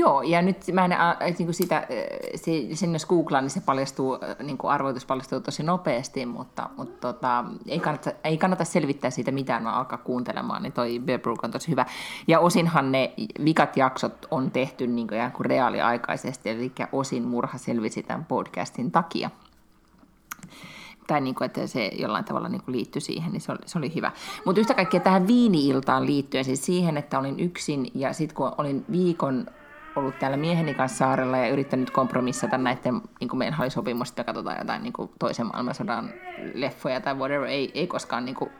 Joo, 0.00 0.22
ja 0.22 0.42
nyt 0.42 0.56
mä 0.72 0.84
en, 0.84 0.92
niin 1.38 1.46
kuin 1.46 1.54
sitä, 1.54 1.86
se, 2.34 2.52
sen 2.74 2.92
jos 2.92 3.06
googlaan, 3.06 3.44
niin 3.44 3.50
se 3.50 3.60
paljastuu, 3.60 4.18
niin 4.42 4.58
kuin 4.58 4.70
arvoitus 4.70 5.04
paljastuu 5.04 5.40
tosi 5.40 5.62
nopeasti, 5.62 6.26
mutta, 6.26 6.70
mutta 6.76 7.12
tota, 7.12 7.44
ei, 7.68 7.80
kannata, 7.80 8.10
ei 8.24 8.38
kannata 8.38 8.64
selvittää 8.64 9.10
siitä 9.10 9.30
mitään, 9.30 9.64
vaan 9.64 9.74
alkaa 9.74 9.98
kuuntelemaan, 9.98 10.62
niin 10.62 10.72
toi 10.72 10.98
Bear 11.04 11.20
Brook 11.20 11.44
on 11.44 11.50
tosi 11.50 11.68
hyvä. 11.68 11.86
Ja 12.28 12.40
osinhan 12.40 12.92
ne 12.92 13.12
vikat 13.44 13.76
jaksot 13.76 14.26
on 14.30 14.50
tehty 14.50 14.86
niin 14.86 15.08
kuin, 15.08 15.32
kuin 15.32 15.46
reaaliaikaisesti, 15.46 16.50
eli 16.50 16.72
osin 16.92 17.22
murha 17.22 17.58
selvisi 17.58 18.02
tämän 18.02 18.24
podcastin 18.24 18.90
takia 18.90 19.30
tai 21.06 21.20
niin 21.20 21.34
kuin, 21.34 21.46
että 21.46 21.66
se 21.66 21.90
jollain 21.98 22.24
tavalla 22.24 22.48
niin 22.48 22.62
kuin 22.62 22.76
liittyi 22.76 23.00
siihen, 23.00 23.32
niin 23.32 23.40
se 23.40 23.52
oli, 23.52 23.58
se 23.66 23.78
oli 23.78 23.94
hyvä. 23.94 24.12
Mutta 24.44 24.60
yhtä 24.60 24.74
kaikkea 24.74 25.00
tähän 25.00 25.26
viini-iltaan 25.26 26.06
liittyen, 26.06 26.44
siis 26.44 26.66
siihen, 26.66 26.96
että 26.96 27.18
olin 27.18 27.40
yksin 27.40 27.90
ja 27.94 28.12
sitten 28.12 28.36
kun 28.36 28.52
olin 28.58 28.84
viikon 28.92 29.46
ollut 29.96 30.18
täällä 30.18 30.36
mieheni 30.36 30.74
kanssa 30.74 30.98
saarella 30.98 31.36
ja 31.36 31.48
yrittänyt 31.48 31.90
kompromissata 31.90 32.58
näiden, 32.58 33.00
niin 33.20 33.38
meidän 33.38 33.60
oli 33.60 33.70
sopimus, 33.70 34.08
että 34.08 34.24
katsotaan 34.24 34.58
jotain 34.58 34.82
niin 34.82 34.92
toisen 35.18 35.46
maailmansodan 35.46 36.10
leffoja 36.54 37.00
tai 37.00 37.14
whatever, 37.14 37.48
ei, 37.48 37.70
ei 37.74 37.86
koskaan 37.86 38.24
niin 38.24 38.34
kuin, 38.34 38.50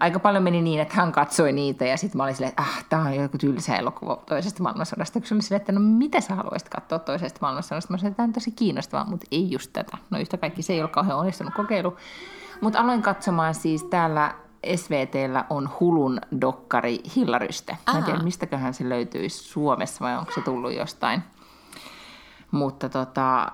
aika 0.00 0.18
paljon 0.18 0.42
meni 0.42 0.62
niin, 0.62 0.80
että 0.80 0.94
hän 0.96 1.12
katsoi 1.12 1.52
niitä 1.52 1.84
ja 1.84 1.96
sitten 1.96 2.16
mä 2.16 2.22
olin 2.22 2.34
silleen, 2.34 2.48
että 2.48 2.62
ah, 2.62 2.84
tämä 2.88 3.02
on 3.02 3.14
joku 3.14 3.38
tylsä 3.38 3.76
elokuva 3.76 4.22
toisesta 4.26 4.62
maailmansodasta. 4.62 5.20
Kun 5.20 5.28
oli 5.32 5.42
silleen, 5.42 5.60
että 5.60 5.72
no 5.72 5.80
mitä 5.80 6.20
sä 6.20 6.34
haluaisit 6.34 6.68
katsoa 6.68 6.98
toisesta 6.98 7.38
maailmansodasta? 7.42 7.92
Mä 7.92 7.98
sanoin, 7.98 8.10
että 8.10 8.16
tämä 8.16 8.26
on 8.26 8.32
tosi 8.32 8.50
kiinnostavaa, 8.50 9.04
mutta 9.04 9.26
ei 9.32 9.50
just 9.50 9.70
tätä. 9.72 9.96
No 10.10 10.18
yhtä 10.18 10.36
kaikki 10.36 10.62
se 10.62 10.72
ei 10.72 10.80
ole 10.80 10.88
kauhean 10.88 11.18
onnistunut 11.18 11.54
kokeilu. 11.54 11.96
Mutta 12.60 12.80
aloin 12.80 13.02
katsomaan 13.02 13.54
siis 13.54 13.84
täällä 13.84 14.34
SVTllä 14.76 15.44
on 15.50 15.70
Hulun 15.80 16.20
dokkari 16.40 16.98
Hillaryste. 17.16 17.76
Mä 17.92 17.98
en 17.98 18.04
tiedä, 18.04 18.22
mistäköhän 18.22 18.74
se 18.74 18.88
löytyisi 18.88 19.44
Suomessa 19.44 20.04
vai 20.04 20.18
onko 20.18 20.32
se 20.32 20.40
tullut 20.40 20.74
jostain. 20.74 21.22
Mutta 22.50 22.88
tota, 22.88 23.52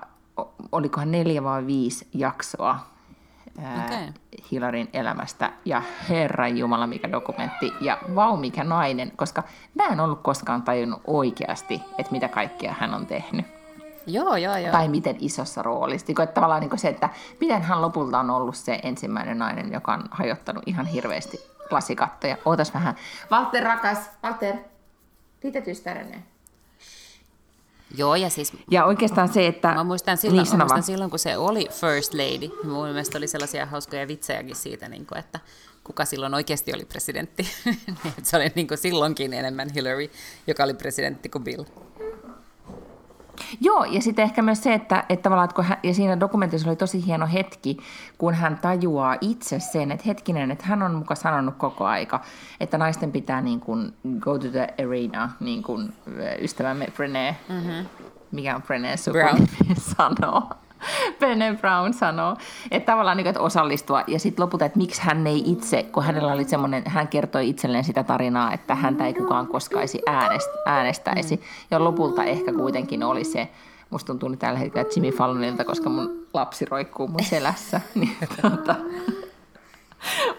olikohan 0.71 1.11
neljä 1.11 1.43
vai 1.43 1.65
viisi 1.65 2.07
jaksoa 2.13 2.79
okay. 3.57 4.13
Hillarin 4.51 4.89
elämästä. 4.93 5.51
Ja 5.65 5.81
Herran 6.09 6.57
Jumala, 6.57 6.87
mikä 6.87 7.11
dokumentti. 7.11 7.73
Ja 7.81 7.97
vau, 8.15 8.37
mikä 8.37 8.63
nainen. 8.63 9.11
Koska 9.15 9.43
mä 9.75 9.83
en 9.83 9.99
ollut 9.99 10.21
koskaan 10.21 10.61
tajunnut 10.61 11.01
oikeasti, 11.07 11.81
että 11.97 12.11
mitä 12.11 12.27
kaikkea 12.27 12.75
hän 12.79 12.93
on 12.93 13.05
tehnyt. 13.05 13.56
Joo, 14.07 14.35
joo, 14.35 14.57
joo. 14.57 14.71
Tai 14.71 14.87
miten 14.87 15.15
isossa 15.19 15.61
roolissa. 15.61 16.07
Niin 16.07 16.21
että 16.21 16.33
tavallaan 16.33 16.61
niin 16.61 16.79
se, 16.79 16.87
että 16.87 17.09
miten 17.41 17.61
hän 17.61 17.81
lopulta 17.81 18.19
on 18.19 18.29
ollut 18.29 18.55
se 18.55 18.79
ensimmäinen 18.83 19.37
nainen, 19.37 19.73
joka 19.73 19.93
on 19.93 20.03
hajottanut 20.11 20.63
ihan 20.65 20.85
hirveästi 20.85 21.39
lasikattoja. 21.71 22.37
Ootas 22.45 22.73
vähän. 22.73 22.95
Walter 23.31 23.63
rakas, 23.63 23.97
Walter, 24.23 24.55
tyttärenne. 25.41 26.23
Joo, 27.97 28.15
ja 28.15 28.29
siis... 28.29 28.53
Ja 28.71 28.85
oikeastaan 28.85 29.33
se, 29.33 29.47
että... 29.47 29.73
Mä 29.73 29.83
muistan 29.83 30.17
silloin, 30.17 30.43
niin, 30.43 30.57
mä 30.57 30.63
muistan 30.63 30.83
silloin 30.83 31.09
kun 31.09 31.19
se 31.19 31.37
oli 31.37 31.67
First 31.71 32.13
Lady, 32.13 32.51
mun 32.63 32.87
mielestä 32.87 33.17
oli 33.17 33.27
sellaisia 33.27 33.65
hauskoja 33.65 34.07
vitsejäkin 34.07 34.55
siitä, 34.55 34.89
niin 34.89 35.05
kuin, 35.05 35.19
että 35.19 35.39
kuka 35.83 36.05
silloin 36.05 36.33
oikeasti 36.33 36.73
oli 36.75 36.85
presidentti. 36.85 37.43
se 38.23 38.37
oli 38.37 38.51
niin 38.55 38.67
kuin 38.67 38.77
silloinkin 38.77 39.33
enemmän 39.33 39.69
Hillary, 39.75 40.09
joka 40.47 40.63
oli 40.63 40.73
presidentti 40.73 41.29
kuin 41.29 41.43
Bill. 41.43 41.63
Joo, 43.61 43.83
ja 43.83 44.01
sitten 44.01 44.23
ehkä 44.23 44.41
myös 44.41 44.63
se, 44.63 44.73
että, 44.73 45.03
että 45.09 45.23
tavallaan, 45.23 45.45
että 45.45 45.55
kun 45.55 45.65
hän, 45.65 45.77
ja 45.83 45.93
siinä 45.93 46.19
dokumentissa 46.19 46.69
oli 46.69 46.75
tosi 46.75 47.05
hieno 47.05 47.27
hetki, 47.33 47.77
kun 48.17 48.33
hän 48.33 48.59
tajuaa 48.61 49.17
itse 49.21 49.59
sen, 49.59 49.91
että 49.91 50.03
hetkinen, 50.07 50.51
että 50.51 50.65
hän 50.65 50.83
on 50.83 50.95
muka 50.95 51.15
sanonut 51.15 51.55
koko 51.57 51.85
aika, 51.85 52.21
että 52.59 52.77
naisten 52.77 53.11
pitää 53.11 53.41
niin 53.41 53.59
kuin 53.59 53.93
go 54.19 54.39
to 54.39 54.47
the 54.47 54.67
arena, 54.79 55.29
niin 55.39 55.63
kuin 55.63 55.93
ystävämme 56.41 56.85
Brené, 56.85 57.35
mm-hmm. 57.49 57.85
mikä 58.31 58.55
on 58.55 58.63
Brené 58.63 59.11
Brown 59.11 59.47
sanoo. 59.97 60.49
Bene 61.19 61.57
Brown 61.61 61.93
sanoo, 61.93 62.37
että 62.71 62.91
tavallaan 62.91 63.17
niin, 63.17 63.27
että 63.27 63.41
osallistua 63.41 64.03
ja 64.07 64.19
sitten 64.19 64.43
lopulta, 64.43 64.65
että 64.65 64.77
miksi 64.77 65.01
hän 65.01 65.27
ei 65.27 65.43
itse, 65.45 65.83
kun 65.83 66.03
hänellä 66.03 66.33
oli 66.33 66.43
semmoinen, 66.43 66.83
hän 66.85 67.07
kertoi 67.07 67.49
itselleen 67.49 67.83
sitä 67.83 68.03
tarinaa, 68.03 68.53
että 68.53 68.75
häntä 68.75 69.05
ei 69.05 69.13
kukaan 69.13 69.47
koskaisi 69.47 70.01
äänest, 70.05 70.49
äänestäisi 70.65 71.35
mm. 71.35 71.41
ja 71.71 71.83
lopulta 71.83 72.23
ehkä 72.23 72.53
kuitenkin 72.53 73.03
oli 73.03 73.23
se, 73.23 73.49
musta 73.89 74.07
tuntuu 74.07 74.29
nyt 74.29 74.39
tällä 74.39 74.59
hetkellä 74.59 74.89
Jimmy 74.95 75.11
Fallonilta, 75.11 75.65
koska 75.65 75.89
mun 75.89 76.27
lapsi 76.33 76.65
roikkuu 76.65 77.07
mun 77.07 77.23
selässä, 77.23 77.81
niin 77.95 78.17
tuota, 78.41 78.75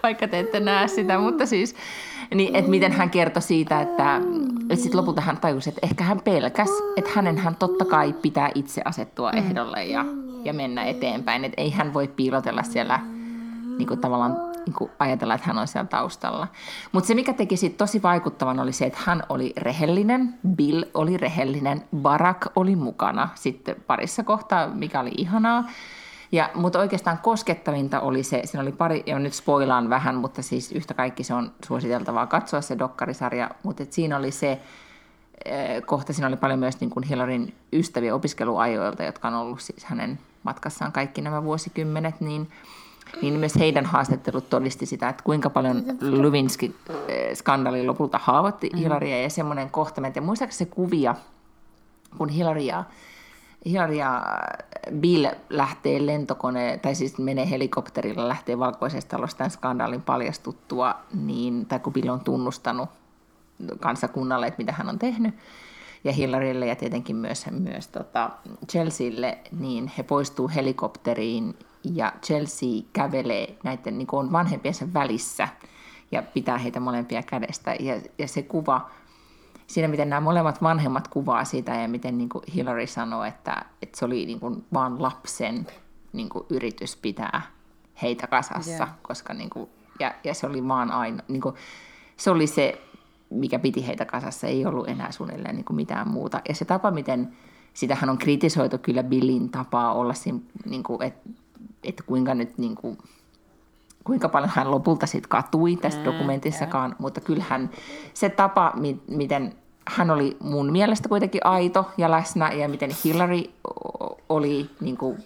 vaikka 0.03 0.27
te 0.27 0.39
ette 0.39 0.59
näe 0.59 0.87
sitä, 0.87 1.17
mutta 1.17 1.45
siis, 1.45 1.75
niin, 2.35 2.55
että 2.55 2.71
miten 2.71 2.91
hän 2.91 3.09
kertoi 3.09 3.41
siitä, 3.41 3.81
että, 3.81 4.21
että 4.61 4.83
sitten 4.83 4.97
lopulta 4.97 5.21
hän 5.21 5.37
tajusi, 5.37 5.69
että 5.69 5.81
ehkä 5.83 6.03
hän 6.03 6.21
pelkäs, 6.21 6.69
että 6.97 7.11
hänen 7.15 7.37
hän 7.37 7.55
totta 7.55 7.85
kai 7.85 8.13
pitää 8.13 8.51
itse 8.55 8.81
asettua 8.85 9.31
ehdolle 9.31 9.85
ja 9.85 10.05
ja 10.43 10.53
mennä 10.53 10.83
eteenpäin. 10.83 11.45
Että 11.45 11.61
ei 11.61 11.69
hän 11.69 11.93
voi 11.93 12.07
piilotella 12.07 12.63
siellä 12.63 12.99
niin 13.77 13.87
kuin 13.87 13.99
tavallaan 13.99 14.37
niin 14.65 14.73
kuin 14.73 14.91
ajatella, 14.99 15.33
että 15.33 15.47
hän 15.47 15.57
on 15.57 15.67
siellä 15.67 15.87
taustalla. 15.87 16.47
Mutta 16.91 17.07
se, 17.07 17.15
mikä 17.15 17.33
teki 17.33 17.57
siitä 17.57 17.77
tosi 17.77 18.01
vaikuttavan, 18.01 18.59
oli 18.59 18.73
se, 18.73 18.85
että 18.85 18.99
hän 19.05 19.23
oli 19.29 19.53
rehellinen, 19.57 20.33
Bill 20.55 20.83
oli 20.93 21.17
rehellinen, 21.17 21.81
Barack 21.95 22.47
oli 22.55 22.75
mukana 22.75 23.29
sitten 23.35 23.75
parissa 23.87 24.23
kohtaa, 24.23 24.67
mikä 24.67 24.99
oli 24.99 25.11
ihanaa. 25.17 25.63
Ja, 26.31 26.49
mutta 26.55 26.79
oikeastaan 26.79 27.17
koskettavinta 27.17 27.99
oli 27.99 28.23
se, 28.23 28.41
siinä 28.45 28.61
oli 28.61 28.71
pari, 28.71 29.03
ja 29.05 29.19
nyt 29.19 29.33
spoilaan 29.33 29.89
vähän, 29.89 30.15
mutta 30.15 30.41
siis 30.41 30.71
yhtä 30.71 30.93
kaikki 30.93 31.23
se 31.23 31.33
on 31.33 31.51
suositeltavaa 31.67 32.27
katsoa 32.27 32.61
se 32.61 32.79
dokkarisarja, 32.79 33.49
mutta 33.63 33.83
et 33.83 33.93
siinä 33.93 34.17
oli 34.17 34.31
se, 34.31 34.61
eh, 35.45 35.85
kohta 35.85 36.13
siinä 36.13 36.27
oli 36.27 36.37
paljon 36.37 36.59
myös 36.59 36.79
niin 36.79 36.89
kuin 36.89 37.03
Hillaryn 37.03 37.53
ystäviä 37.73 38.15
opiskeluajoilta, 38.15 39.03
jotka 39.03 39.27
on 39.27 39.33
ollut 39.33 39.61
siis 39.61 39.85
hänen 39.85 40.19
matkassaan 40.43 40.91
kaikki 40.91 41.21
nämä 41.21 41.43
vuosikymmenet, 41.43 42.21
niin, 42.21 42.51
niin 43.21 43.33
myös 43.33 43.55
heidän 43.55 43.85
haastattelut 43.85 44.49
todisti 44.49 44.85
sitä, 44.85 45.09
että 45.09 45.23
kuinka 45.23 45.49
paljon 45.49 45.83
Lewinsky-skandaali 46.01 47.85
lopulta 47.85 48.19
haavoitti 48.21 48.69
mm. 48.73 48.79
Hillaria 48.79 49.21
ja 49.21 49.29
semmoinen 49.29 49.69
kohta, 49.69 50.01
ja 50.15 50.21
muistaakseni 50.21 50.69
se 50.69 50.75
kuvia, 50.75 51.15
kun 52.17 52.29
Hillary 52.29 52.61
ja 52.61 52.83
Hillary 53.65 53.93
ja 53.93 54.23
Bill 54.93 55.27
lähtee 55.49 56.05
lentokone, 56.05 56.79
tai 56.81 56.95
siis 56.95 57.17
menee 57.17 57.49
helikopterilla, 57.49 58.27
lähtee 58.27 58.59
valkoisesta 58.59 59.17
talosta 59.17 59.37
tämän 59.37 59.51
skandaalin 59.51 60.01
paljastuttua, 60.01 60.95
niin, 61.13 61.65
tai 61.65 61.79
kun 61.79 61.93
Bill 61.93 62.09
on 62.09 62.19
tunnustanut 62.19 62.89
kansakunnalle, 63.79 64.47
että 64.47 64.57
mitä 64.57 64.71
hän 64.71 64.89
on 64.89 64.99
tehnyt, 64.99 65.35
ja 66.03 66.11
Hillarylle 66.11 66.67
ja 66.67 66.75
tietenkin 66.75 67.15
myös, 67.15 67.45
myös 67.51 67.87
tota 67.87 68.29
Chelsealle, 68.69 69.37
niin 69.59 69.91
he 69.97 70.03
poistuu 70.03 70.51
helikopteriin 70.55 71.55
ja 71.83 72.13
Chelsea 72.23 72.69
kävelee 72.93 73.57
näiden 73.63 73.97
niin 73.97 74.07
on 74.11 74.31
vanhempiensa 74.31 74.93
välissä 74.93 75.47
ja 76.11 76.23
pitää 76.23 76.57
heitä 76.57 76.79
molempia 76.79 77.23
kädestä. 77.23 77.75
Ja, 77.79 78.01
ja 78.17 78.27
se 78.27 78.41
kuva, 78.41 78.89
siinä 79.69 79.87
miten 79.87 80.09
nämä 80.09 80.19
molemmat 80.21 80.61
vanhemmat 80.61 81.07
kuvaa 81.07 81.45
sitä 81.45 81.75
ja 81.75 81.87
miten 81.87 82.17
niin 82.17 82.29
kuin 82.29 82.43
Hillary 82.55 82.87
sanoi, 82.87 83.27
että, 83.27 83.65
että 83.81 83.99
se 83.99 84.05
oli 84.05 84.25
niin 84.25 84.39
kuin 84.39 84.65
vaan 84.73 85.01
lapsen 85.01 85.67
niin 86.13 86.29
kuin 86.29 86.45
yritys 86.49 86.95
pitää 86.95 87.41
heitä 88.01 88.27
kasassa, 88.27 88.83
yeah. 88.83 88.89
koska 89.01 89.33
niin 89.33 89.49
kuin, 89.49 89.69
ja, 89.99 90.13
ja 90.23 90.33
se 90.33 90.47
oli 90.47 90.67
vaan 90.67 90.91
aina, 90.91 91.23
niin 91.27 91.41
kuin, 91.41 91.55
se 92.17 92.31
oli 92.31 92.47
se, 92.47 92.81
mikä 93.29 93.59
piti 93.59 93.87
heitä 93.87 94.05
kasassa, 94.05 94.47
ei 94.47 94.65
ollut 94.65 94.89
enää 94.89 95.11
suunnilleen 95.11 95.55
niin 95.55 95.65
kuin 95.65 95.75
mitään 95.75 96.09
muuta. 96.09 96.41
Ja 96.49 96.55
se 96.55 96.65
tapa, 96.65 96.91
miten, 96.91 97.37
sitähän 97.73 98.09
on 98.09 98.17
kritisoitu 98.17 98.77
kyllä 98.77 99.03
Billin 99.03 99.49
tapaa 99.49 99.93
olla 99.93 100.13
siinä, 100.13 100.39
niin 100.65 100.83
kuin, 100.83 101.01
että, 101.01 101.29
että 101.83 102.03
kuinka 102.03 102.35
nyt 102.35 102.57
niin 102.57 102.75
kuin, 102.75 102.97
kuinka 104.03 104.29
paljon 104.29 104.51
hän 104.55 104.71
lopulta 104.71 105.05
sitten 105.05 105.29
katui 105.29 105.75
tässä 105.75 105.99
mm, 105.99 106.05
dokumentissakaan, 106.05 106.89
yeah. 106.89 106.99
mutta 106.99 107.21
kyllähän 107.21 107.69
se 108.13 108.29
tapa, 108.29 108.73
mi- 108.75 109.01
miten 109.07 109.55
hän 109.95 110.11
oli 110.11 110.37
mun 110.39 110.71
mielestä 110.71 111.09
kuitenkin 111.09 111.45
aito 111.45 111.91
ja 111.97 112.11
läsnä 112.11 112.51
ja 112.51 112.69
miten 112.69 112.89
Hillary 113.03 113.43
oli 114.29 114.69
niin 114.81 114.97
kuin 114.97 115.23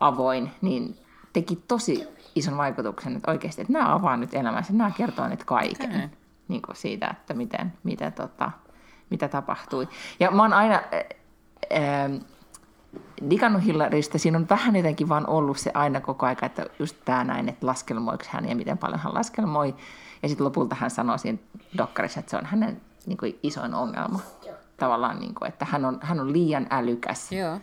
avoin, 0.00 0.50
niin 0.60 0.96
teki 1.32 1.64
tosi 1.68 2.08
ison 2.34 2.56
vaikutuksen, 2.56 3.16
että 3.16 3.30
oikeasti, 3.30 3.60
että 3.60 3.72
nämä 3.72 3.94
avaa 3.94 4.16
nyt 4.16 4.34
elämänsä, 4.34 4.72
nämä 4.72 4.90
kertoo 4.90 5.28
nyt 5.28 5.44
kaiken 5.44 5.90
okay. 5.90 6.08
niin 6.48 6.62
kuin 6.62 6.76
siitä, 6.76 7.08
että 7.10 7.34
miten, 7.34 7.72
miten 7.82 8.12
tota, 8.12 8.50
mitä 9.10 9.28
tapahtui. 9.28 9.88
Ja 10.20 10.30
mä 10.30 10.42
oon 10.42 10.52
aina, 10.52 10.82
ää, 11.70 12.10
digannut 13.30 13.64
Hillarista, 13.64 14.18
siinä 14.18 14.38
on 14.38 14.48
vähän 14.50 14.76
jotenkin 14.76 15.08
vaan 15.08 15.26
ollut 15.26 15.58
se 15.58 15.70
aina 15.74 16.00
koko 16.00 16.26
aika, 16.26 16.46
että 16.46 16.66
just 16.78 16.96
tämä 17.04 17.24
näin, 17.24 17.48
että 17.48 17.66
laskelmoiko 17.66 18.24
hän 18.28 18.48
ja 18.48 18.56
miten 18.56 18.78
paljon 18.78 19.00
hän 19.00 19.14
laskelmoi. 19.14 19.74
Ja 20.22 20.28
sitten 20.28 20.44
lopulta 20.44 20.74
hän 20.74 20.90
sanoi 20.90 21.18
siinä 21.18 21.38
dokkarissa, 21.78 22.20
että 22.20 22.30
se 22.30 22.36
on 22.36 22.46
hänen 22.46 22.80
niin 23.08 23.18
kuin, 23.18 23.38
isoin 23.42 23.74
ongelma. 23.74 24.20
Tavallaan, 24.76 25.18
niin 25.18 25.34
kuin, 25.34 25.48
että 25.48 25.64
hän 25.64 25.84
on, 25.84 25.98
hän 26.02 26.20
on 26.20 26.32
liian 26.32 26.66
älykäs. 26.70 27.32
Joo. 27.32 27.60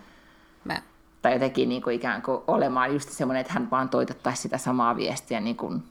Mä. 0.63 0.81
Tai 1.21 1.33
jotenkin 1.33 1.69
niin 1.69 1.81
kuin, 1.81 1.95
ikään 1.95 2.21
kuin 2.21 2.41
olemaan 2.47 2.93
just 2.93 3.09
semmoinen, 3.09 3.41
että 3.41 3.53
hän 3.53 3.71
vaan 3.71 3.89
toitottaisi 3.89 4.41
sitä 4.41 4.57
samaa 4.57 4.95
viestiä 4.95 5.39
niin 5.39 5.55
kuin 5.55 5.83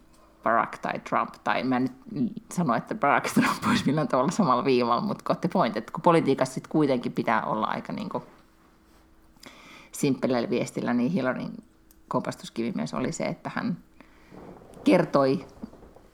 Barack 0.43 0.79
tai 0.79 0.99
Trump, 0.99 1.35
tai 1.45 1.63
mä 1.63 1.77
en 1.77 1.91
nyt 2.11 2.33
sano, 2.53 2.75
että 2.75 2.95
Barack 2.95 3.27
ja 3.27 3.33
Trump 3.43 3.65
olisi 3.69 3.87
millään 3.87 4.09
tavalla 4.09 4.31
samalla 4.31 4.65
viivalla, 4.65 5.01
mutta 5.01 5.25
got 5.25 5.41
the 5.41 5.49
point, 5.53 5.77
että 5.77 5.93
kun 5.93 6.03
politiikassa 6.03 6.55
sitten 6.55 6.71
kuitenkin 6.71 7.13
pitää 7.13 7.43
olla 7.43 7.67
aika 7.67 7.93
niin 7.93 8.09
kuin 8.09 8.25
simppeleillä 9.93 10.51
viestillä, 10.51 10.95
niin 10.95 11.11
Hillaryn 11.11 11.53
kompastuskivi 12.09 12.73
myös 12.75 12.95
oli 12.95 13.13
se, 13.13 13.25
että 13.25 13.51
hän 13.55 13.77
kertoi 14.85 15.47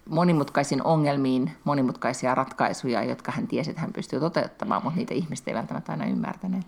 monimutkaisiin 0.09 0.83
ongelmiin 0.83 1.53
monimutkaisia 1.65 2.35
ratkaisuja, 2.35 3.05
jotka 3.05 3.33
hän 3.33 3.47
tiesi, 3.47 3.71
että 3.71 3.81
hän 3.83 3.93
pystyy 3.93 4.21
toteuttamaan, 4.21 4.83
mutta 4.85 4.99
niitä 4.99 5.15
ihmiset 5.15 5.49
ei 5.49 5.55
välttämättä 5.55 5.93
aina 5.93 6.07
ymmärtäneet. 6.07 6.67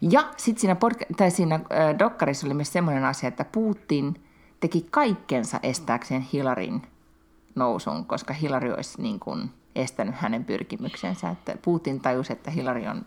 Ja 0.00 0.24
sitten 0.36 0.60
siinä, 0.60 0.74
podca- 0.74 1.14
tai 1.16 1.30
siinä 1.30 1.54
äh, 1.54 1.98
dokkarissa 1.98 2.46
oli 2.46 2.54
myös 2.54 2.72
sellainen 2.72 3.04
asia, 3.04 3.28
että 3.28 3.44
Putin 3.44 4.24
teki 4.60 4.86
kaikkensa 4.90 5.60
estääkseen 5.62 6.22
Hillarin 6.22 6.82
nousun, 7.54 8.04
koska 8.06 8.34
Hillary 8.34 8.72
olisi 8.72 9.02
niin 9.02 9.20
kuin 9.20 9.50
estänyt 9.74 10.14
hänen 10.14 10.44
pyrkimyksensä. 10.44 11.30
Että 11.30 11.56
Putin 11.62 12.00
tajusi, 12.00 12.32
että 12.32 12.50
Hillary 12.50 12.86
on 12.86 13.06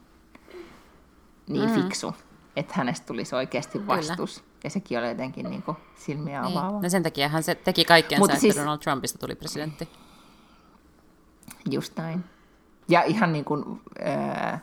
niin 1.48 1.70
mm. 1.70 1.76
fiksu, 1.76 2.16
että 2.56 2.74
hänestä 2.78 3.06
tulisi 3.08 3.36
oikeasti 3.36 3.88
vastus. 3.88 4.44
Ja 4.66 4.70
sekin 4.70 5.00
oli 5.00 5.10
jotenkin 5.10 5.50
niin 5.50 5.64
kuin 5.64 5.78
silmiä 5.96 6.42
niin. 6.42 6.58
avaava. 6.58 6.82
No 6.82 6.90
sen 6.90 7.04
takia 7.04 7.30
hän 7.30 7.44
se 7.44 7.56
teki 7.56 7.86
kaikkensa, 7.86 8.20
Mutta 8.20 8.34
että 8.34 8.42
siis... 8.42 8.56
Donald 8.56 8.80
Trumpista 8.80 9.18
tuli 9.18 9.36
presidentti. 9.36 9.90
Just 11.72 11.98
näin. 11.98 12.24
Ja 12.88 13.04
ihan 13.04 13.34
niin 13.34 13.46
kuin, 13.46 13.82
äh, 14.08 14.62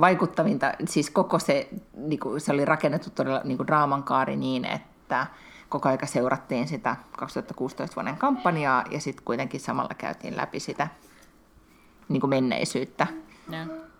vaikuttavinta, 0.00 0.72
siis 0.88 1.10
koko 1.10 1.38
se, 1.38 1.68
niin 1.96 2.20
kuin, 2.20 2.40
se 2.40 2.52
oli 2.52 2.64
rakennettu 2.64 3.10
todella 3.10 3.40
niin 3.44 3.56
kuin 3.56 3.66
draamankaari 3.66 4.36
niin, 4.36 4.64
että 4.64 5.26
koko 5.68 5.88
aika 5.88 6.06
seurattiin 6.06 6.68
sitä 6.68 6.96
2016 7.16 7.96
vuoden 7.96 8.16
kampanjaa 8.16 8.84
ja 8.90 9.00
sitten 9.00 9.24
kuitenkin 9.24 9.60
samalla 9.60 9.94
käytiin 9.98 10.36
läpi 10.36 10.60
sitä 10.60 10.88
niin 12.08 12.20
kuin 12.20 12.30
menneisyyttä. 12.30 13.06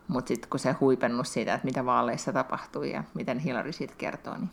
Mutta 0.08 0.28
sitten 0.28 0.50
kun 0.50 0.60
se 0.60 0.72
huipennus 0.72 1.32
siitä, 1.32 1.54
että 1.54 1.64
mitä 1.64 1.84
vaaleissa 1.84 2.32
tapahtui 2.32 2.92
ja 2.92 3.04
miten 3.14 3.38
Hillary 3.38 3.72
siitä 3.72 3.94
kertoo, 3.98 4.36
niin 4.36 4.50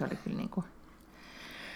se 0.00 0.04
oli 0.04 0.16
kyllä 0.24 0.36
niin 0.36 0.48
kuin 0.48 0.64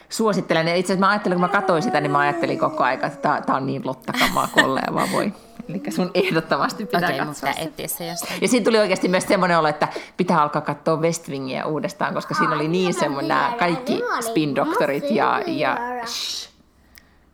suosittelen. 0.08 0.68
Ja 0.68 0.74
itse 0.74 0.92
asiassa 0.92 1.06
mä 1.06 1.10
ajattelin, 1.10 1.36
kun 1.36 1.40
mä 1.40 1.48
katsoin 1.48 1.82
sitä, 1.82 2.00
niin 2.00 2.10
mä 2.10 2.18
ajattelin 2.18 2.58
koko 2.58 2.84
ajan, 2.84 3.04
että 3.04 3.42
tämä 3.46 3.58
on 3.58 3.66
niin 3.66 3.86
lottakamaa 3.86 4.48
kolleen 4.54 4.94
vaan 4.94 5.12
voi. 5.12 5.32
Eli 5.68 5.82
sun 5.90 6.10
ehdottomasti 6.14 6.86
pitää 6.86 7.10
okay, 7.14 7.26
katsoa 7.26 7.50
pitää 7.52 7.86
se 7.86 8.06
jostain. 8.06 8.42
Ja 8.42 8.48
siinä 8.48 8.64
tuli 8.64 8.78
oikeasti 8.78 9.08
myös 9.08 9.24
semmoinen 9.24 9.58
olo, 9.58 9.68
että 9.68 9.88
pitää 10.16 10.42
alkaa 10.42 10.62
katsoa 10.62 10.96
West 10.96 11.28
Wingia 11.28 11.66
uudestaan, 11.66 12.14
koska 12.14 12.34
siinä 12.34 12.54
oli 12.54 12.68
niin 12.68 12.94
semmoinen 12.94 13.28
nämä 13.28 13.54
kaikki 13.58 14.02
spin-doktorit 14.20 15.10
ja, 15.10 15.42
ja 15.46 15.78
shh, 16.06 16.50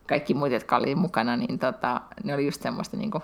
kaikki 0.09 0.35
muut, 0.35 0.53
jotka 0.53 0.77
oli 0.77 0.95
mukana, 0.95 1.37
niin 1.37 1.59
tota, 1.59 2.01
ne 2.25 2.35
oli 2.35 2.45
just 2.45 2.63
semmoista 2.63 2.97
niin 2.97 3.11
kuin 3.11 3.23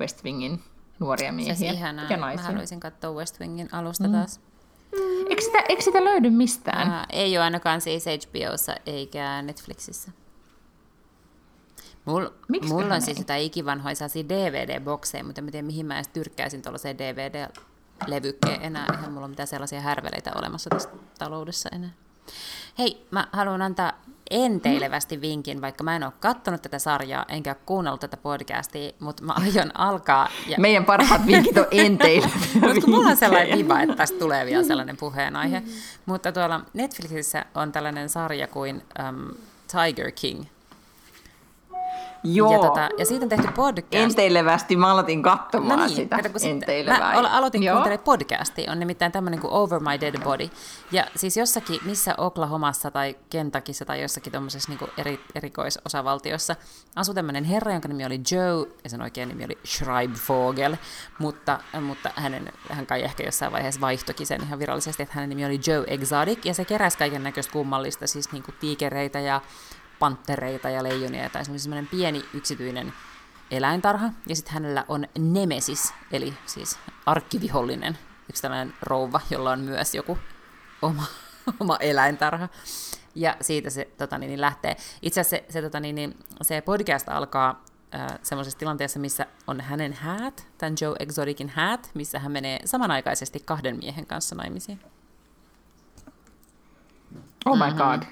West 0.00 0.24
Wingin 0.24 0.62
nuoria 0.98 1.32
miehiä 1.32 1.72
ja 1.72 1.92
naisia. 1.92 2.16
Mä 2.16 2.36
haluaisin 2.36 2.80
katsoa 2.80 3.10
West 3.14 3.40
Wingin 3.40 3.68
alusta 3.72 4.08
mm. 4.08 4.12
taas. 4.12 4.40
Eikö 5.28 5.42
sitä, 5.42 5.58
eikö 5.68 5.82
sitä 5.82 6.04
löydy 6.04 6.30
mistään? 6.30 6.90
Ää, 6.90 7.06
ei 7.10 7.38
ole 7.38 7.44
ainakaan 7.44 7.80
siis 7.80 8.04
HBOssa 8.06 8.74
eikä 8.86 9.42
Netflixissä. 9.42 10.10
Mul, 12.04 12.26
mulla 12.68 12.94
on 12.94 13.02
siis 13.02 13.18
jotain 13.18 13.42
ikivanhoja 13.42 13.94
DVD-bokseja, 14.28 15.24
mutta 15.24 15.40
en 15.40 15.50
tiedä 15.50 15.66
mihin 15.66 15.86
mä 15.86 15.94
edes 15.94 16.08
tyrkkäisin 16.08 16.62
tuollaiseen 16.62 16.98
DVD-levykkeen 16.98 18.62
enää. 18.62 18.86
Eihän 18.92 19.12
mulla 19.12 19.24
ole 19.24 19.30
mitään 19.30 19.46
sellaisia 19.46 19.80
härveleitä 19.80 20.32
olemassa 20.34 20.70
tässä 20.70 20.88
taloudessa 21.18 21.68
enää. 21.72 21.90
Hei, 22.78 23.06
mä 23.10 23.28
haluan 23.32 23.62
antaa 23.62 23.92
enteilevästi 24.30 25.20
vinkin, 25.20 25.60
vaikka 25.60 25.84
mä 25.84 25.96
en 25.96 26.04
ole 26.04 26.12
katsonut 26.20 26.62
tätä 26.62 26.78
sarjaa, 26.78 27.24
enkä 27.28 27.50
ole 27.50 27.56
kuunnellut 27.66 28.00
tätä 28.00 28.16
podcastia, 28.16 28.92
mutta 29.00 29.24
mä 29.24 29.32
aion 29.32 29.70
alkaa. 29.74 30.28
Ja... 30.46 30.56
Meidän 30.58 30.84
parhaat 30.84 31.26
vinkit 31.26 31.58
on 31.58 31.66
enteileviä 31.70 32.30
Mutta 32.74 32.90
mulla 32.90 33.10
on 33.10 33.16
sellainen 33.16 33.58
viva, 33.58 33.80
että 33.80 33.96
tästä 33.96 34.18
tulee 34.18 34.46
vielä 34.46 34.64
sellainen 34.64 34.96
puheenaihe. 34.96 35.62
mutta 36.06 36.32
tuolla 36.32 36.60
Netflixissä 36.74 37.44
on 37.54 37.72
tällainen 37.72 38.08
sarja 38.08 38.46
kuin 38.46 38.82
um, 39.08 39.34
Tiger 39.72 40.12
King– 40.12 40.44
Joo. 42.34 42.52
Ja, 42.52 42.58
tota, 42.58 42.88
ja 42.98 43.06
siitä 43.06 43.24
on 43.24 43.28
tehty 43.28 43.48
podcast. 43.52 43.94
Enteilevästi 43.94 44.76
mä 44.76 44.92
aloitin 44.92 45.22
katsomaan 45.22 45.78
no 45.78 45.86
niin, 45.86 45.96
sitä. 45.96 46.16
Kato, 46.16 46.28
mä 47.22 47.28
aloitin 47.36 47.60
kuuntelemaan 47.60 47.98
podcastia, 48.04 48.72
on 48.72 48.78
nimittäin 48.78 49.12
tämmöinen 49.12 49.40
kuin 49.40 49.52
Over 49.52 49.80
My 49.80 50.00
Dead 50.00 50.22
Body. 50.24 50.48
Ja 50.92 51.04
siis 51.16 51.36
jossakin, 51.36 51.80
missä 51.84 52.14
Oklahomassa 52.18 52.90
tai 52.90 53.16
Kentakissa 53.30 53.84
tai 53.84 54.02
jossakin 54.02 54.32
tuommoisessa 54.32 54.72
niin 54.72 54.90
eri, 54.96 55.20
erikoisosavaltiossa 55.34 56.56
asui 56.96 57.14
tämmöinen 57.14 57.44
herra, 57.44 57.72
jonka 57.72 57.88
nimi 57.88 58.06
oli 58.06 58.20
Joe, 58.30 58.66
ja 58.84 58.90
sen 58.90 59.02
oikein 59.02 59.28
nimi 59.28 59.44
oli 59.44 59.58
Schreibvogel, 59.66 60.76
mutta, 61.18 61.58
mutta 61.80 62.10
hänen, 62.16 62.52
hän 62.70 62.86
kai 62.86 63.02
ehkä 63.02 63.22
jossain 63.22 63.52
vaiheessa 63.52 63.80
vaihtokin 63.80 64.26
sen 64.26 64.42
ihan 64.42 64.58
virallisesti, 64.58 65.02
että 65.02 65.14
hänen 65.14 65.28
nimi 65.28 65.44
oli 65.44 65.60
Joe 65.66 65.84
Exotic, 65.86 66.44
ja 66.44 66.54
se 66.54 66.64
keräsi 66.64 66.98
kaiken 66.98 67.22
näköistä 67.22 67.52
kummallista, 67.52 68.06
siis 68.06 68.32
niin 68.32 68.42
kuin 68.42 68.54
tiikereitä 68.60 69.20
ja 69.20 69.40
panttereita 69.98 70.70
ja 70.70 70.82
leijonia 70.82 71.30
tai 71.30 71.44
semmoinen 71.44 71.86
pieni 71.86 72.24
yksityinen 72.34 72.92
eläintarha. 73.50 74.10
Ja 74.26 74.36
sitten 74.36 74.54
hänellä 74.54 74.84
on 74.88 75.06
Nemesis, 75.18 75.94
eli 76.12 76.34
siis 76.46 76.78
arkkivihollinen, 77.06 77.98
yksi 78.30 78.42
tällainen 78.42 78.74
rouva, 78.82 79.20
jolla 79.30 79.50
on 79.50 79.60
myös 79.60 79.94
joku 79.94 80.18
oma 80.82 81.04
oma 81.60 81.76
eläintarha. 81.80 82.48
Ja 83.14 83.36
siitä 83.40 83.70
se 83.70 83.88
tota, 83.98 84.18
niin, 84.18 84.40
lähtee. 84.40 84.76
Itse 85.02 85.20
asiassa 85.20 85.36
se, 85.36 85.52
se, 85.52 85.62
tota, 85.62 85.80
niin, 85.80 86.16
se 86.42 86.60
podcast 86.60 87.08
alkaa 87.08 87.64
semmoisessa 88.22 88.58
tilanteessa, 88.58 88.98
missä 88.98 89.26
on 89.46 89.60
hänen 89.60 89.92
häät, 89.92 90.46
tämän 90.58 90.74
Joe 90.80 90.96
Exoticin 90.98 91.48
häät, 91.48 91.90
missä 91.94 92.18
hän 92.18 92.32
menee 92.32 92.60
samanaikaisesti 92.64 93.40
kahden 93.44 93.76
miehen 93.76 94.06
kanssa 94.06 94.34
naimisiin. 94.34 94.80
Oh 97.44 97.58
my 97.58 97.64
mm-hmm. 97.64 98.06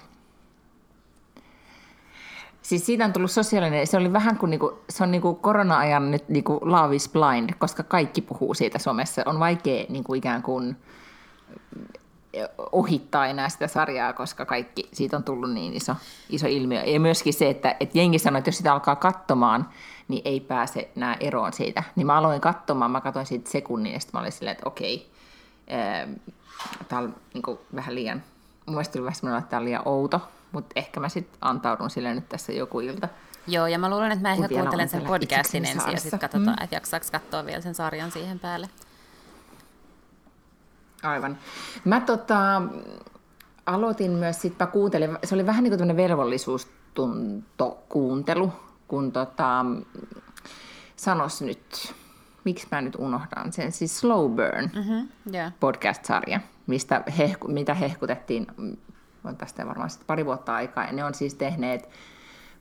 Siis 2.65 2.87
siitä 2.87 3.05
on 3.05 3.13
tullut 3.13 3.31
sosiaalinen, 3.31 3.87
se 3.87 3.97
oli 3.97 4.13
vähän 4.13 4.39
kuin, 4.39 4.51
niinku, 4.51 4.79
se 4.89 5.03
on 5.03 5.11
niinku 5.11 5.35
korona-ajan 5.35 6.11
nyt 6.11 6.29
niinku 6.29 6.61
Love 6.63 6.97
is 6.97 7.09
Blind, 7.09 7.51
koska 7.59 7.83
kaikki 7.83 8.23
puhuu 8.23 8.55
siitä 8.55 8.79
somessa. 8.79 9.23
On 9.27 9.39
vaikea 9.39 9.87
niinku 9.89 10.15
ikään 10.15 10.43
kuin 10.43 10.77
ohittaa 12.73 13.27
enää 13.27 13.49
sitä 13.49 13.69
sarjaa, 13.69 14.13
koska 14.13 14.45
kaikki, 14.45 14.89
siitä 14.93 15.17
on 15.17 15.25
tullut 15.25 15.53
niin 15.53 15.75
iso, 15.75 15.95
iso 16.31 16.47
ilmiö. 16.47 16.83
Ja 16.83 17.01
myöskin 17.01 17.35
se, 17.35 17.51
että, 17.51 17.77
että 17.81 17.99
jengi 17.99 18.19
sanoo, 18.19 18.39
että 18.39 18.49
jos 18.49 18.57
sitä 18.57 18.73
alkaa 18.73 18.97
katsomaan, 18.97 19.69
niin 20.09 20.23
ei 20.25 20.41
pääse 20.41 20.89
nämä 20.95 21.17
eroon 21.21 21.53
siitä. 21.53 21.83
Niin 21.97 22.07
mä 22.07 22.17
aloin 22.17 22.41
katsomaan, 22.41 22.91
mä 22.91 23.01
katsoin 23.01 23.27
siitä 23.27 23.51
sekunnin, 23.51 23.93
ja 23.93 24.01
sitten 24.01 24.19
mä 24.19 24.21
olin 24.21 24.33
silleen, 24.33 24.53
että 24.53 24.69
okei, 24.69 25.11
tämä 26.89 27.03
on 27.03 27.15
niin 27.35 27.59
vähän 27.75 27.95
liian, 27.95 28.23
mun 28.67 28.75
mielestä 28.75 28.93
tuli 28.93 29.05
vähän 29.05 29.15
semmoinen, 29.15 29.39
että 29.39 29.51
tämä 29.51 29.61
on 29.61 29.65
liian 29.65 29.83
outo, 29.89 30.21
mutta 30.55 30.73
ehkä 30.77 31.01
mä 31.01 31.09
sitten 31.09 31.39
antaudun 31.41 31.91
sille 31.91 32.15
nyt 32.15 32.29
tässä 32.29 32.53
joku 32.53 32.81
ilta. 32.81 33.09
Joo, 33.47 33.67
ja 33.67 33.79
mä 33.79 33.91
luulen, 33.91 34.13
että 34.13 34.23
mä 34.23 34.33
ehkä 34.33 34.49
kuuntelen 34.49 34.89
sen 34.89 35.03
podcastin 35.03 35.65
ensin 35.65 35.93
ja 35.93 36.01
sitten 36.01 36.21
katsotaan, 36.21 36.57
mm. 36.61 36.65
että 36.65 36.77
jaksaako 36.77 37.07
katsoa 37.13 37.47
vielä 37.47 37.61
sen 37.61 37.75
sarjan 37.75 38.11
siihen 38.11 38.39
päälle. 38.39 38.69
Aivan. 41.03 41.39
Mä 41.85 42.01
tota, 42.01 42.63
aloitin 43.67 44.11
myös, 44.11 44.41
sit 44.41 44.59
mä 44.59 44.67
kuuntelin, 44.67 45.19
se 45.25 45.35
oli 45.35 45.47
vähän 45.47 45.65
niin 45.65 45.79
kuin 45.79 45.97
velvollisuustunto 45.97 47.85
kuuntelu, 47.89 48.53
kun 48.89 49.13
tota, 49.13 49.65
sanos 50.97 51.43
nyt, 51.43 51.95
miksi 52.45 52.67
mä 52.71 52.83
nyt 52.83 52.97
unohdan 52.99 53.53
sen, 53.53 53.73
siis 53.73 53.99
Slow 53.99 54.31
Burn 54.31 54.71
mm-hmm, 54.75 55.09
yeah. 55.35 55.53
podcast-sarja, 55.61 56.41
mistä 56.67 57.03
hehku, 57.19 57.49
mitä 57.49 57.75
hehkutettiin, 57.75 58.47
on 59.25 59.37
tästä 59.37 59.67
varmaan 59.67 59.91
pari 60.07 60.25
vuotta 60.25 60.55
aikaa, 60.55 60.85
ja 60.85 60.93
ne 60.93 61.05
on 61.05 61.15
siis 61.15 61.35
tehneet 61.35 61.89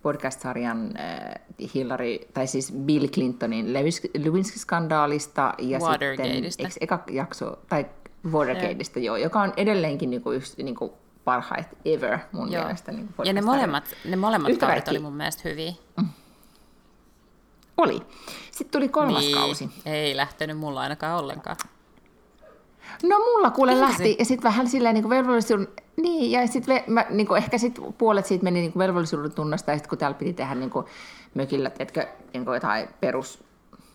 podcast-sarjan 0.01 0.93
äh, 0.99 1.70
Hillary, 1.76 2.18
tai 2.34 2.47
siis 2.47 2.72
Bill 2.72 3.07
Clintonin 3.07 3.74
Lewinsky-skandaalista 4.18 5.53
ja 5.57 5.80
sitten 6.49 6.72
eka 6.82 7.03
jakso, 7.11 7.59
tai 7.70 7.86
Watergateista, 8.32 8.99
joo, 8.99 9.18
joka 9.18 9.41
on 9.41 9.53
edelleenkin 9.57 10.09
niinku 10.09 10.32
yksi 10.32 10.64
niinku 10.64 10.93
parhaita 11.24 11.70
ever 11.86 12.20
mun 12.32 12.51
joo. 12.51 12.64
mielestä. 12.64 12.91
Niinku 12.91 13.24
ja 13.24 13.34
ne 13.34 13.41
molemmat, 13.41 13.95
ne 14.05 14.16
molemmat 14.16 14.57
kaudet 14.57 14.88
oli 14.88 14.99
mun 14.99 15.14
mielestä 15.14 15.41
hyviä. 15.49 15.74
Mm. 15.97 16.09
Oli. 17.78 18.01
Sitten 18.51 18.72
tuli 18.72 18.89
kolmas 18.89 19.24
niin, 19.24 19.38
kausi. 19.38 19.70
Ei 19.86 20.16
lähtenyt 20.16 20.57
mulla 20.57 20.82
ainakaan 20.82 21.20
ollenkaan. 21.20 21.55
No 23.04 23.20
mulla 23.20 23.52
kuule 23.52 23.72
Ihan 23.72 23.89
lähti, 23.89 24.16
ja 24.20 24.26
sitten 24.26 24.44
vähän 24.44 24.68
silleen 24.68 24.96
niin 24.96 25.10
velvollisuuden, 25.10 25.68
niin, 25.98 26.32
ja 26.32 26.48
sitten 26.48 26.84
niin 27.10 27.38
ehkä 27.38 27.58
sit 27.58 27.80
puolet 27.98 28.26
siitä 28.26 28.44
meni 28.44 28.62
niin 28.62 28.72
velvollisuuden 28.78 29.32
tunnasta, 29.32 29.72
ja 29.72 29.78
sitten 29.78 29.89
kun 29.89 29.98
täällä 29.98 30.18
piti 30.18 30.34
tehdä 30.34 30.56
niin 30.56 30.70
kuin 30.70 30.86
mökillä, 31.34 31.70
teetkö, 31.70 32.08
niin 32.34 32.46
jotain 32.46 32.88
perus 33.00 33.44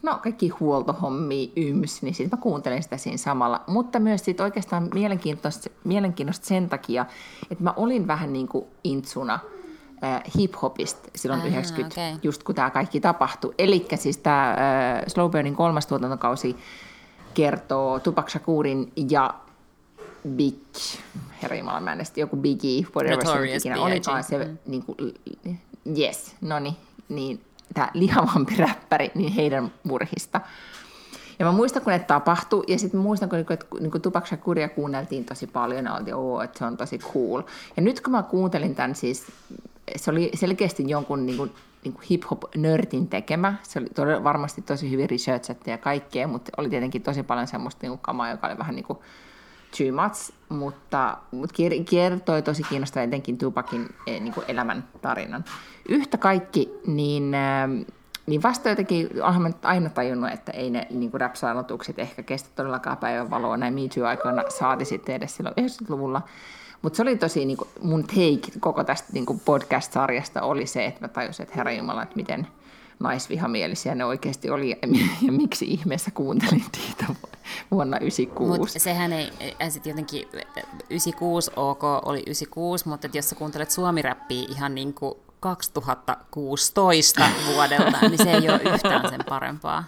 no 0.02 0.18
kaikki 0.22 0.48
huoltohommia, 0.48 1.48
yms, 1.56 2.02
niin 2.02 2.14
sitten 2.14 2.38
mä 2.38 2.42
kuuntelen 2.42 2.82
sitä 2.82 2.96
siinä 2.96 3.16
samalla. 3.16 3.60
Mutta 3.66 3.98
myös 3.98 4.24
sitten 4.24 4.44
oikeastaan 4.44 4.88
mielenkiintoista, 4.94 5.70
mielenkiintoista 5.84 6.46
sen 6.46 6.68
takia, 6.68 7.06
että 7.50 7.64
mä 7.64 7.74
olin 7.76 8.06
vähän 8.06 8.32
niin 8.32 8.48
kuin 8.48 8.64
intsuna 8.84 9.38
äh, 10.04 10.22
hip-hopista 10.38 11.10
silloin 11.16 11.40
Aha, 11.40 11.48
90, 11.48 12.00
okay. 12.00 12.20
just 12.22 12.42
kun 12.42 12.54
tämä 12.54 12.70
kaikki 12.70 13.00
tapahtui. 13.00 13.54
Eli 13.58 13.86
siis 13.94 14.18
tämä 14.18 14.50
äh, 14.50 14.56
Slow 15.06 15.30
Burnin 15.30 15.56
kolmas 15.56 15.86
tuotantokausi 15.86 16.56
kertoo 17.38 18.00
Tupac 18.00 18.30
Shakurin 18.30 18.92
ja 19.10 19.34
Big, 20.28 20.54
herra 21.42 21.56
Jumala, 21.56 21.80
mä 21.80 21.92
en 21.92 22.00
joku 22.16 22.36
Biggie, 22.36 22.86
whatever 22.96 23.26
se 23.26 23.56
ikinä 23.56 23.82
olikaan 23.82 24.24
se, 24.24 24.44
mm. 24.44 24.58
niin 24.66 24.82
kuin, 24.82 24.96
yes, 25.98 26.36
no 26.40 26.58
niin, 26.58 26.76
niin 27.08 27.40
tämä 27.74 27.90
lihavampi 27.94 28.56
räppäri, 28.56 29.10
niin 29.14 29.32
heidän 29.32 29.72
murhista. 29.84 30.40
Ja 31.38 31.44
mä 31.44 31.52
muistan, 31.52 31.82
kun 31.82 31.92
ne 31.92 31.98
tapahtui, 31.98 32.64
ja 32.68 32.78
sitten 32.78 33.00
muistan, 33.00 33.28
kun, 33.28 33.38
että 33.38 33.66
niin 33.80 34.02
Tupac 34.02 34.26
Shakuria 34.26 34.68
kuunneltiin 34.68 35.24
tosi 35.24 35.46
paljon, 35.46 35.84
ja 35.84 35.94
oltiin, 35.94 36.14
oo, 36.14 36.42
että 36.42 36.58
se 36.58 36.64
on 36.64 36.76
tosi 36.76 36.98
cool. 36.98 37.42
Ja 37.76 37.82
nyt 37.82 38.00
kun 38.00 38.12
mä 38.12 38.22
kuuntelin 38.22 38.74
tämän 38.74 38.94
siis, 38.94 39.26
se 39.96 40.10
oli 40.10 40.30
selkeästi 40.34 40.84
jonkun 40.86 41.26
niin 41.26 41.36
kuin, 41.36 41.52
niin 41.84 41.94
hip-hop-nörtin 42.10 43.08
tekemä. 43.08 43.54
Se 43.62 43.78
oli 43.78 43.88
todella, 43.94 44.24
varmasti 44.24 44.62
tosi 44.62 44.90
hyvin 44.90 45.10
researchattu 45.10 45.70
ja 45.70 45.78
kaikkea, 45.78 46.28
mutta 46.28 46.52
oli 46.56 46.68
tietenkin 46.68 47.02
tosi 47.02 47.22
paljon 47.22 47.46
semmoista 47.46 47.78
niin 47.82 47.90
kuin 47.90 48.00
kamaa, 48.02 48.30
joka 48.30 48.46
oli 48.46 48.58
vähän 48.58 48.74
niin 48.74 48.84
kuin 48.84 48.98
too 49.78 50.02
much, 50.02 50.32
mutta, 50.48 51.18
mutta 51.30 51.54
kertoi 51.90 52.42
tosi 52.42 52.62
kiinnostavaa 52.62 53.04
etenkin 53.04 53.38
Tupakin 53.38 53.88
eh, 54.06 54.20
niin 54.20 54.34
kuin 54.34 54.44
elämän 54.48 54.88
tarinan. 55.02 55.44
Yhtä 55.88 56.18
kaikki, 56.18 56.70
niin, 56.86 57.34
ähm, 57.34 57.80
niin 58.26 58.42
vasta 58.42 58.68
jotenkin, 58.68 59.08
olen 59.22 59.54
aina 59.62 59.90
tajunnut, 59.90 60.32
että 60.32 60.52
ei 60.52 60.70
ne 60.70 60.86
niin 60.90 61.10
rap 61.14 61.34
ehkä 61.96 62.22
kestä 62.22 62.48
todellakaan 62.56 62.96
päivänvaloa 62.96 63.56
näin 63.56 63.74
Me 63.74 63.80
Too-aikoina 63.80 64.50
saati 64.50 64.84
sitten 64.84 65.14
edes 65.14 65.36
silloin 65.36 65.54
90-luvulla. 65.60 66.22
Mutta 66.82 66.96
se 66.96 67.02
oli 67.02 67.16
tosi 67.16 67.44
niin 67.44 67.56
kuin 67.56 67.68
mun 67.82 68.04
take 68.04 68.58
koko 68.60 68.84
tästä 68.84 69.08
niin 69.12 69.26
kuin 69.26 69.40
podcast-sarjasta 69.40 70.42
oli 70.42 70.66
se, 70.66 70.84
että 70.84 71.00
mä 71.00 71.08
tajusin, 71.08 71.42
että 71.42 71.54
herra 71.56 71.72
Jumala, 71.72 72.02
että 72.02 72.16
miten 72.16 72.46
naisvihamielisiä 73.00 73.94
ne 73.94 74.04
oikeasti 74.04 74.50
oli 74.50 74.70
ja, 74.70 74.76
miksi 75.32 75.64
ihmeessä 75.64 76.10
kuuntelin 76.10 76.64
niitä 76.76 77.06
vuonna 77.70 77.98
96. 77.98 78.60
Mutta 78.60 78.78
sehän 78.78 79.12
ei, 79.12 79.32
sitten 79.68 79.90
jotenkin, 79.90 80.28
96 80.90 81.50
ok 81.56 81.84
oli 81.84 82.22
96, 82.26 82.88
mutta 82.88 83.08
jos 83.12 83.28
sä 83.28 83.36
kuuntelet 83.36 83.70
suomiräppiä 83.70 84.46
ihan 84.48 84.74
niin 84.74 84.94
kuin 84.94 85.14
2016 85.40 87.22
vuodelta, 87.52 87.98
niin 88.00 88.18
se 88.18 88.32
ei 88.32 88.48
ole 88.48 88.60
yhtään 88.74 89.10
sen 89.10 89.24
parempaa. 89.28 89.84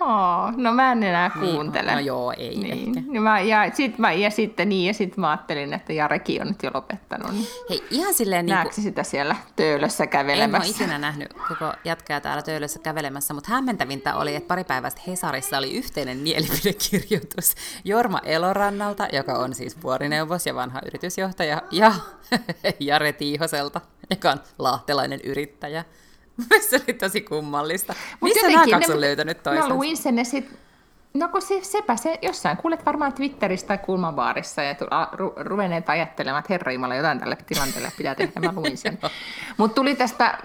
Oh, 0.00 0.52
no 0.56 0.72
mä 0.72 0.92
en 0.92 1.02
enää 1.02 1.30
niin, 1.34 1.54
kuuntele. 1.54 1.90
Niin, 1.90 1.94
no 1.94 2.00
joo, 2.00 2.32
ei 2.36 2.56
niin. 2.56 2.98
ehkä. 2.98 3.20
Mä, 3.20 3.40
ja, 3.40 3.70
sit 3.74 3.98
mä, 3.98 4.12
ja 4.12 4.30
sitten 4.30 4.68
niin, 4.68 4.86
ja 4.86 4.94
sitten 4.94 5.20
mä 5.20 5.30
ajattelin, 5.30 5.72
että 5.72 5.92
Jareki 5.92 6.40
on 6.40 6.46
nyt 6.46 6.62
jo 6.62 6.70
lopettanut. 6.74 7.32
Niin 7.32 7.46
Hei, 7.70 7.84
ihan 7.90 8.14
silleen... 8.14 8.46
Niin 8.46 8.58
kuin... 8.62 8.72
sitä 8.72 9.02
siellä 9.02 9.36
töölössä 9.56 10.06
kävelemässä? 10.06 10.66
En 10.66 10.74
ole 10.74 10.84
ikinä 10.84 10.98
nähnyt 10.98 11.32
koko 11.48 11.72
jatkaa 11.84 12.20
täällä 12.20 12.42
töölössä 12.42 12.78
kävelemässä, 12.78 13.34
mutta 13.34 13.50
hämmentävintä 13.52 14.16
oli, 14.16 14.34
että 14.34 14.48
pari 14.48 14.64
päivästä 14.64 15.00
Hesarissa 15.06 15.58
oli 15.58 15.74
yhteinen 15.74 16.18
mielipidekirjoitus 16.18 17.54
Jorma 17.84 18.20
Elorannalta, 18.24 19.08
joka 19.12 19.32
on 19.32 19.54
siis 19.54 19.82
vuorineuvos 19.82 20.46
ja 20.46 20.54
vanha 20.54 20.80
yritysjohtaja, 20.86 21.62
ja 21.70 21.94
Jare 22.80 23.12
Tiihoselta, 23.12 23.80
joka 24.10 24.30
on 24.30 24.40
lahtelainen 24.58 25.20
yrittäjä. 25.24 25.84
Se 26.70 26.76
oli 26.76 26.94
tosi 26.94 27.20
kummallista. 27.20 27.94
Mut 28.20 28.30
Missä 28.34 28.48
nämä 28.48 28.64
kaksi 28.70 28.92
on 28.92 29.00
löytänyt 29.00 29.42
toisensa? 29.42 29.68
Mä 29.68 29.74
luin 29.74 29.96
sen 29.96 30.18
ja 30.18 30.24
sit, 30.24 30.58
no 31.14 31.28
kun 31.28 31.42
se, 31.42 31.60
sepä 31.62 31.96
se 31.96 32.18
jossain, 32.22 32.56
kuulet 32.56 32.86
varmaan 32.86 33.12
Twitteristä 33.12 33.68
tai 33.68 33.78
kulmabaarissa 33.78 34.62
ja 34.62 34.74
ru, 35.12 35.32
ruveneet 35.36 35.88
ajattelemaan, 35.88 36.38
että 36.38 36.52
herra 36.52 36.72
Jumala, 36.72 36.94
jotain 36.94 37.20
tälle 37.20 37.36
tilanteelle 37.46 37.92
pitää 37.96 38.14
tehdä, 38.14 38.40
mä 38.40 38.52
luin 38.56 38.78
sen. 38.78 38.98
Mutta 39.58 39.74
tuli 39.74 39.96
tästä 39.96 40.38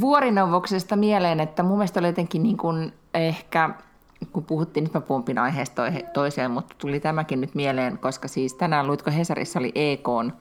vuorineuvoksesta 0.00 0.96
mieleen, 0.96 1.40
että 1.40 1.62
mun 1.62 1.78
mielestä 1.78 2.00
oli 2.00 2.06
jotenkin 2.06 2.42
niin 2.42 2.56
kuin 2.56 2.92
ehkä 3.14 3.70
kun 4.32 4.44
puhuttiin, 4.44 4.84
nyt 4.84 4.94
mä 4.94 5.00
pumpin 5.00 5.38
aiheesta 5.38 5.82
toiseen, 6.12 6.50
mutta 6.50 6.74
tuli 6.78 7.00
tämäkin 7.00 7.40
nyt 7.40 7.54
mieleen, 7.54 7.98
koska 7.98 8.28
siis 8.28 8.54
tänään 8.54 8.86
luitko 8.86 9.10
Hesarissa 9.10 9.58
oli 9.58 9.72
EKn 9.74 10.32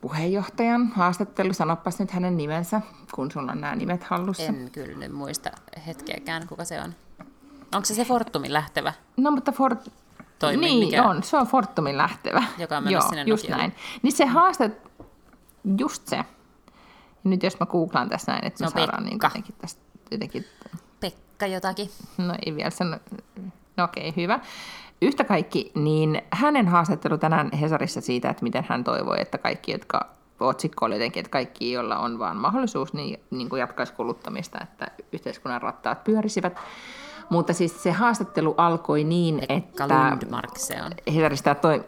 puheenjohtajan 0.00 0.86
haastattelu. 0.86 1.52
Sanopas 1.52 1.98
nyt 1.98 2.10
hänen 2.10 2.36
nimensä, 2.36 2.80
kun 3.14 3.30
sulla 3.30 3.52
on 3.52 3.60
nämä 3.60 3.76
nimet 3.76 4.04
hallussa. 4.04 4.42
En 4.42 4.70
kyllä 4.72 4.98
nyt 4.98 5.12
muista 5.12 5.50
hetkeäkään, 5.86 6.46
kuka 6.46 6.64
se 6.64 6.80
on. 6.80 6.94
Onko 7.74 7.84
se 7.84 7.94
se 7.94 8.04
Fortumin 8.04 8.52
lähtevä? 8.52 8.92
No, 9.16 9.30
mutta 9.30 9.52
Fort... 9.52 9.88
Toimi, 10.38 10.66
niin, 10.66 10.86
mikä... 10.86 11.04
on. 11.04 11.22
Se 11.22 11.36
on 11.36 11.46
Fortumin 11.46 11.96
lähtevä. 11.96 12.42
Joka 12.58 12.76
on 12.76 12.90
Joo, 12.90 13.02
sinne 13.02 13.22
just 13.22 13.48
näin. 13.48 13.74
Niin 14.02 14.12
se 14.12 14.26
haastat... 14.26 14.72
Just 15.78 16.08
se. 16.08 16.24
Nyt 17.24 17.42
jos 17.42 17.60
mä 17.60 17.66
googlaan 17.66 18.08
tässä 18.08 18.32
näin, 18.32 18.46
että 18.46 18.64
me 18.64 18.66
no, 18.66 18.70
saadaan 18.70 19.04
niin 19.04 19.18
jotenkin 19.22 19.54
tästä 19.58 19.80
jotenkin... 20.10 20.44
Pekka 21.00 21.46
jotakin. 21.46 21.90
No 22.18 22.34
ei 22.46 22.56
vielä 22.56 22.70
sano... 22.70 22.98
No 23.76 23.84
okei, 23.84 24.08
okay, 24.08 24.22
hyvä. 24.22 24.40
Yhtä 25.02 25.24
kaikki, 25.24 25.72
niin 25.74 26.22
hänen 26.30 26.68
haastattelu 26.68 27.18
tänään 27.18 27.52
Hesarissa 27.52 28.00
siitä, 28.00 28.30
että 28.30 28.42
miten 28.42 28.66
hän 28.68 28.84
toivoi, 28.84 29.20
että 29.20 29.38
kaikki, 29.38 29.72
jotka 29.72 30.06
otsikko 30.40 30.86
oli 30.86 30.94
jotenkin, 30.94 31.20
että 31.20 31.30
kaikki, 31.30 31.72
joilla 31.72 31.98
on 31.98 32.18
vaan 32.18 32.36
mahdollisuus, 32.36 32.92
niin, 32.92 33.20
niin 33.30 33.48
kuin 33.48 33.60
jatkaisi 33.60 33.92
kuluttamista, 33.92 34.58
että 34.62 34.86
yhteiskunnan 35.12 35.62
rattaat 35.62 36.04
pyörisivät. 36.04 36.56
Mutta 37.30 37.52
siis 37.52 37.82
se 37.82 37.90
haastattelu 37.90 38.54
alkoi 38.56 39.04
niin, 39.04 39.42
että... 39.48 39.88
Lundmark 39.88 40.56
se 40.56 40.82
on. 40.82 41.14
Hedarista 41.14 41.54
toi... 41.54 41.84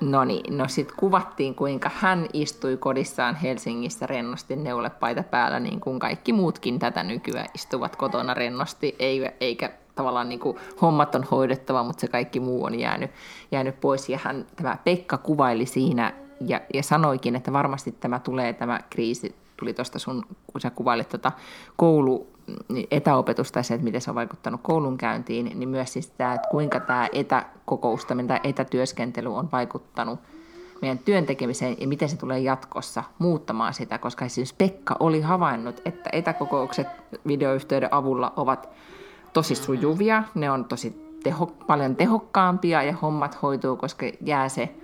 No 0.00 0.24
niin, 0.24 0.58
no 0.58 0.68
sitten 0.68 0.96
kuvattiin, 0.96 1.54
kuinka 1.54 1.90
hän 1.94 2.26
istui 2.32 2.76
kodissaan 2.76 3.34
Helsingissä 3.34 4.06
rennosti 4.06 4.56
neulepaita 4.56 5.22
päällä, 5.22 5.60
niin 5.60 5.80
kuin 5.80 5.98
kaikki 5.98 6.32
muutkin 6.32 6.78
tätä 6.78 7.02
nykyään 7.02 7.48
istuvat 7.54 7.96
kotona 7.96 8.34
rennosti, 8.34 8.96
eikä 9.40 9.72
tavallaan 10.00 10.28
niin 10.28 10.40
kuin 10.40 10.56
hommat 10.82 11.14
on 11.14 11.24
hoidettava, 11.30 11.82
mutta 11.82 12.00
se 12.00 12.08
kaikki 12.08 12.40
muu 12.40 12.64
on 12.64 12.78
jäänyt, 12.78 13.10
jäänyt 13.52 13.80
pois. 13.80 14.08
Ja 14.08 14.18
hän, 14.22 14.46
tämä 14.56 14.76
Pekka 14.84 15.18
kuvaili 15.18 15.66
siinä 15.66 16.12
ja, 16.40 16.60
ja 16.74 16.82
sanoikin, 16.82 17.36
että 17.36 17.52
varmasti 17.52 17.92
tämä 17.92 18.18
tulee, 18.18 18.52
tämä 18.52 18.80
kriisi 18.90 19.34
tuli 19.56 19.74
tuosta 19.74 19.98
sun, 19.98 20.22
kun 20.46 20.60
sä 20.60 20.70
kuvailit 20.70 21.08
tuota 21.08 21.32
koulu, 21.76 22.26
niin 22.68 22.88
etäopetusta 22.90 23.58
ja 23.58 23.62
se, 23.62 23.74
että 23.74 23.84
miten 23.84 24.00
se 24.00 24.10
on 24.10 24.14
vaikuttanut 24.14 24.60
koulunkäyntiin, 24.62 25.58
niin 25.58 25.68
myös 25.68 25.92
siis 25.92 26.10
tämä, 26.10 26.34
että 26.34 26.48
kuinka 26.50 26.80
tämä 26.80 27.08
etäkokoustaminen 27.12 28.28
tai 28.28 28.40
etätyöskentely 28.44 29.36
on 29.36 29.48
vaikuttanut 29.52 30.18
meidän 30.82 30.98
työntekemiseen 30.98 31.76
ja 31.80 31.88
miten 31.88 32.08
se 32.08 32.16
tulee 32.16 32.38
jatkossa 32.38 33.04
muuttamaan 33.18 33.74
sitä, 33.74 33.98
koska 33.98 34.28
siis 34.28 34.52
Pekka 34.52 34.96
oli 35.00 35.20
havainnut, 35.20 35.80
että 35.84 36.10
etäkokoukset 36.12 36.86
videoyhteyden 37.26 37.94
avulla 37.94 38.32
ovat 38.36 38.68
tosi 39.32 39.54
sujuvia, 39.54 40.22
ne 40.34 40.50
on 40.50 40.64
tosi 40.64 41.16
teho, 41.22 41.46
paljon 41.46 41.96
tehokkaampia 41.96 42.82
ja 42.82 42.96
hommat 43.02 43.42
hoituu, 43.42 43.76
koska 43.76 44.06
jää 44.24 44.48
se 44.48 44.74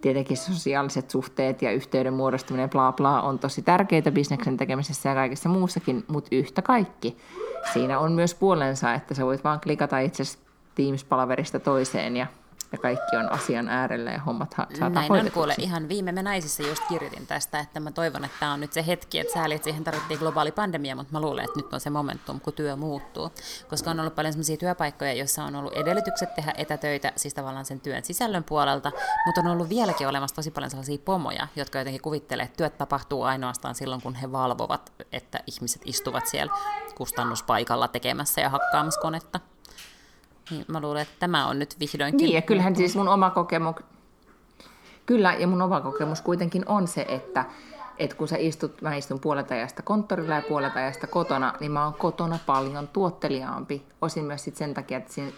tietenkin 0.00 0.36
sosiaaliset 0.36 1.10
suhteet 1.10 1.62
ja 1.62 1.72
yhteyden 1.72 2.14
muodostuminen 2.14 2.70
bla 2.70 2.92
bla 2.92 3.22
on 3.22 3.38
tosi 3.38 3.62
tärkeitä 3.62 4.10
bisneksen 4.10 4.56
tekemisessä 4.56 5.08
ja 5.08 5.14
kaikessa 5.14 5.48
muussakin, 5.48 6.04
mutta 6.08 6.36
yhtä 6.36 6.62
kaikki. 6.62 7.16
Siinä 7.72 7.98
on 7.98 8.12
myös 8.12 8.34
puolensa, 8.34 8.94
että 8.94 9.14
sä 9.14 9.26
voit 9.26 9.44
vaan 9.44 9.60
klikata 9.60 9.98
itse 9.98 10.22
Teams-palaverista 10.74 11.60
toiseen 11.60 12.16
ja 12.16 12.26
ja 12.72 12.78
kaikki 12.78 13.16
on 13.16 13.32
asian 13.32 13.68
äärellä 13.68 14.10
ja 14.10 14.20
hommat 14.20 14.54
saadaan 14.56 14.92
Näin 14.92 15.12
on 15.12 15.30
kuule, 15.30 15.54
ihan 15.58 15.88
viime 15.88 16.12
me 16.12 16.22
naisissa 16.22 16.62
just 16.62 16.82
kirjoitin 16.88 17.26
tästä, 17.26 17.58
että 17.58 17.80
mä 17.80 17.90
toivon, 17.90 18.24
että 18.24 18.36
tämä 18.40 18.52
on 18.52 18.60
nyt 18.60 18.72
se 18.72 18.86
hetki, 18.86 19.18
että 19.18 19.32
sääli, 19.32 19.54
että 19.54 19.64
siihen 19.64 19.84
tarvittiin 19.84 20.20
globaali 20.20 20.52
pandemia, 20.52 20.96
mutta 20.96 21.12
mä 21.12 21.20
luulen, 21.20 21.44
että 21.44 21.60
nyt 21.60 21.72
on 21.72 21.80
se 21.80 21.90
momentum, 21.90 22.40
kun 22.40 22.52
työ 22.52 22.76
muuttuu. 22.76 23.30
Koska 23.70 23.90
on 23.90 24.00
ollut 24.00 24.14
paljon 24.14 24.32
sellaisia 24.32 24.56
työpaikkoja, 24.56 25.12
joissa 25.12 25.44
on 25.44 25.56
ollut 25.56 25.72
edellytykset 25.72 26.34
tehdä 26.34 26.54
etätöitä, 26.56 27.12
siis 27.16 27.34
tavallaan 27.34 27.64
sen 27.64 27.80
työn 27.80 28.04
sisällön 28.04 28.44
puolelta, 28.44 28.92
mutta 29.26 29.40
on 29.40 29.46
ollut 29.46 29.68
vieläkin 29.68 30.08
olemassa 30.08 30.36
tosi 30.36 30.50
paljon 30.50 30.70
sellaisia 30.70 30.98
pomoja, 31.04 31.48
jotka 31.56 31.78
jotenkin 31.78 32.02
kuvittelee, 32.02 32.44
että 32.44 32.56
työt 32.56 32.78
tapahtuu 32.78 33.22
ainoastaan 33.22 33.74
silloin, 33.74 34.02
kun 34.02 34.14
he 34.14 34.32
valvovat, 34.32 34.92
että 35.12 35.40
ihmiset 35.46 35.82
istuvat 35.84 36.26
siellä 36.26 36.52
kustannuspaikalla 36.94 37.88
tekemässä 37.88 38.40
ja 38.40 38.48
hakkaamassa 38.50 39.00
konetta. 39.00 39.40
Niin 40.50 40.64
mä 40.68 40.80
luulen, 40.80 41.02
että 41.02 41.14
tämä 41.18 41.46
on 41.46 41.58
nyt 41.58 41.76
vihdoinkin... 41.80 42.24
Niin, 42.24 42.34
ja 42.34 42.42
kyllähän 42.42 42.76
siis 42.76 42.96
mun 42.96 43.08
oma 43.08 43.30
kokemus... 43.30 43.74
Kyllä, 45.06 45.34
ja 45.34 45.46
mun 45.46 45.62
oma 45.62 45.80
kokemus 45.80 46.20
kuitenkin 46.20 46.62
on 46.68 46.88
se, 46.88 47.06
että, 47.08 47.44
että 47.98 48.16
kun 48.16 48.28
sä 48.28 48.36
istut, 48.38 48.82
mä 48.82 48.94
istun 48.94 49.20
puolet 49.20 49.50
ajasta 49.50 49.82
konttorilla 49.82 50.34
ja 50.34 50.42
puolet 50.48 50.76
ajasta 50.76 51.06
kotona, 51.06 51.54
niin 51.60 51.72
mä 51.72 51.84
oon 51.84 51.94
kotona 51.94 52.38
paljon 52.46 52.88
tuotteliaampi. 52.88 53.86
Osin 54.02 54.24
myös 54.24 54.44
sit 54.44 54.56
sen 54.56 54.74
takia, 54.74 54.98
että 54.98 55.12
siinä 55.12 55.32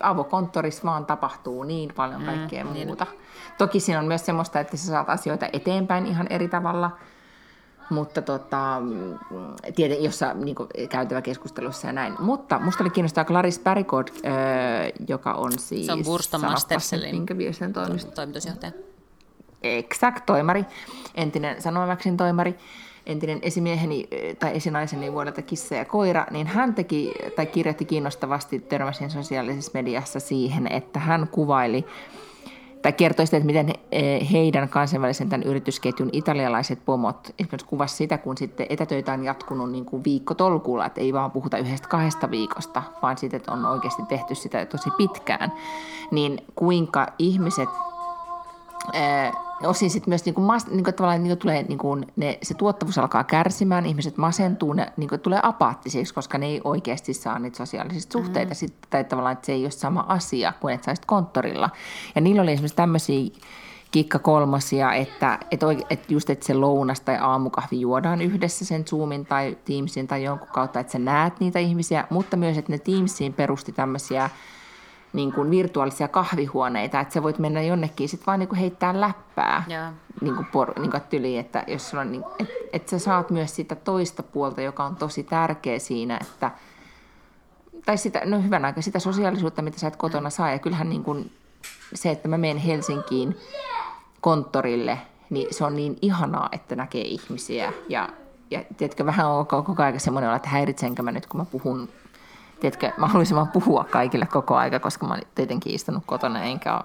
avokonttorissa 0.00 0.84
vaan 0.84 1.06
tapahtuu 1.06 1.62
niin 1.62 1.92
paljon 1.96 2.20
mm, 2.20 2.26
kaikkea 2.26 2.64
mm, 2.64 2.70
muuta. 2.70 3.04
Niin. 3.04 3.20
Toki 3.58 3.80
siinä 3.80 3.98
on 3.98 4.06
myös 4.06 4.26
semmoista, 4.26 4.60
että 4.60 4.76
sä 4.76 4.86
saat 4.86 5.10
asioita 5.10 5.48
eteenpäin 5.52 6.06
ihan 6.06 6.26
eri 6.30 6.48
tavalla– 6.48 6.90
mutta 7.90 8.22
tota, 8.22 8.82
tieten, 9.76 10.04
jossa 10.04 10.34
niin 10.34 10.54
kuin, 10.54 10.68
käytävä 10.88 11.22
keskustelussa 11.22 11.86
ja 11.86 11.92
näin. 11.92 12.14
Mutta 12.18 12.58
musta 12.58 12.84
oli 12.84 12.90
kiinnostaa 12.90 13.24
Clarice 13.24 13.60
Barricot, 13.62 14.10
äh, 14.10 14.32
joka 15.08 15.32
on 15.32 15.52
siis... 15.58 15.86
Se 15.86 15.92
on 15.92 16.04
Burston 16.04 16.40
Masterselin 16.40 17.26
toimitusjohtaja. 18.14 18.72
Exact, 19.62 20.26
toimari, 20.26 20.64
entinen 21.14 21.62
Sanomaväksin 21.62 22.16
toimari, 22.16 22.54
entinen 23.06 23.38
esimieheni 23.42 24.08
tai 24.38 24.56
esinaiseni 24.56 25.12
vuodelta 25.12 25.42
Kissa 25.42 25.74
ja 25.74 25.84
koira, 25.84 26.26
niin 26.30 26.46
hän 26.46 26.74
teki 26.74 27.14
tai 27.36 27.46
kirjoitti 27.46 27.84
kiinnostavasti, 27.84 28.58
törmäsin 28.58 29.10
sosiaalisessa 29.10 29.70
mediassa 29.74 30.20
siihen, 30.20 30.72
että 30.72 30.98
hän 30.98 31.28
kuvaili 31.28 31.86
tai 32.84 32.92
kertoi 32.92 33.26
sitä, 33.26 33.36
että 33.36 33.46
miten 33.46 33.68
heidän 34.32 34.68
kansainvälisen 34.68 35.28
tämän 35.28 35.42
yritysketjun 35.42 36.08
italialaiset 36.12 36.84
pomot 36.84 37.34
esimerkiksi 37.38 37.66
kuvasi 37.66 37.96
sitä, 37.96 38.18
kun 38.18 38.38
sitten 38.38 38.66
etätöitä 38.68 39.12
on 39.12 39.24
jatkunut 39.24 39.70
niin 39.70 39.84
kuin 39.84 40.04
viikko 40.04 40.34
tolkulla, 40.34 40.86
että 40.86 41.00
ei 41.00 41.12
vaan 41.12 41.30
puhuta 41.30 41.58
yhdestä 41.58 41.88
kahdesta 41.88 42.30
viikosta, 42.30 42.82
vaan 43.02 43.18
sitten, 43.18 43.38
että 43.38 43.52
on 43.52 43.66
oikeasti 43.66 44.02
tehty 44.08 44.34
sitä 44.34 44.66
tosi 44.66 44.90
pitkään, 44.90 45.52
niin 46.10 46.44
kuinka 46.54 47.06
ihmiset 47.18 47.68
osin 49.66 49.90
sitten 49.90 50.10
myös 50.10 50.24
niin 50.24 50.34
kuin, 50.34 50.44
mas, 50.44 50.66
niin 50.66 50.84
kuin, 50.84 50.94
tavallaan, 50.94 51.22
niin 51.22 51.30
kuin 51.30 51.38
tulee, 51.38 51.62
niin 51.62 51.78
kuin, 51.78 52.06
ne, 52.16 52.38
se 52.42 52.54
tuottavuus 52.54 52.98
alkaa 52.98 53.24
kärsimään, 53.24 53.86
ihmiset 53.86 54.16
masentuu, 54.16 54.72
ne 54.72 54.92
niin 54.96 55.08
kuin, 55.08 55.20
tulee 55.20 55.40
apaattisiksi, 55.42 56.14
koska 56.14 56.38
ne 56.38 56.46
ei 56.46 56.60
oikeasti 56.64 57.14
saa 57.14 57.38
niitä 57.38 57.56
sosiaalisia 57.56 58.00
suhteita, 58.12 58.54
mm. 58.54 58.56
sit, 58.56 58.74
tai 58.90 59.04
tavallaan, 59.04 59.32
että 59.32 59.46
se 59.46 59.52
ei 59.52 59.64
ole 59.64 59.70
sama 59.70 60.04
asia 60.08 60.52
kuin 60.60 60.74
että 60.74 60.84
saisit 60.84 61.04
konttorilla. 61.04 61.70
Ja 62.14 62.20
niillä 62.20 62.42
oli 62.42 62.52
esimerkiksi 62.52 62.76
tämmöisiä 62.76 63.30
kikka 63.90 64.18
kolmosia, 64.18 64.94
että, 64.94 65.38
että, 65.50 65.66
että 65.90 66.12
just 66.14 66.30
että 66.30 66.46
se 66.46 66.54
lounas 66.54 67.00
tai 67.00 67.18
aamukahvi 67.20 67.80
juodaan 67.80 68.20
yhdessä 68.20 68.64
sen 68.64 68.84
Zoomin 68.84 69.26
tai 69.26 69.58
Teamsin 69.64 70.06
tai 70.06 70.24
jonkun 70.24 70.48
kautta, 70.48 70.80
että 70.80 70.92
sä 70.92 70.98
näet 70.98 71.40
niitä 71.40 71.58
ihmisiä, 71.58 72.04
mutta 72.10 72.36
myös, 72.36 72.58
että 72.58 72.72
ne 72.72 72.78
Teamsiin 72.78 73.32
perusti 73.32 73.72
tämmöisiä 73.72 74.30
niin 75.14 75.32
kuin 75.32 75.50
virtuaalisia 75.50 76.08
kahvihuoneita, 76.08 77.00
että 77.00 77.14
sä 77.14 77.22
voit 77.22 77.38
mennä 77.38 77.62
jonnekin 77.62 78.08
sit 78.08 78.26
vaan 78.26 78.38
niin 78.38 78.48
kuin 78.48 78.58
heittää 78.58 79.00
läppää 79.00 79.64
yeah. 79.70 79.92
niin 80.20 80.34
kuin 80.34 80.46
por, 80.46 80.80
niin 80.80 80.90
kuin 80.90 81.02
tyli, 81.10 81.38
että 81.38 81.64
jos 81.66 81.90
sulla 81.90 82.00
on, 82.00 82.12
niin, 82.12 82.24
et, 82.38 82.48
et 82.72 82.88
sä 82.88 82.98
saat 82.98 83.30
myös 83.30 83.56
sitä 83.56 83.74
toista 83.74 84.22
puolta, 84.22 84.62
joka 84.62 84.84
on 84.84 84.96
tosi 84.96 85.22
tärkeä 85.22 85.78
siinä, 85.78 86.18
että 86.20 86.50
tai 87.84 87.98
sitä, 87.98 88.22
no 88.24 88.42
hyvän 88.42 88.64
aika 88.64 88.82
sitä 88.82 88.98
sosiaalisuutta, 88.98 89.62
mitä 89.62 89.78
sä 89.78 89.86
et 89.86 89.96
kotona 89.96 90.30
saa, 90.30 90.50
ja 90.50 90.58
kyllähän 90.58 90.88
niin 90.88 91.04
kuin 91.04 91.32
se, 91.94 92.10
että 92.10 92.28
mä 92.28 92.38
menen 92.38 92.56
Helsinkiin 92.56 93.36
konttorille, 94.20 94.98
niin 95.30 95.54
se 95.54 95.64
on 95.64 95.76
niin 95.76 95.98
ihanaa, 96.02 96.48
että 96.52 96.76
näkee 96.76 97.02
ihmisiä, 97.02 97.72
ja, 97.88 98.08
ja 98.50 98.64
tiedätkö, 98.76 99.06
vähän 99.06 99.28
on 99.28 99.46
koko 99.46 99.82
ajan 99.82 100.00
semmoinen 100.00 100.34
että 100.34 100.48
häiritsenkö 100.48 101.02
mä 101.02 101.12
nyt, 101.12 101.26
kun 101.26 101.40
mä 101.40 101.44
puhun 101.44 101.88
tiedätkö, 102.60 102.92
mä 102.96 103.06
haluaisin 103.06 103.36
vaan 103.36 103.48
puhua 103.48 103.84
kaikille 103.84 104.26
koko 104.26 104.56
aika, 104.56 104.80
koska 104.80 105.06
mä 105.06 105.14
olen 105.14 105.26
tietenkin 105.34 105.74
istunut 105.74 106.02
kotona 106.06 106.42
enkä 106.42 106.74
ole 106.74 106.84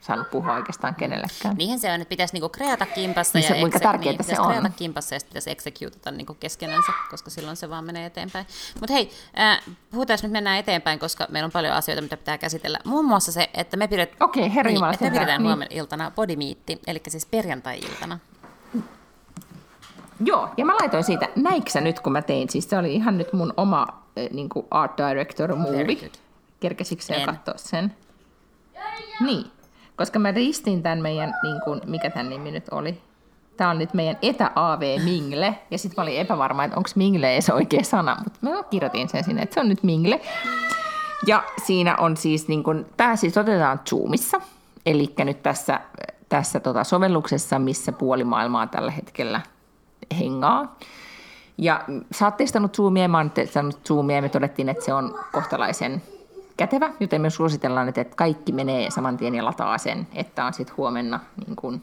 saanut 0.00 0.30
puhua 0.30 0.54
oikeastaan 0.54 0.94
kenellekään. 0.94 1.56
Niinhän 1.56 1.78
se 1.78 1.92
on, 1.92 2.00
että 2.00 2.08
pitäisi 2.08 2.34
niinku 2.34 2.48
kreata 2.48 2.86
kimpassa 2.86 3.38
niin 3.38 3.48
se, 3.48 3.54
ja 3.54 3.60
kuinka 3.60 3.80
tärkeää 3.80 4.14
niin, 4.16 4.24
se 4.24 4.40
on. 4.40 4.46
kreata 4.46 4.70
kimpassa 4.76 5.14
ja 5.14 5.20
sitten 5.20 5.30
pitäisi 5.30 5.50
executata 5.50 6.10
niinku 6.10 6.34
keskenänsä, 6.34 6.92
koska 7.10 7.30
silloin 7.30 7.56
se 7.56 7.70
vaan 7.70 7.84
menee 7.84 8.06
eteenpäin. 8.06 8.46
Mutta 8.80 8.92
hei, 8.92 9.10
äh, 9.38 9.60
puhutaan 9.90 10.18
nyt 10.22 10.32
mennään 10.32 10.58
eteenpäin, 10.58 10.98
koska 10.98 11.26
meillä 11.30 11.46
on 11.46 11.52
paljon 11.52 11.72
asioita, 11.74 12.02
mitä 12.02 12.16
pitää 12.16 12.38
käsitellä. 12.38 12.78
Muun 12.84 13.04
muassa 13.04 13.32
se, 13.32 13.50
että 13.54 13.76
me, 13.76 13.88
pidet, 13.88 14.16
okay, 14.20 14.54
herra 14.54 14.70
niin, 14.70 14.84
että 14.92 15.04
me 15.04 15.10
pidetään 15.10 15.42
niin. 15.42 15.48
huomenna 15.48 15.76
iltana 15.76 16.10
bodymeetti, 16.10 16.80
eli 16.86 17.02
siis 17.08 17.26
perjantai-iltana. 17.26 18.18
Joo, 20.24 20.48
ja 20.56 20.64
mä 20.64 20.76
laitoin 20.76 21.04
siitä, 21.04 21.28
näiksä 21.36 21.80
nyt 21.80 22.00
kun 22.00 22.12
mä 22.12 22.22
tein, 22.22 22.50
siis 22.50 22.70
se 22.70 22.78
oli 22.78 22.94
ihan 22.94 23.18
nyt 23.18 23.32
mun 23.32 23.54
oma 23.56 23.86
Eh, 24.18 24.30
niin 24.30 24.48
kuin 24.48 24.66
art 24.70 24.92
director 24.96 25.56
movie. 25.56 26.10
Kerkesikö 26.60 27.02
sä 27.02 27.14
katsoa 27.26 27.54
sen? 27.56 27.94
Niin, 29.20 29.44
koska 29.96 30.18
mä 30.18 30.30
ristin 30.30 30.82
tämän 30.82 31.02
meidän, 31.02 31.34
niin 31.42 31.60
kuin, 31.64 31.80
mikä 31.86 32.10
tämän 32.10 32.30
nimi 32.30 32.50
nyt 32.50 32.68
oli? 32.70 33.00
Tämä 33.56 33.70
on 33.70 33.78
nyt 33.78 33.94
meidän 33.94 34.16
etä-AV 34.22 35.00
Mingle, 35.04 35.58
ja 35.70 35.78
sitten 35.78 35.94
mä 35.96 36.02
olin 36.02 36.16
epävarma, 36.16 36.64
että 36.64 36.76
onko 36.76 36.90
Mingle 36.94 37.32
edes 37.32 37.50
oikea 37.50 37.82
sana, 37.82 38.16
mutta 38.24 38.38
mä 38.42 38.62
kirjoitin 38.62 39.08
sen 39.08 39.24
sinne, 39.24 39.42
että 39.42 39.54
se 39.54 39.60
on 39.60 39.68
nyt 39.68 39.82
Mingle. 39.82 40.20
Ja 41.26 41.42
siinä 41.64 41.96
on 41.96 42.16
siis, 42.16 42.48
niin 42.48 42.62
kuin, 42.62 42.86
tämä 42.96 43.16
siis 43.16 43.38
otetaan 43.38 43.80
Zoomissa, 43.88 44.40
eli 44.86 45.14
nyt 45.24 45.42
tässä, 45.42 45.80
tässä 46.28 46.60
tota 46.60 46.84
sovelluksessa, 46.84 47.58
missä 47.58 47.92
puoli 47.92 48.24
maailmaa 48.24 48.66
tällä 48.66 48.90
hetkellä 48.90 49.40
hengaa. 50.18 50.76
Ja 51.58 51.84
sä 52.12 52.24
oot 52.24 52.36
testannut 52.36 52.76
Zoomia, 52.76 53.08
mä 53.08 53.18
oon 53.18 53.30
testannut 53.30 53.86
Zoomia 53.88 54.16
ja 54.16 54.22
me 54.22 54.28
todettiin, 54.28 54.68
että 54.68 54.84
se 54.84 54.94
on 54.94 55.18
kohtalaisen 55.32 56.02
kätevä, 56.56 56.90
joten 57.00 57.20
me 57.20 57.30
suositellaan, 57.30 57.88
että 57.88 58.04
kaikki 58.04 58.52
menee 58.52 58.90
saman 58.90 59.16
tien 59.16 59.34
ja 59.34 59.44
lataa 59.44 59.78
sen, 59.78 60.06
että 60.14 60.44
on 60.44 60.54
sitten 60.54 60.76
huomenna 60.76 61.20
niin 61.46 61.56
kuin 61.56 61.82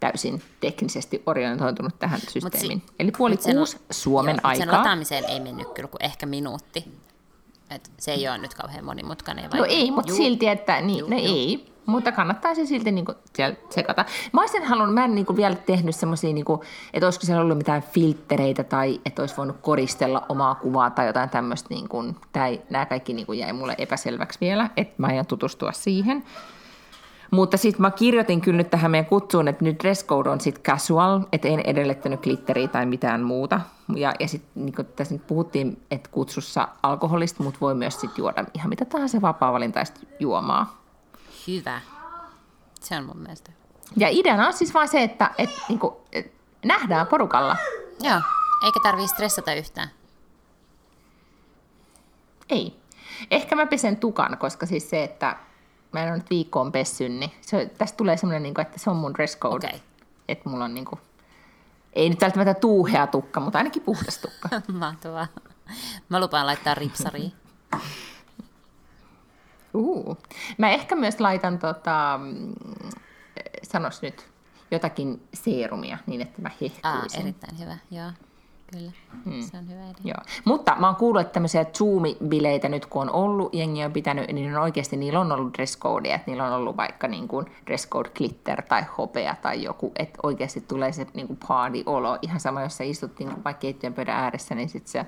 täysin 0.00 0.42
teknisesti 0.60 1.22
orientoitunut 1.26 1.98
tähän 1.98 2.20
systeemiin. 2.20 2.80
Si- 2.86 2.94
Eli 2.98 3.10
puoli 3.18 3.36
kuusi 3.36 3.76
on, 3.76 3.82
Suomen 3.90 4.34
joo, 4.34 4.40
aikaa. 4.44 4.66
Sen 4.66 4.74
lataamiseen 4.74 5.24
ei 5.24 5.40
mennyt 5.40 5.68
kyllä 5.68 5.88
kuin 5.88 6.04
ehkä 6.04 6.26
minuutti. 6.26 6.84
Et 7.70 7.90
se 7.98 8.12
ei 8.12 8.28
ole 8.28 8.38
nyt 8.38 8.54
kauhean 8.54 8.84
monimutkainen. 8.84 9.50
Vai? 9.50 9.60
No 9.60 9.66
ei, 9.68 9.90
mutta 9.90 10.14
silti, 10.14 10.48
että 10.48 10.80
niin, 10.80 11.10
no 11.10 11.16
ei. 11.16 11.71
Mutta 11.86 12.12
kannattaisi 12.12 12.66
silti 12.66 12.92
niin 12.92 13.04
kuin, 13.04 13.16
tsekata. 13.68 14.04
Mä 14.32 14.40
olisin 14.40 14.64
halunnut, 14.64 14.94
mä 14.94 15.04
en 15.04 15.14
niin 15.14 15.26
kuin, 15.26 15.36
vielä 15.36 15.54
tehnyt 15.54 15.96
semmoisia, 15.96 16.32
niin 16.32 16.44
että 16.92 17.06
olisiko 17.06 17.26
siellä 17.26 17.42
ollut 17.42 17.58
mitään 17.58 17.82
filtreitä 17.82 18.64
tai 18.64 19.00
että 19.06 19.22
olisi 19.22 19.36
voinut 19.36 19.56
koristella 19.60 20.26
omaa 20.28 20.54
kuvaa 20.54 20.90
tai 20.90 21.06
jotain 21.06 21.30
tämmöistä. 21.30 21.74
Niin 21.74 21.88
kuin, 21.88 22.16
tai 22.32 22.60
nämä 22.70 22.86
kaikki 22.86 23.14
niin 23.14 23.26
kuin, 23.26 23.38
jäi 23.38 23.52
mulle 23.52 23.74
epäselväksi 23.78 24.38
vielä, 24.40 24.70
että 24.76 24.94
mä 24.98 25.06
aion 25.06 25.26
tutustua 25.26 25.72
siihen. 25.72 26.24
Mutta 27.30 27.56
sitten 27.56 27.82
mä 27.82 27.90
kirjoitin 27.90 28.40
kyllä 28.40 28.56
nyt 28.56 28.70
tähän 28.70 28.90
meidän 28.90 29.06
kutsuun, 29.06 29.48
että 29.48 29.64
nyt 29.64 29.82
dress 29.82 30.06
code 30.06 30.30
on 30.30 30.40
sitten 30.40 30.62
casual, 30.62 31.20
että 31.32 31.48
en 31.48 31.60
edellyttänyt 31.60 32.22
glitteriä 32.22 32.68
tai 32.68 32.86
mitään 32.86 33.22
muuta. 33.22 33.60
Ja, 33.96 34.12
ja 34.20 34.28
sitten 34.28 34.66
niin 34.66 34.74
tässä 34.96 35.14
nyt 35.14 35.26
puhuttiin, 35.26 35.82
että 35.90 36.10
kutsussa 36.12 36.68
alkoholista, 36.82 37.42
mutta 37.42 37.60
voi 37.60 37.74
myös 37.74 38.00
sitten 38.00 38.22
juoda 38.22 38.44
ihan 38.54 38.68
mitä 38.68 38.84
tahansa 38.84 39.20
vapaa-valintaista 39.22 40.00
juomaa. 40.20 40.81
Hyvä. 41.46 41.80
Se 42.80 42.96
on 42.96 43.04
mun 43.04 43.18
mielestä. 43.18 43.52
Ja 43.96 44.08
ideana 44.10 44.46
on 44.46 44.52
siis 44.52 44.74
vaan 44.74 44.88
se, 44.88 45.02
että 45.02 45.30
et, 45.38 45.50
niin 45.68 45.78
kuin, 45.78 45.94
et, 46.12 46.32
nähdään 46.64 47.06
porukalla. 47.06 47.56
Joo, 48.00 48.20
eikä 48.64 48.80
tarvii 48.82 49.08
stressata 49.08 49.54
yhtään. 49.54 49.88
Ei. 52.48 52.76
Ehkä 53.30 53.56
mä 53.56 53.66
pesen 53.66 53.96
tukan, 53.96 54.38
koska 54.38 54.66
siis 54.66 54.90
se, 54.90 55.04
että 55.04 55.36
mä 55.92 56.00
en 56.00 56.08
ole 56.08 56.16
nyt 56.16 56.30
viikkoon 56.30 56.72
pessyn, 56.72 57.20
niin 57.20 57.30
se, 57.40 57.70
tästä 57.78 57.96
tulee 57.96 58.16
semmoinen, 58.16 58.42
niin 58.42 58.54
kuin, 58.54 58.66
että 58.66 58.78
se 58.78 58.90
on 58.90 58.96
mun 58.96 59.14
dress 59.14 59.38
code. 59.38 59.66
Okei. 59.66 59.82
Että 60.28 60.48
mulla 60.48 60.64
on 60.64 60.74
niin 60.74 60.84
kuin, 60.84 61.00
ei 61.92 62.08
nyt 62.08 62.20
välttämättä 62.20 62.54
tuuhea 62.54 63.06
tukka, 63.06 63.40
mutta 63.40 63.58
ainakin 63.58 63.82
puhdas 63.82 64.18
tukka. 64.18 64.48
Mahtavaa. 64.72 65.26
Mä 66.08 66.20
lupaan 66.20 66.46
laittaa 66.46 66.74
ripsariin. 66.74 67.32
Uh. 69.74 70.18
Mä 70.58 70.70
ehkä 70.70 70.96
myös 70.96 71.20
laitan, 71.20 71.58
tota, 71.58 72.20
mm, 72.22 72.54
sanos 73.62 74.02
nyt, 74.02 74.28
jotakin 74.70 75.22
seerumia 75.34 75.98
niin, 76.06 76.20
että 76.20 76.42
mä 76.42 76.50
hehkuisin. 76.60 77.20
erittäin 77.20 77.58
hyvä, 77.58 77.78
joo. 77.90 78.10
Kyllä, 78.72 78.92
hmm. 79.24 79.42
se 79.42 79.56
on 79.56 79.68
hyvä 79.68 79.80
idea. 79.80 79.94
Joo. 80.04 80.24
Mutta 80.44 80.76
mä 80.78 80.86
oon 80.86 80.96
kuullut, 80.96 81.20
että 81.20 81.32
tämmöisiä 81.32 81.62
Zoom-bileitä 81.64 82.68
nyt 82.68 82.86
kun 82.86 83.02
on 83.02 83.10
ollut, 83.10 83.54
jengi 83.54 83.84
on 83.84 83.92
pitänyt, 83.92 84.32
niin 84.32 84.56
on 84.56 84.62
oikeasti 84.62 84.96
niillä 84.96 85.20
on 85.20 85.32
ollut 85.32 85.54
dress 85.54 85.78
codea, 85.78 86.14
että 86.14 86.30
niillä 86.30 86.46
on 86.46 86.52
ollut 86.52 86.76
vaikka 86.76 87.08
niin 87.08 87.28
kuin 87.28 87.46
dress 87.66 87.88
code 87.88 88.10
glitter 88.16 88.62
tai 88.62 88.82
hopea 88.98 89.36
tai 89.42 89.62
joku, 89.62 89.92
että 89.96 90.18
oikeasti 90.22 90.60
tulee 90.60 90.92
se 90.92 91.06
niin 91.14 91.26
kuin 91.26 91.38
party-olo. 91.48 92.18
Ihan 92.22 92.40
sama, 92.40 92.62
jos 92.62 92.76
sä 92.76 92.84
istut 92.84 93.18
niin 93.18 93.28
kuin 93.28 93.44
vaikka 93.44 93.60
keittiön 93.60 93.94
pöydän 93.94 94.16
ääressä, 94.16 94.54
niin 94.54 94.68
sit 94.68 94.86
se 94.86 95.06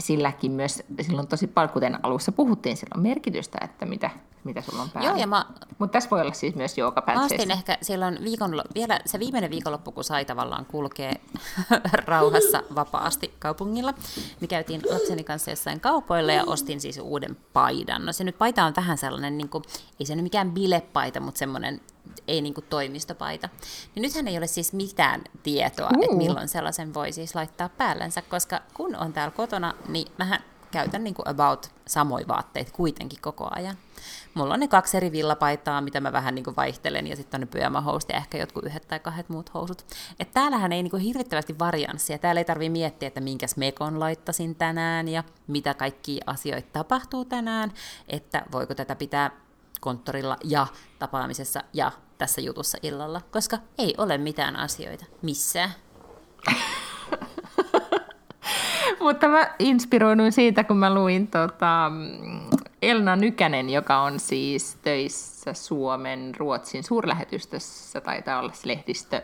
silläkin 0.00 0.52
myös, 0.52 0.82
silloin 1.00 1.26
tosi 1.26 1.46
paljon, 1.46 1.72
kuten 1.72 1.98
alussa 2.02 2.32
puhuttiin, 2.32 2.76
sillä 2.76 2.92
on 2.96 3.02
merkitystä, 3.02 3.58
että 3.62 3.86
mitä, 3.86 4.10
mitä 4.44 4.60
sulla 4.60 4.82
on 4.82 4.90
päällä. 4.90 5.10
Joo, 5.10 5.18
ja 5.18 5.26
mä, 5.26 5.44
Mutta 5.78 5.92
tässä 5.92 6.10
voi 6.10 6.20
olla 6.20 6.32
siis 6.32 6.54
myös 6.54 6.76
mä 6.76 6.80
joogapätseissä. 6.80 7.52
ehkä 7.52 7.78
silloin 7.82 8.18
viikon, 8.24 8.62
vielä 8.74 9.00
se 9.06 9.18
viimeinen 9.18 9.50
viikonloppu, 9.50 9.92
kun 9.92 10.04
sai 10.04 10.24
tavallaan 10.24 10.66
kulkea 10.66 11.12
rauhassa 12.06 12.62
vapaasti 12.74 13.34
kaupungilla, 13.38 13.94
niin 14.40 14.48
käytiin 14.48 14.82
lapseni 14.90 15.24
kanssa 15.24 15.50
jossain 15.50 15.80
kaupoilla 15.80 16.32
ja 16.32 16.44
ostin 16.46 16.80
siis 16.80 16.98
uuden 16.98 17.36
paidan. 17.52 18.06
No 18.06 18.12
se 18.12 18.24
nyt 18.24 18.38
paita 18.38 18.64
on 18.64 18.72
vähän 18.76 18.98
sellainen, 18.98 19.38
niin 19.38 19.48
kuin, 19.48 19.64
ei 20.00 20.06
se 20.06 20.14
nyt 20.14 20.22
mikään 20.22 20.52
bilepaita, 20.52 21.20
mutta 21.20 21.38
semmoinen 21.38 21.80
ei 22.28 22.40
niin 22.40 22.54
kuin 22.54 22.66
toimistopaita. 22.70 23.48
Niin 23.94 24.02
nythän 24.02 24.28
ei 24.28 24.38
ole 24.38 24.46
siis 24.46 24.72
mitään 24.72 25.22
tietoa, 25.42 25.90
uh. 25.96 26.04
että 26.04 26.16
milloin 26.16 26.48
sellaisen 26.48 26.94
voi 26.94 27.12
siis 27.12 27.34
laittaa 27.34 27.68
päällensä, 27.68 28.22
koska 28.22 28.60
kun 28.74 28.96
on 28.96 29.12
täällä 29.12 29.34
kotona, 29.36 29.74
niin 29.88 30.12
mähän 30.18 30.40
käytän 30.70 31.04
niin 31.04 31.14
kuin 31.14 31.28
about 31.28 31.70
samoja 31.86 32.28
vaatteita 32.28 32.72
kuitenkin 32.72 33.20
koko 33.22 33.48
ajan. 33.50 33.76
Mulla 34.34 34.54
on 34.54 34.60
ne 34.60 34.68
kaksi 34.68 34.96
eri 34.96 35.12
villapaitaa, 35.12 35.80
mitä 35.80 36.00
mä 36.00 36.12
vähän 36.12 36.34
niin 36.34 36.44
kuin 36.44 36.56
vaihtelen, 36.56 37.06
ja 37.06 37.16
sitten 37.16 37.38
on 37.38 37.40
ne 37.40 37.46
pyjamahousut 37.46 38.10
ja 38.10 38.16
ehkä 38.16 38.38
jotkut 38.38 38.64
yhdet 38.64 38.88
tai 38.88 39.00
kahdet 39.00 39.28
muut 39.28 39.54
housut. 39.54 39.86
Et 40.20 40.30
täällähän 40.32 40.72
ei 40.72 40.82
niin 40.82 40.90
kuin 40.90 41.02
hirvittävästi 41.02 41.58
varianssia. 41.58 42.18
Täällä 42.18 42.40
ei 42.40 42.44
tarvii 42.44 42.70
miettiä, 42.70 43.06
että 43.06 43.20
minkäs 43.20 43.56
mekon 43.56 44.00
laittasin 44.00 44.54
tänään 44.54 45.08
ja 45.08 45.24
mitä 45.46 45.74
kaikki 45.74 46.20
asioita 46.26 46.68
tapahtuu 46.72 47.24
tänään, 47.24 47.72
että 48.08 48.42
voiko 48.52 48.74
tätä 48.74 48.94
pitää 48.96 49.30
konttorilla 49.80 50.36
ja 50.44 50.66
tapaamisessa 50.98 51.62
ja 51.72 51.92
tässä 52.18 52.40
jutussa 52.40 52.78
illalla, 52.82 53.20
koska 53.30 53.58
ei 53.78 53.94
ole 53.98 54.18
mitään 54.18 54.56
asioita 54.56 55.04
missään. 55.22 55.70
Mutta 59.00 59.28
mä 59.28 59.54
inspiroiduin 59.58 60.32
siitä, 60.32 60.64
kun 60.64 60.76
mä 60.76 60.94
luin 60.94 61.26
tota, 61.26 61.92
Elna 62.82 63.16
Nykänen, 63.16 63.70
joka 63.70 64.00
on 64.00 64.20
siis 64.20 64.78
töissä 64.82 65.54
Suomen 65.54 66.34
Ruotsin 66.38 66.84
suurlähetystössä, 66.84 68.00
taitaa 68.00 68.38
olla 68.38 68.52
se 68.52 68.68
lehdistö, 68.68 69.22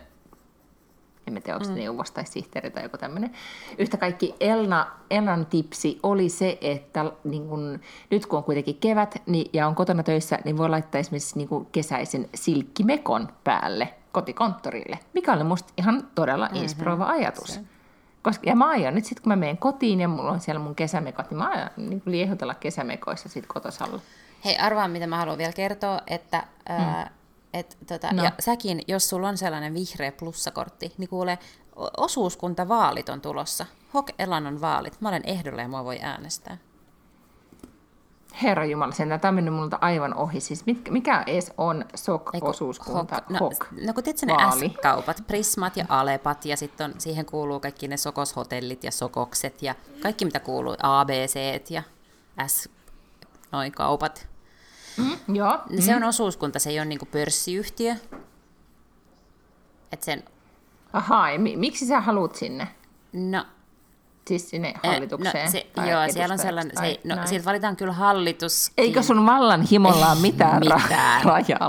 en 1.27 1.33
mä 1.33 1.41
tiedä, 1.41 1.57
onko 1.57 1.65
se 1.65 1.71
mm. 1.71 1.79
neuvos 1.79 2.11
tai 2.11 2.27
sihteeri 2.27 2.71
tai 2.71 2.83
joku 2.83 2.99
tämmöinen. 2.99 3.31
Yhtä 3.79 3.97
kaikki 3.97 4.35
Elna, 4.41 4.87
Elnan 5.11 5.47
tipsi 5.47 5.99
oli 6.03 6.29
se, 6.29 6.59
että 6.61 7.05
niin 7.25 7.49
kun, 7.49 7.81
nyt 8.11 8.27
kun 8.27 8.37
on 8.37 8.45
kuitenkin 8.45 8.77
kevät 8.77 9.23
niin, 9.27 9.51
ja 9.53 9.67
on 9.67 9.75
kotona 9.75 10.03
töissä, 10.03 10.39
niin 10.45 10.57
voi 10.57 10.69
laittaa 10.69 10.99
esimerkiksi 10.99 11.39
niin 11.39 11.49
kun 11.49 11.67
kesäisen 11.67 12.29
silkkimekon 12.35 13.29
päälle 13.45 13.95
kotikonttorille, 14.13 14.99
mikä 15.15 15.33
oli 15.33 15.45
musta 15.45 15.73
ihan 15.79 16.09
todella 16.15 16.49
inspiroiva 16.53 17.05
mm-hmm. 17.05 17.21
ajatus. 17.21 17.55
Se. 17.55 17.61
Koska, 18.23 18.51
ja 18.51 18.57
mä 18.57 18.69
aion 18.69 18.95
nyt 18.95 19.05
sitten, 19.05 19.23
kun 19.23 19.31
mä 19.31 19.37
menen 19.37 19.59
kotiin 19.59 20.01
ja 20.01 20.09
mulla 20.09 20.31
on 20.31 20.41
siellä 20.41 20.61
mun 20.61 20.75
kesämekot, 20.75 21.31
niin 21.31 21.39
mä 21.39 21.49
aion 21.49 21.71
niin 21.77 22.03
liehutella 22.05 22.55
kesämekoissa 22.55 23.29
sit 23.29 23.47
kotosalla. 23.47 24.01
Hei, 24.45 24.57
arvaa, 24.57 24.89
mitä 24.89 25.07
mä 25.07 25.17
haluan 25.17 25.39
vielä 25.39 25.53
kertoa, 25.53 26.01
että 26.07 26.45
ää, 26.69 27.11
et, 27.59 27.79
tota, 27.87 28.13
No. 28.13 28.25
ja 28.25 28.33
säkin, 28.39 28.83
jos 28.89 29.09
sulla 29.09 29.29
on 29.29 29.39
sellainen 29.39 29.75
vihreä 29.75 30.13
plussakortti, 30.13 30.93
niin 30.99 31.09
kuule, 31.09 31.39
osuuskuntavaalit 31.97 33.09
on 33.09 33.21
tulossa. 33.21 33.67
Hok 33.95 34.11
Elannon 34.19 34.61
vaalit. 34.61 35.01
Mä 35.01 35.09
olen 35.09 35.23
ehdolla 35.25 35.63
ja 35.63 35.69
mua 35.69 35.85
voi 35.85 35.99
äänestää. 36.03 36.59
Herra 38.43 38.65
Jumala, 38.65 38.93
sen 38.93 39.09
tämä 39.21 39.29
on 39.29 39.35
mennyt 39.35 39.55
multa 39.55 39.79
aivan 39.81 40.15
ohi. 40.15 40.41
Siis 40.41 40.67
mit, 40.67 40.91
mikä 40.91 41.25
edes 41.27 41.53
on 41.59 41.85
SOK-osuuskunta? 41.95 43.17
Hok- 43.17 43.33
no, 43.33 43.39
HOK. 43.41 43.67
no 43.87 43.93
kun 43.95 44.03
ne. 44.61 44.69
S-kaupat, 44.69 45.23
Prismat 45.27 45.77
ja 45.77 45.85
Alepat, 45.89 46.45
ja 46.45 46.57
sitten 46.57 46.95
siihen 46.99 47.27
kuuluu 47.27 47.61
kaikki 47.61 47.89
ne 47.89 47.97
Sokoshotellit 47.97 48.85
ja 48.85 48.91
Sokokset 48.91 49.63
ja 49.63 49.75
kaikki 50.03 50.25
mitä 50.25 50.41
kuuluu, 50.41 50.77
ABC 50.83 51.71
ja 51.71 51.83
S, 52.47 52.69
noin 53.53 53.73
kaupat. 53.73 54.29
Joo. 55.29 55.59
Mm. 55.71 55.81
Se 55.81 55.97
on 55.97 56.05
osuuskunta, 56.05 56.59
se 56.59 56.71
ei 56.71 56.79
ole 56.79 56.85
niinku 56.85 57.07
pörssiyhtiö. 57.07 57.95
Et 59.93 60.03
sen, 60.03 60.25
Ahaa, 60.93 61.31
ja 61.31 61.39
mi, 61.39 61.57
miksi 61.57 61.87
sä 61.87 62.01
haluat 62.01 62.35
sinne? 62.35 62.69
no, 63.13 63.45
Siis 64.27 64.51
sinne 64.51 64.69
eh, 64.69 64.93
hallitukseen? 64.93 65.45
no, 65.45 65.51
se, 65.51 65.67
joo, 65.77 66.01
siellä 66.11 66.33
on 66.33 66.39
sellainen, 66.39 66.73
se, 66.81 67.01
no, 67.05 67.15
näin? 67.15 67.29
siitä 67.29 67.45
valitaan 67.45 67.77
kyllä 67.77 67.93
hallitus. 67.93 68.73
Eikö 68.79 69.03
sun 69.03 69.27
vallan 69.27 69.63
himolla 69.63 70.11
ole 70.11 70.21
mitään, 70.21 70.61
mitään. 70.61 70.83
mitään. 70.83 71.25
rajaa? 71.25 71.67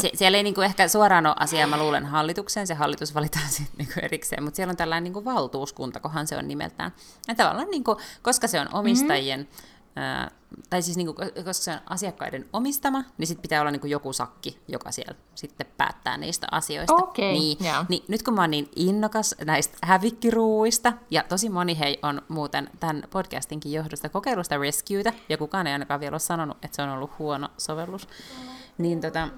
Se, 0.00 0.10
siellä 0.14 0.36
ei 0.36 0.42
niinku 0.42 0.60
ehkä 0.60 0.88
suoraan 0.88 1.26
ole 1.26 1.34
asiaa, 1.38 1.66
mä 1.66 1.78
luulen 1.78 2.06
hallitukseen, 2.06 2.66
se 2.66 2.74
hallitus 2.74 3.14
valitaan 3.14 3.48
sitten 3.56 3.78
niinku 3.78 4.00
erikseen, 4.02 4.42
mutta 4.42 4.56
siellä 4.56 4.70
on 4.70 4.76
tällainen 4.76 5.04
niinku 5.04 5.24
valtuuskunta, 5.24 6.00
kohan 6.00 6.26
se 6.26 6.36
on 6.36 6.48
nimeltään. 6.48 6.92
Ja 7.28 7.34
tavallaan, 7.34 7.70
niinku, 7.70 7.96
koska 8.22 8.48
se 8.48 8.60
on 8.60 8.68
omistajien, 8.72 9.40
mm-hmm. 9.40 10.36
Tai 10.70 10.82
siis 10.82 10.96
niinku, 10.96 11.14
koska 11.44 11.52
se 11.52 11.70
on 11.70 11.80
asiakkaiden 11.86 12.48
omistama, 12.52 13.04
niin 13.18 13.26
sitten 13.26 13.42
pitää 13.42 13.60
olla 13.60 13.70
niinku 13.70 13.86
joku 13.86 14.12
sakki, 14.12 14.58
joka 14.68 14.92
siellä 14.92 15.14
sitten 15.34 15.66
päättää 15.76 16.16
niistä 16.16 16.46
asioista. 16.50 16.94
Okei, 16.94 17.32
niin, 17.32 17.58
joo. 17.64 17.84
niin 17.88 18.04
nyt 18.08 18.22
kun 18.22 18.34
mä 18.34 18.40
oon 18.40 18.50
niin 18.50 18.70
innokas 18.76 19.34
näistä 19.44 19.78
hävikkiruuista, 19.82 20.92
ja 21.10 21.24
tosi 21.28 21.48
moni 21.48 21.78
hei 21.78 21.98
on 22.02 22.22
muuten 22.28 22.70
tämän 22.80 23.02
podcastinkin 23.10 23.72
johdosta 23.72 24.08
kokeillut 24.08 24.46
sitä 24.46 24.58
Rescuetä, 24.58 25.12
ja 25.28 25.38
kukaan 25.38 25.66
ei 25.66 25.72
ainakaan 25.72 26.00
vielä 26.00 26.14
ole 26.14 26.20
sanonut, 26.20 26.64
että 26.64 26.76
se 26.76 26.82
on 26.82 26.88
ollut 26.88 27.18
huono 27.18 27.48
sovellus, 27.58 28.08
niin 28.78 29.00
tota, 29.00 29.28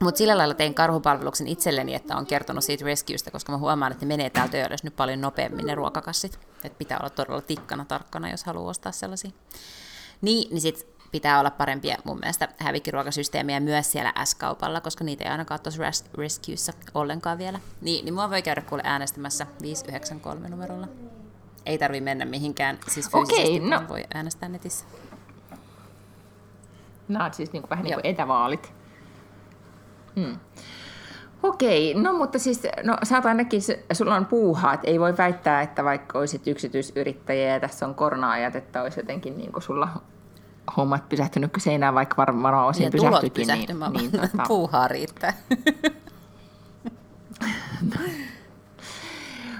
mutta 0.00 0.18
sillä 0.18 0.38
lailla 0.38 0.54
tein 0.54 0.74
karhupalveluksen 0.74 1.46
itselleni, 1.46 1.94
että 1.94 2.16
on 2.16 2.26
kertonut 2.26 2.64
siitä 2.64 2.84
Rescuesta, 2.84 3.30
koska 3.30 3.52
mä 3.52 3.58
huomaan, 3.58 3.92
että 3.92 4.04
ne 4.04 4.08
menee 4.08 4.30
täältä 4.30 4.66
ylös 4.66 4.84
nyt 4.84 4.96
paljon 4.96 5.20
nopeammin 5.20 5.66
ne 5.66 5.74
ruokakassit. 5.74 6.38
Että 6.64 6.78
pitää 6.78 6.98
olla 6.98 7.10
todella 7.10 7.40
tikkana 7.40 7.84
tarkkana, 7.84 8.30
jos 8.30 8.44
haluaa 8.44 8.70
ostaa 8.70 8.92
sellaisia. 8.92 9.30
Niin, 10.20 10.50
niin 10.50 10.60
sit 10.60 10.86
pitää 11.12 11.38
olla 11.38 11.50
parempia 11.50 11.96
mun 12.04 12.18
mielestä 12.18 12.48
hävikkiruokasysteemiä 12.58 13.60
myös 13.60 13.92
siellä 13.92 14.12
S-kaupalla, 14.24 14.80
koska 14.80 15.04
niitä 15.04 15.24
ei 15.24 15.30
ainakaan 15.30 15.60
tuossa 15.60 15.82
Res- 15.82 16.18
Rescuessa 16.18 16.72
ollenkaan 16.94 17.38
vielä. 17.38 17.60
Niin, 17.80 18.04
niin 18.04 18.14
mua 18.14 18.30
voi 18.30 18.42
käydä 18.42 18.60
kuule 18.60 18.82
äänestämässä 18.84 19.46
593 19.62 20.48
numerolla. 20.48 20.88
Ei 21.66 21.78
tarvi 21.78 22.00
mennä 22.00 22.24
mihinkään, 22.24 22.78
siis 22.88 23.10
fyysisesti 23.10 23.42
Okei, 23.42 23.58
no. 23.60 23.82
voi 23.88 24.04
äänestää 24.14 24.48
netissä. 24.48 24.84
Nämä 27.08 27.24
on 27.24 27.34
siis 27.34 27.52
niinku 27.52 27.70
vähän 27.70 27.84
niin 27.84 27.94
kuin 27.94 28.06
etävaalit. 28.06 28.72
Hmm. 30.16 30.38
Okei, 31.48 31.94
no 31.94 32.12
mutta 32.12 32.38
siis, 32.38 32.62
no 32.82 32.96
sä 33.02 33.16
oot 33.16 33.26
ainakin, 33.26 33.62
sulla 33.92 34.14
on 34.14 34.26
puuhaa, 34.26 34.74
että 34.74 34.86
ei 34.86 35.00
voi 35.00 35.16
väittää, 35.18 35.62
että 35.62 35.84
vaikka 35.84 36.18
olisit 36.18 36.46
yksityisyrittäjä 36.46 37.54
ja 37.54 37.60
tässä 37.60 37.86
on 37.86 37.94
korona-ajat, 37.94 38.56
että 38.56 38.82
olisi 38.82 39.00
jotenkin 39.00 39.38
niin 39.38 39.52
kuin 39.52 39.62
sulla 39.62 39.88
hommat 40.76 41.08
pysähtynyt 41.08 41.50
seinään, 41.58 41.94
vaikka 41.94 42.16
varmaan 42.16 42.66
osin 42.66 42.84
ja 42.84 42.90
tulot 42.90 43.08
pysähtyikin. 43.08 43.46
Niin, 43.46 43.46
pysähtymään, 43.46 43.92
niin, 43.92 44.12
niin, 44.12 44.30
tota, 44.30 44.42
puuhaa 44.48 44.88
riittää. 44.88 45.32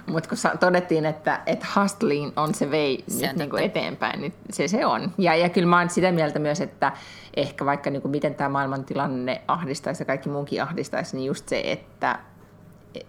Mutta 0.06 0.28
kun 0.28 0.38
todettiin, 0.60 1.06
että, 1.06 1.40
että 1.46 1.66
hustling 1.76 2.32
on 2.36 2.54
se 2.54 2.70
vei 2.70 3.04
Se 3.08 3.26
nyt 3.26 3.36
niin 3.36 3.50
kuin 3.50 3.62
eteenpäin, 3.62 4.20
niin 4.20 4.34
se 4.50 4.68
se 4.68 4.86
on. 4.86 5.12
Ja, 5.18 5.34
ja 5.34 5.48
kyllä 5.48 5.68
mä 5.68 5.78
oon 5.78 5.90
sitä 5.90 6.12
mieltä 6.12 6.38
myös, 6.38 6.60
että 6.60 6.92
ehkä 7.36 7.64
vaikka 7.64 7.90
niin 7.90 8.02
kuin 8.02 8.10
miten 8.10 8.34
tämä 8.34 8.48
maailmantilanne 8.48 9.42
ahdistaisi 9.48 10.02
ja 10.02 10.06
kaikki 10.06 10.28
muunkin 10.28 10.62
ahdistaisi, 10.62 11.16
niin 11.16 11.26
just 11.26 11.48
se, 11.48 11.62
että 11.64 12.18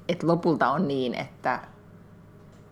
että 0.10 0.28
lopulta 0.28 0.70
on 0.70 0.88
niin, 0.88 1.14
että 1.14 1.60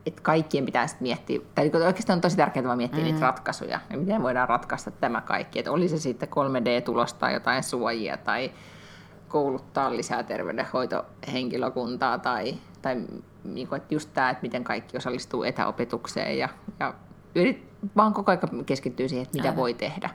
että 0.05 0.21
kaikkien 0.21 0.65
pitää 0.65 0.87
sitten 0.87 1.07
miettiä, 1.07 1.39
tai 1.55 1.63
niin 1.63 1.71
kuin 1.71 1.83
oikeastaan 1.83 2.17
on 2.17 2.21
tosi 2.21 2.37
tärkeää 2.37 2.65
vaan 2.65 2.77
miettiä 2.77 2.99
mm. 2.99 3.05
niitä 3.05 3.19
ratkaisuja, 3.19 3.79
ja 3.89 3.97
miten 3.97 4.23
voidaan 4.23 4.49
ratkaista 4.49 4.91
tämä 4.91 5.21
kaikki, 5.21 5.59
että 5.59 5.71
oli 5.71 5.87
se 5.89 5.97
sitten 5.97 6.29
3D-tulosta 6.29 7.19
tai 7.19 7.33
jotain 7.33 7.63
suojia, 7.63 8.17
tai 8.17 8.51
kouluttaa 9.27 9.95
lisää 9.95 10.23
terveydenhoitohenkilökuntaa, 10.23 12.17
tai, 12.17 12.55
tai 12.81 13.01
niin 13.53 13.67
kuin, 13.67 13.77
että 13.77 13.93
just 13.93 14.09
tämä, 14.13 14.29
että 14.29 14.41
miten 14.41 14.63
kaikki 14.63 14.97
osallistuu 14.97 15.43
etäopetukseen, 15.43 16.37
ja, 16.37 16.49
ja 16.79 16.93
yrit, 17.35 17.63
vaan 17.95 18.13
koko 18.13 18.31
ajan 18.31 18.65
keskittyy 18.65 19.09
siihen, 19.09 19.23
että 19.23 19.37
mitä 19.37 19.47
Aivan. 19.47 19.57
voi 19.57 19.73
tehdä. 19.73 20.09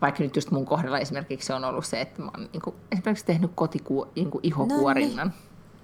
Vaikka 0.00 0.22
nyt 0.22 0.36
just 0.36 0.50
mun 0.50 0.66
kohdalla 0.66 0.98
esimerkiksi 0.98 1.46
se 1.46 1.54
on 1.54 1.64
ollut 1.64 1.86
se, 1.86 2.00
että 2.00 2.22
mä 2.22 2.30
oon 2.36 2.48
niin 2.52 2.62
kuin, 2.62 2.76
esimerkiksi 2.92 3.24
tehnyt 3.26 3.50
kotiku, 3.54 4.08
niin 4.16 4.30
kuin 4.30 4.40
ihokuorinnan. 4.42 5.32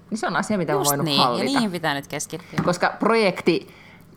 niin. 0.09 0.17
se 0.17 0.27
on 0.27 0.35
asia, 0.35 0.57
mitä 0.57 0.73
Just 0.73 0.89
voinut 0.89 1.05
niin, 1.05 1.17
ja 1.17 1.23
hallita. 1.23 1.45
niihin 1.45 1.71
pitää 1.71 1.93
nyt 1.93 2.07
keskittyä. 2.07 2.59
Koska 2.63 2.93
projekti, 2.99 3.67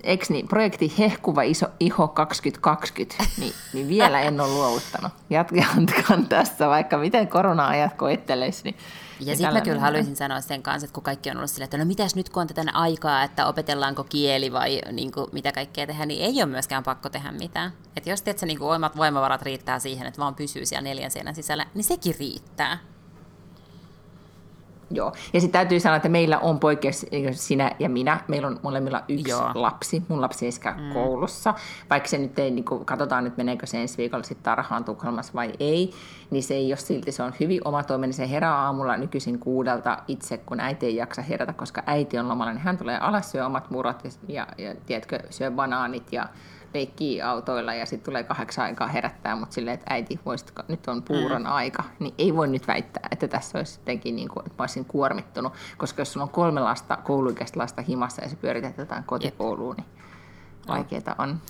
eks 0.03 0.31
niin, 0.31 0.49
projekti 0.49 0.93
Hehkuva 0.99 1.43
iso, 1.43 1.67
Iho 1.81 2.09
2020, 2.09 3.25
niin, 3.39 3.53
niin 3.73 3.89
vielä 3.89 4.21
en 4.21 4.41
ole 4.41 4.49
luovuttanut. 4.49 5.13
Jatkan 5.31 6.27
tässä, 6.29 6.69
vaikka 6.69 6.99
miten 6.99 7.29
korona-ajat 7.29 7.95
koettelisi. 7.95 8.65
Niin, 8.65 8.77
Ja 9.21 9.37
sitten 9.37 9.53
mä 9.53 9.61
kyllä 9.61 9.81
haluaisin 9.81 10.17
sanoa 10.17 10.41
sen 10.41 10.63
kanssa, 10.63 10.85
että 10.85 10.95
kun 10.95 11.03
kaikki 11.03 11.31
on 11.31 11.37
ollut 11.37 11.51
silleen, 11.51 11.65
että 11.65 11.79
no 11.79 11.85
mitäs 11.85 12.15
nyt 12.15 12.29
kun 12.29 12.41
on 12.41 12.47
tätä 12.47 12.71
aikaa, 12.75 13.23
että 13.23 13.47
opetellaanko 13.47 14.05
kieli 14.05 14.53
vai 14.53 14.81
niin 14.93 15.13
kuin, 15.13 15.27
mitä 15.33 15.53
kaikkea 15.53 15.87
tehdä, 15.87 16.07
niin 16.07 16.25
ei 16.25 16.43
ole 16.43 16.47
myöskään 16.47 16.85
pakko 16.85 17.09
tehdä 17.09 17.33
mitään. 17.33 17.73
Että 17.97 18.11
jos 18.11 18.23
tiedät, 18.23 18.43
niin 18.43 18.59
kuin 18.59 18.75
omat 18.75 18.97
voimavarat 18.97 19.43
riittää 19.43 19.79
siihen, 19.79 20.07
että 20.07 20.21
vaan 20.21 20.35
pysyy 20.35 20.67
siellä 20.67 20.89
neljän 20.89 21.11
seinän 21.11 21.35
sisällä, 21.35 21.67
niin 21.75 21.85
sekin 21.85 22.15
riittää. 22.19 22.79
Joo. 24.91 25.13
Ja 25.33 25.41
sitten 25.41 25.61
täytyy 25.61 25.81
sanoa, 25.81 25.97
että 25.97 26.09
meillä 26.09 26.39
on 26.39 26.61
poikkeus, 26.61 27.07
sinä 27.33 27.71
ja 27.79 27.89
minä, 27.89 28.21
meillä 28.29 28.49
on 28.49 28.61
molemmilla 28.63 29.05
yksi 29.09 29.31
Joo. 29.31 29.51
Lapsi. 29.55 30.03
Mun 30.09 30.21
lapsi 30.21 30.47
ei 30.47 30.53
käy 30.61 30.75
mm. 30.77 30.93
koulussa, 30.93 31.55
vaikka 31.91 32.09
se 32.09 32.19
nyt 32.19 32.39
ei, 32.39 32.51
niin 32.51 32.65
kuin, 32.65 32.85
katsotaan 32.85 33.25
nyt 33.25 33.37
meneekö 33.37 33.67
se 33.67 33.81
ensi 33.81 33.99
viikolla 33.99 34.25
sitten 34.25 34.45
tarhaan 34.45 34.85
Tukholmassa 34.85 35.33
vai 35.35 35.53
ei, 35.61 35.91
niin 36.31 36.43
se 36.43 36.55
ei 36.55 36.71
ole 36.71 36.77
silti, 36.77 37.13
se 37.13 37.23
on 37.23 37.35
hyvin 37.41 37.61
omatoiminen. 37.65 38.13
Se 38.13 38.31
herää 38.31 38.55
aamulla 38.55 38.97
nykyisin 38.97 39.39
kuudelta 39.39 39.99
itse, 40.09 40.39
kun 40.39 40.61
äiti 40.61 40.87
ei 40.87 40.97
jaksa 40.97 41.23
herätä, 41.23 41.53
koska 41.53 41.83
äiti 41.87 42.19
on 42.19 42.29
lomalla, 42.29 42.53
niin 42.53 42.63
hän 42.63 42.79
tulee 42.79 42.99
alas, 42.99 43.31
syö 43.31 43.47
omat 43.47 43.71
murot 43.71 44.05
ja, 44.05 44.11
ja, 44.29 44.47
ja 44.59 44.75
tiedätkö, 44.87 45.19
syö 45.31 45.51
banaanit 45.51 46.13
ja 46.13 46.29
leikkii 46.79 47.23
autoilla 47.23 47.75
ja 47.75 47.87
sitten 47.87 48.05
tulee 48.05 48.25
kahdeksan 48.25 48.65
aikaa 48.65 48.89
herättää, 48.89 49.37
mutta 49.37 49.55
silleen, 49.55 49.75
että 49.75 49.95
äiti, 49.95 50.21
voisitko, 50.27 50.63
nyt 50.69 50.89
on 50.89 51.03
puuron 51.03 51.43
mm. 51.43 51.53
aika, 51.53 51.85
niin 51.99 52.15
ei 52.19 52.37
voi 52.37 52.49
nyt 52.49 52.69
väittää, 52.69 53.09
että 53.11 53.29
tässä 53.29 53.59
olisi 53.59 53.81
jotenkin, 53.81 54.17
niin 54.17 54.29
kuin, 54.29 54.47
että 54.47 54.55
mä 54.59 54.63
olisin 54.63 54.85
kuormittunut, 54.85 55.53
koska 55.79 56.01
jos 56.01 56.13
sulla 56.13 56.25
on 56.25 56.31
kolme 56.31 56.61
lasta, 56.61 56.97
kouluikäistä 56.97 57.61
lasta 57.61 57.83
himassa 57.83 58.23
ja 58.23 58.29
se 58.29 58.37
pyöritetään 58.37 59.05
kotikouluun, 59.05 59.77
niin 59.77 59.87
vaikeaa 60.69 61.15
on. 61.19 61.41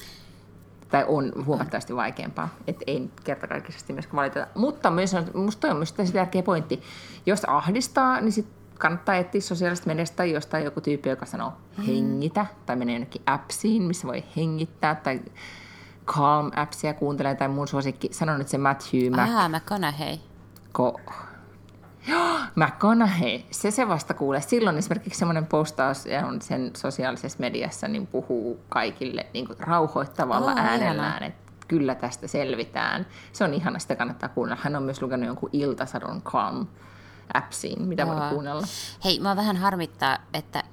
Tai 0.88 1.04
on 1.08 1.32
huomattavasti 1.46 1.96
vaikeampaa, 1.96 2.48
että 2.66 2.84
ei 2.86 3.10
kertakaikkisesti 3.24 3.92
myöskään 3.92 4.16
valiteta. 4.16 4.46
Mutta 4.54 4.90
myös 4.90 5.14
on, 5.14 5.30
musta 5.34 5.60
toi 5.60 5.70
on 5.70 5.76
myös 5.76 5.92
tosi 5.92 6.12
tärkeä 6.12 6.42
pointti. 6.42 6.82
Jos 7.26 7.44
ahdistaa, 7.44 8.20
niin 8.20 8.32
sit 8.32 8.57
kannattaa 8.78 9.14
etsiä 9.14 9.40
sosiaalista 9.40 9.86
mediasta 9.86 10.16
tai 10.16 10.32
jostain 10.32 10.64
joku 10.64 10.80
tyyppi, 10.80 11.08
joka 11.08 11.26
sanoo 11.26 11.52
hengitä, 11.86 12.46
tai 12.66 12.76
menee 12.76 12.94
jonnekin 12.94 13.22
appsiin, 13.26 13.82
missä 13.82 14.08
voi 14.08 14.24
hengittää, 14.36 14.94
tai 14.94 15.20
Calm-appsia 16.06 16.94
kuuntelee, 16.98 17.34
tai 17.34 17.48
mun 17.48 17.68
suosikki, 17.68 18.08
sanon 18.12 18.38
nyt 18.38 18.48
se 18.48 18.58
Matthew 18.58 19.10
Mac, 19.10 19.30
Ah, 19.30 19.50
McConaughey. 19.50 20.16
Ko... 20.72 21.00
Joo, 22.08 22.38
McConaughey, 22.64 23.40
se 23.50 23.70
se 23.70 23.88
vasta 23.88 24.14
kuulee. 24.14 24.40
Silloin 24.40 24.78
esimerkiksi 24.78 25.18
semmoinen 25.18 25.46
postaus 25.46 26.06
ja 26.06 26.26
on 26.26 26.42
sen 26.42 26.70
sosiaalisessa 26.76 27.38
mediassa, 27.40 27.88
niin 27.88 28.06
puhuu 28.06 28.60
kaikille 28.68 29.26
niin 29.34 29.46
kuin 29.46 29.60
rauhoittavalla 29.60 30.52
Oh, 30.52 30.58
äänellään, 30.58 31.22
että 31.22 31.52
kyllä 31.68 31.94
tästä 31.94 32.26
selvitään. 32.28 33.06
Se 33.32 33.44
on 33.44 33.54
ihana, 33.54 33.78
sitä 33.78 33.96
kannattaa 33.96 34.28
kuunnella. 34.28 34.62
Hän 34.64 34.76
on 34.76 34.82
myös 34.82 35.02
lukenut 35.02 35.26
jonkun 35.26 35.50
iltasadun 35.52 36.22
Calm 36.22 36.66
appsiin, 37.34 37.82
mitä 37.82 38.06
voi 38.06 38.16
Joo. 38.16 38.28
kuunnella. 38.30 38.66
Hei, 39.04 39.20
mä 39.20 39.36
vähän 39.36 39.56
harmittaa, 39.56 40.18
että 40.34 40.64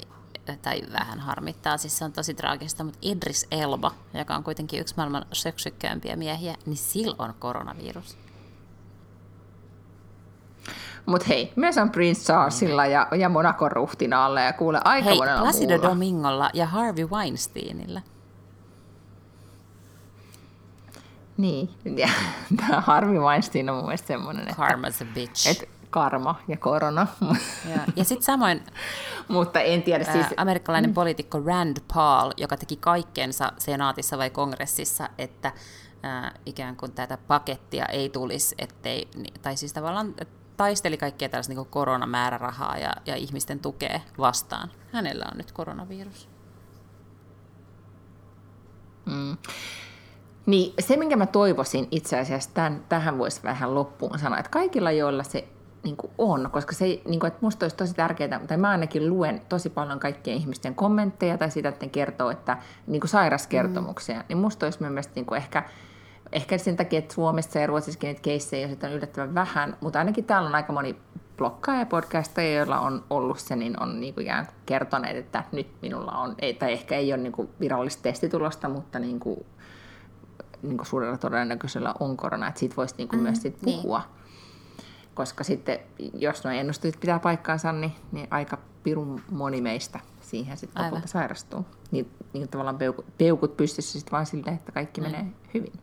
tai 0.62 0.82
vähän 0.94 1.20
harmittaa, 1.20 1.78
siis 1.78 1.98
se 1.98 2.06
on 2.06 2.12
tosi 2.12 2.34
traagista, 2.34 2.84
mutta 2.84 3.00
Idris 3.02 3.48
Elba, 3.52 3.92
joka 4.14 4.36
on 4.36 4.44
kuitenkin 4.44 4.80
yksi 4.80 4.94
maailman 4.98 5.26
söksykkäimpiä 5.34 6.16
miehiä, 6.16 6.56
niin 6.66 6.78
sillä 6.78 7.16
on 7.20 7.34
koronavirus. 7.40 8.18
Mutta 11.06 11.28
hei, 11.28 11.54
myös 11.56 11.78
on 11.78 11.90
Prince 11.90 12.22
Charlesilla 12.22 12.86
ja, 12.86 13.08
ja 13.18 13.30
Monacon 13.30 13.72
ruhtinaalla 13.72 14.42
ja 14.42 14.54
kuule 14.54 14.80
aika 14.84 15.10
Hei, 15.10 15.18
monella 15.18 15.42
Placido 15.42 15.74
muulla. 15.74 15.90
Domingolla 15.90 16.50
ja 16.54 16.66
Harvey 16.66 17.06
Weinsteinilla. 17.06 18.02
Niin, 21.38 21.70
ja 22.02 22.10
Harvey 22.82 23.20
Weinstein 23.20 23.70
on 23.70 23.76
mun 23.76 23.86
mielestä 23.86 24.08
semmoinen, 24.08 24.48
että, 24.48 24.68
Karma's 24.68 25.04
a 25.04 25.14
bitch. 25.14 25.48
että 25.48 25.66
karma 25.96 26.36
ja 26.48 26.58
korona. 26.58 27.08
ja, 27.76 27.80
ja 27.96 28.04
sitten 28.04 28.26
samoin 28.26 28.64
Mutta 29.28 29.60
en 29.60 29.84
tiedä, 29.84 30.04
siis 30.04 30.26
amerikkalainen 30.38 30.94
poliitikko 30.94 31.42
Rand 31.46 31.78
Paul, 31.94 32.32
joka 32.38 32.58
teki 32.58 32.76
kaikkensa 32.76 33.52
senaatissa 33.58 34.18
vai 34.18 34.30
kongressissa, 34.30 35.10
että 35.18 35.52
ää, 36.04 36.32
ikään 36.46 36.76
kuin 36.76 36.92
tätä 36.92 37.18
pakettia 37.18 37.86
ei 37.86 38.10
tulisi, 38.10 38.56
ettei, 38.58 39.08
tai 39.42 39.58
siis 39.58 39.74
tavallaan 39.74 40.16
taisteli 40.58 40.98
kaikkea 40.98 41.30
tällaista 41.30 41.54
niin 41.54 41.66
koronamäärärahaa 41.66 42.78
ja, 42.78 42.94
ja 43.06 43.16
ihmisten 43.16 43.60
tukea 43.60 44.00
vastaan. 44.18 44.72
Hänellä 44.94 45.26
on 45.32 45.38
nyt 45.38 45.52
koronavirus. 45.52 46.30
Niin 50.46 50.74
se, 50.80 50.98
minkä 50.98 51.16
mä 51.16 51.26
toivoisin 51.26 51.88
itse 51.92 52.20
asiassa, 52.20 52.50
tämän, 52.54 52.86
tähän 52.90 53.18
voisi 53.18 53.44
vähän 53.44 53.76
loppuun 53.76 54.20
sanoa, 54.20 54.40
että 54.40 54.50
kaikilla, 54.50 54.92
joilla 54.92 55.24
se 55.24 55.48
niin 55.86 55.98
kuin 55.98 56.12
on, 56.18 56.50
koska 56.52 56.74
se, 56.74 56.86
niin 56.86 57.20
kuin, 57.20 57.28
että 57.28 57.40
musta 57.42 57.66
olisi 57.66 57.76
tosi 57.76 57.94
tärkeää, 57.94 58.40
tai 58.48 58.58
mä 58.58 58.70
ainakin 58.70 59.10
luen 59.10 59.42
tosi 59.50 59.70
paljon 59.70 60.00
kaikkien 60.00 60.38
ihmisten 60.38 60.76
kommentteja 60.76 61.38
tai 61.38 61.52
sitä, 61.52 61.70
että 61.70 61.86
ne 61.86 61.90
kertoo, 61.90 62.30
että 62.30 62.58
niin 62.88 63.02
kuin 63.02 63.10
sairaskertomuksia, 63.10 64.16
mm. 64.16 64.24
niin 64.30 64.38
musta 64.38 64.66
olisi 64.66 64.82
mielestäni 64.82 65.16
niin 65.16 65.26
kuin 65.26 65.38
ehkä, 65.38 65.64
ehkä 66.32 66.58
sen 66.58 66.78
takia, 66.78 67.00
että 67.00 67.14
Suomessa 67.14 67.60
ja 67.60 67.68
Ruotsissakin 67.68 68.08
niitä 68.08 68.22
keissejä 68.22 68.70
on 68.84 68.92
yllättävän 68.92 69.36
vähän, 69.36 69.78
mutta 69.82 70.00
ainakin 70.00 70.26
täällä 70.26 70.50
on 70.50 70.56
aika 70.56 70.74
moni 70.74 70.96
blokkaaja 71.38 71.80
ja 71.80 71.86
podcasteja, 71.86 72.58
joilla 72.58 72.80
on 72.80 73.04
ollut 73.10 73.40
se, 73.40 73.56
niin 73.56 73.84
on 73.84 74.00
niin 74.00 74.14
kuin 74.14 74.24
ikään 74.24 74.46
kuin 74.46 74.56
kertoneet, 74.66 75.18
että 75.18 75.44
nyt 75.52 75.68
minulla 75.82 76.12
on, 76.12 76.36
ei, 76.40 76.54
tai 76.54 76.72
ehkä 76.72 76.96
ei 76.96 77.14
ole 77.14 77.22
niin 77.22 77.34
kuin 77.34 77.50
virallista 77.60 78.04
testitulosta, 78.04 78.70
mutta 78.70 79.00
niin 79.00 79.20
kuin 79.20 79.46
niin 80.62 80.78
kuin 80.78 80.88
suurella 80.88 81.18
todennäköisellä 81.18 81.94
on 82.00 82.18
korona, 82.18 82.48
että 82.48 82.60
siitä 82.60 82.76
voisi 82.76 82.96
niin 82.98 83.08
kuin 83.08 83.20
mm, 83.20 83.24
myös 83.24 83.42
sit 83.42 83.62
niin. 83.62 83.82
Koska 85.16 85.44
sitten, 85.44 85.80
jos 86.14 86.44
nuo 86.44 86.54
ennusteet 86.54 87.00
pitää 87.00 87.20
paikkaansa, 87.20 87.72
niin, 87.72 87.92
niin 88.12 88.28
aika 88.32 88.58
pirun 88.84 89.22
moni 89.32 89.62
meistä 89.62 90.00
siihen 90.22 90.58
sitten 90.58 90.78
Aivan. 90.78 90.92
lopulta 90.92 91.08
sairastuu. 91.08 91.66
Niin, 91.92 92.12
niin 92.34 92.50
tavallaan 92.50 92.78
peukut, 92.78 93.06
peukut 93.18 93.58
pystyssä 93.58 94.00
sitten 94.00 94.12
vaan 94.12 94.26
silleen, 94.26 94.56
että 94.56 94.72
kaikki 94.72 95.02
mm. 95.02 95.08
menee 95.08 95.26
hyvin. 95.54 95.74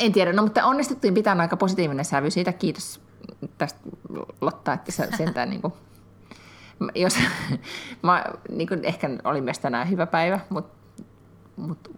En 0.00 0.12
tiedä, 0.12 0.32
no 0.32 0.42
mutta 0.42 0.64
onnistuttiin 0.64 1.14
pitämään 1.14 1.40
aika 1.40 1.56
positiivinen 1.56 2.04
sävy 2.04 2.30
siitä. 2.30 2.52
Kiitos 2.52 3.00
tästä 3.58 3.80
Lotta, 4.40 4.72
että 4.72 4.92
sä 4.92 5.08
sentään 5.16 5.50
niin 5.50 5.62
kuin, 5.62 5.74
jos, 6.94 7.18
mä, 8.02 8.24
niin 8.50 8.68
kuin 8.68 8.84
ehkä 8.84 9.10
oli 9.24 9.40
myös 9.40 9.58
tänään 9.58 9.90
hyvä 9.90 10.06
päivä, 10.06 10.40
mutta 10.48 10.82
mutta 11.56 11.90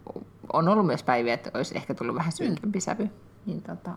on 0.53 0.69
ollut 0.69 0.87
myös 0.87 1.03
päiviä, 1.03 1.35
että 1.35 1.51
olisi 1.55 1.77
ehkä 1.77 1.95
tullut 1.95 2.17
vähän 2.17 2.33
synkempi 2.33 2.81
sävy. 2.81 3.11
Niin 3.47 3.63
tota. 3.63 3.91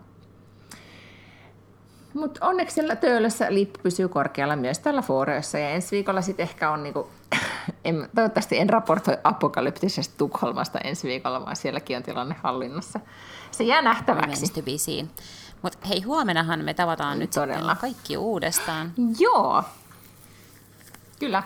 Mutta 2.14 2.46
onneksi 2.46 2.74
siellä 2.74 2.96
töölössä 2.96 3.46
lippu 3.48 3.78
pysyy 3.82 4.08
korkealla 4.08 4.56
myös 4.56 4.78
tällä 4.78 5.02
fooreissa 5.02 5.58
ja 5.58 5.70
ensi 5.70 5.96
viikolla 5.96 6.22
sitten 6.22 6.44
ehkä 6.44 6.70
on 6.70 6.82
niinku, 6.82 7.08
en, 7.84 8.08
toivottavasti 8.14 8.58
en 8.58 8.70
raportoi 8.70 9.18
apokalyptisesta 9.24 10.14
Tukholmasta 10.18 10.78
ensi 10.78 11.08
viikolla, 11.08 11.44
vaan 11.44 11.56
sielläkin 11.56 11.96
on 11.96 12.02
tilanne 12.02 12.36
hallinnassa. 12.42 13.00
Se 13.50 13.64
jää 13.64 13.82
nähtäväksi. 13.82 14.46
Seen. 14.76 15.10
Mutta 15.62 15.88
hei, 15.88 16.02
huomenahan 16.02 16.64
me 16.64 16.74
tavataan 16.74 17.18
nyt 17.18 17.30
Todella. 17.30 17.74
sitten 17.74 17.76
kaikki 17.76 18.16
uudestaan. 18.16 18.92
Joo, 19.18 19.62
kyllä. 21.18 21.42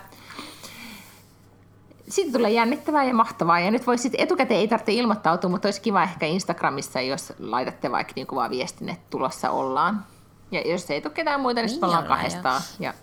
siitä 2.09 2.33
tulee 2.33 2.51
jännittävää 2.51 3.05
ja 3.05 3.15
mahtavaa. 3.15 3.61
Ja 3.61 3.71
nyt 3.71 3.87
voisi 3.87 4.11
etukäteen 4.19 4.61
ei 4.61 4.69
tarvitse 4.69 4.93
ilmoittautua, 4.93 5.51
mutta 5.51 5.69
olisi 5.69 5.81
kiva 5.81 6.03
ehkä 6.03 6.27
Instagramissa, 6.27 7.01
jos 7.01 7.33
laitatte 7.39 7.91
vaikka 7.91 8.13
niin 8.17 8.27
kuvaa 8.27 8.51
viestin, 8.51 8.89
että 8.89 9.07
tulossa 9.11 9.51
ollaan. 9.51 10.05
Ja 10.53 10.61
jos 10.61 10.91
ei 10.91 11.01
tule 11.01 11.15
ketään 11.15 11.41
muita, 11.41 11.61
niin, 11.61 11.71
niin 11.71 11.85
ollaan 11.85 12.07
kahdestaan 12.07 12.63
jo. 12.79 12.85
ja 12.85 12.95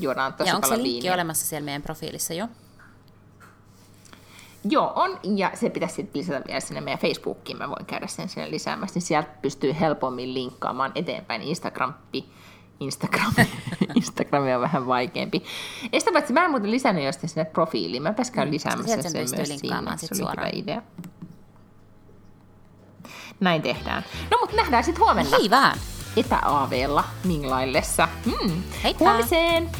juodaan 0.00 0.32
tosi 0.32 0.50
Ja 0.50 0.54
onko 0.54 0.68
se 0.68 0.74
linkki 0.74 0.92
viiniä. 0.92 1.14
olemassa 1.14 1.46
siellä 1.46 1.64
meidän 1.64 1.82
profiilissa 1.82 2.34
jo? 2.34 2.48
Joo, 4.64 4.92
on, 4.96 5.18
ja 5.36 5.50
se 5.54 5.70
pitäisi 5.70 5.94
sitten 5.94 6.20
lisätä 6.20 6.42
vielä 6.46 6.60
sinne 6.60 6.80
meidän 6.80 6.98
Facebookiin, 6.98 7.58
mä 7.58 7.68
voin 7.68 7.86
käydä 7.86 8.06
sen 8.06 8.28
sinne 8.28 8.50
lisäämässä, 8.50 8.94
niin 8.94 9.02
sieltä 9.06 9.28
pystyy 9.42 9.76
helpommin 9.80 10.34
linkkaamaan 10.34 10.92
eteenpäin 10.94 11.42
Instagrampi. 11.42 12.28
Instagram. 12.80 13.32
Instagram 13.94 14.44
on 14.54 14.60
vähän 14.60 14.86
vaikeampi. 14.86 15.44
Ja 15.92 16.00
sitä 16.00 16.12
paitsi 16.12 16.32
mä 16.32 16.44
en 16.44 16.50
muuten 16.50 16.70
lisännyt 16.70 17.04
jostain 17.04 17.28
sinne 17.28 17.44
profiiliin, 17.44 18.02
mä 18.02 18.14
käyn 18.32 18.48
mm, 18.48 18.52
lisäämässä 18.52 19.02
sen, 19.02 19.02
sen 19.02 19.12
myös 19.12 19.30
sinne. 19.30 19.96
sit 19.96 20.16
Se 20.16 20.24
oli 20.24 20.32
hyvä 20.32 20.50
idea. 20.52 20.82
Näin 23.40 23.62
tehdään. 23.62 24.04
No 24.30 24.38
mutta 24.40 24.56
nähdään 24.56 24.84
sitten 24.84 25.04
huomenna 25.04 25.38
Hei 25.38 25.50
vaan! 25.50 25.78
Etä-aaveella 26.20 27.04
minglaillessa. 27.24 28.08
Mm. 28.26 28.62
Heippa! 28.84 29.04
Huomiseen! 29.04 29.70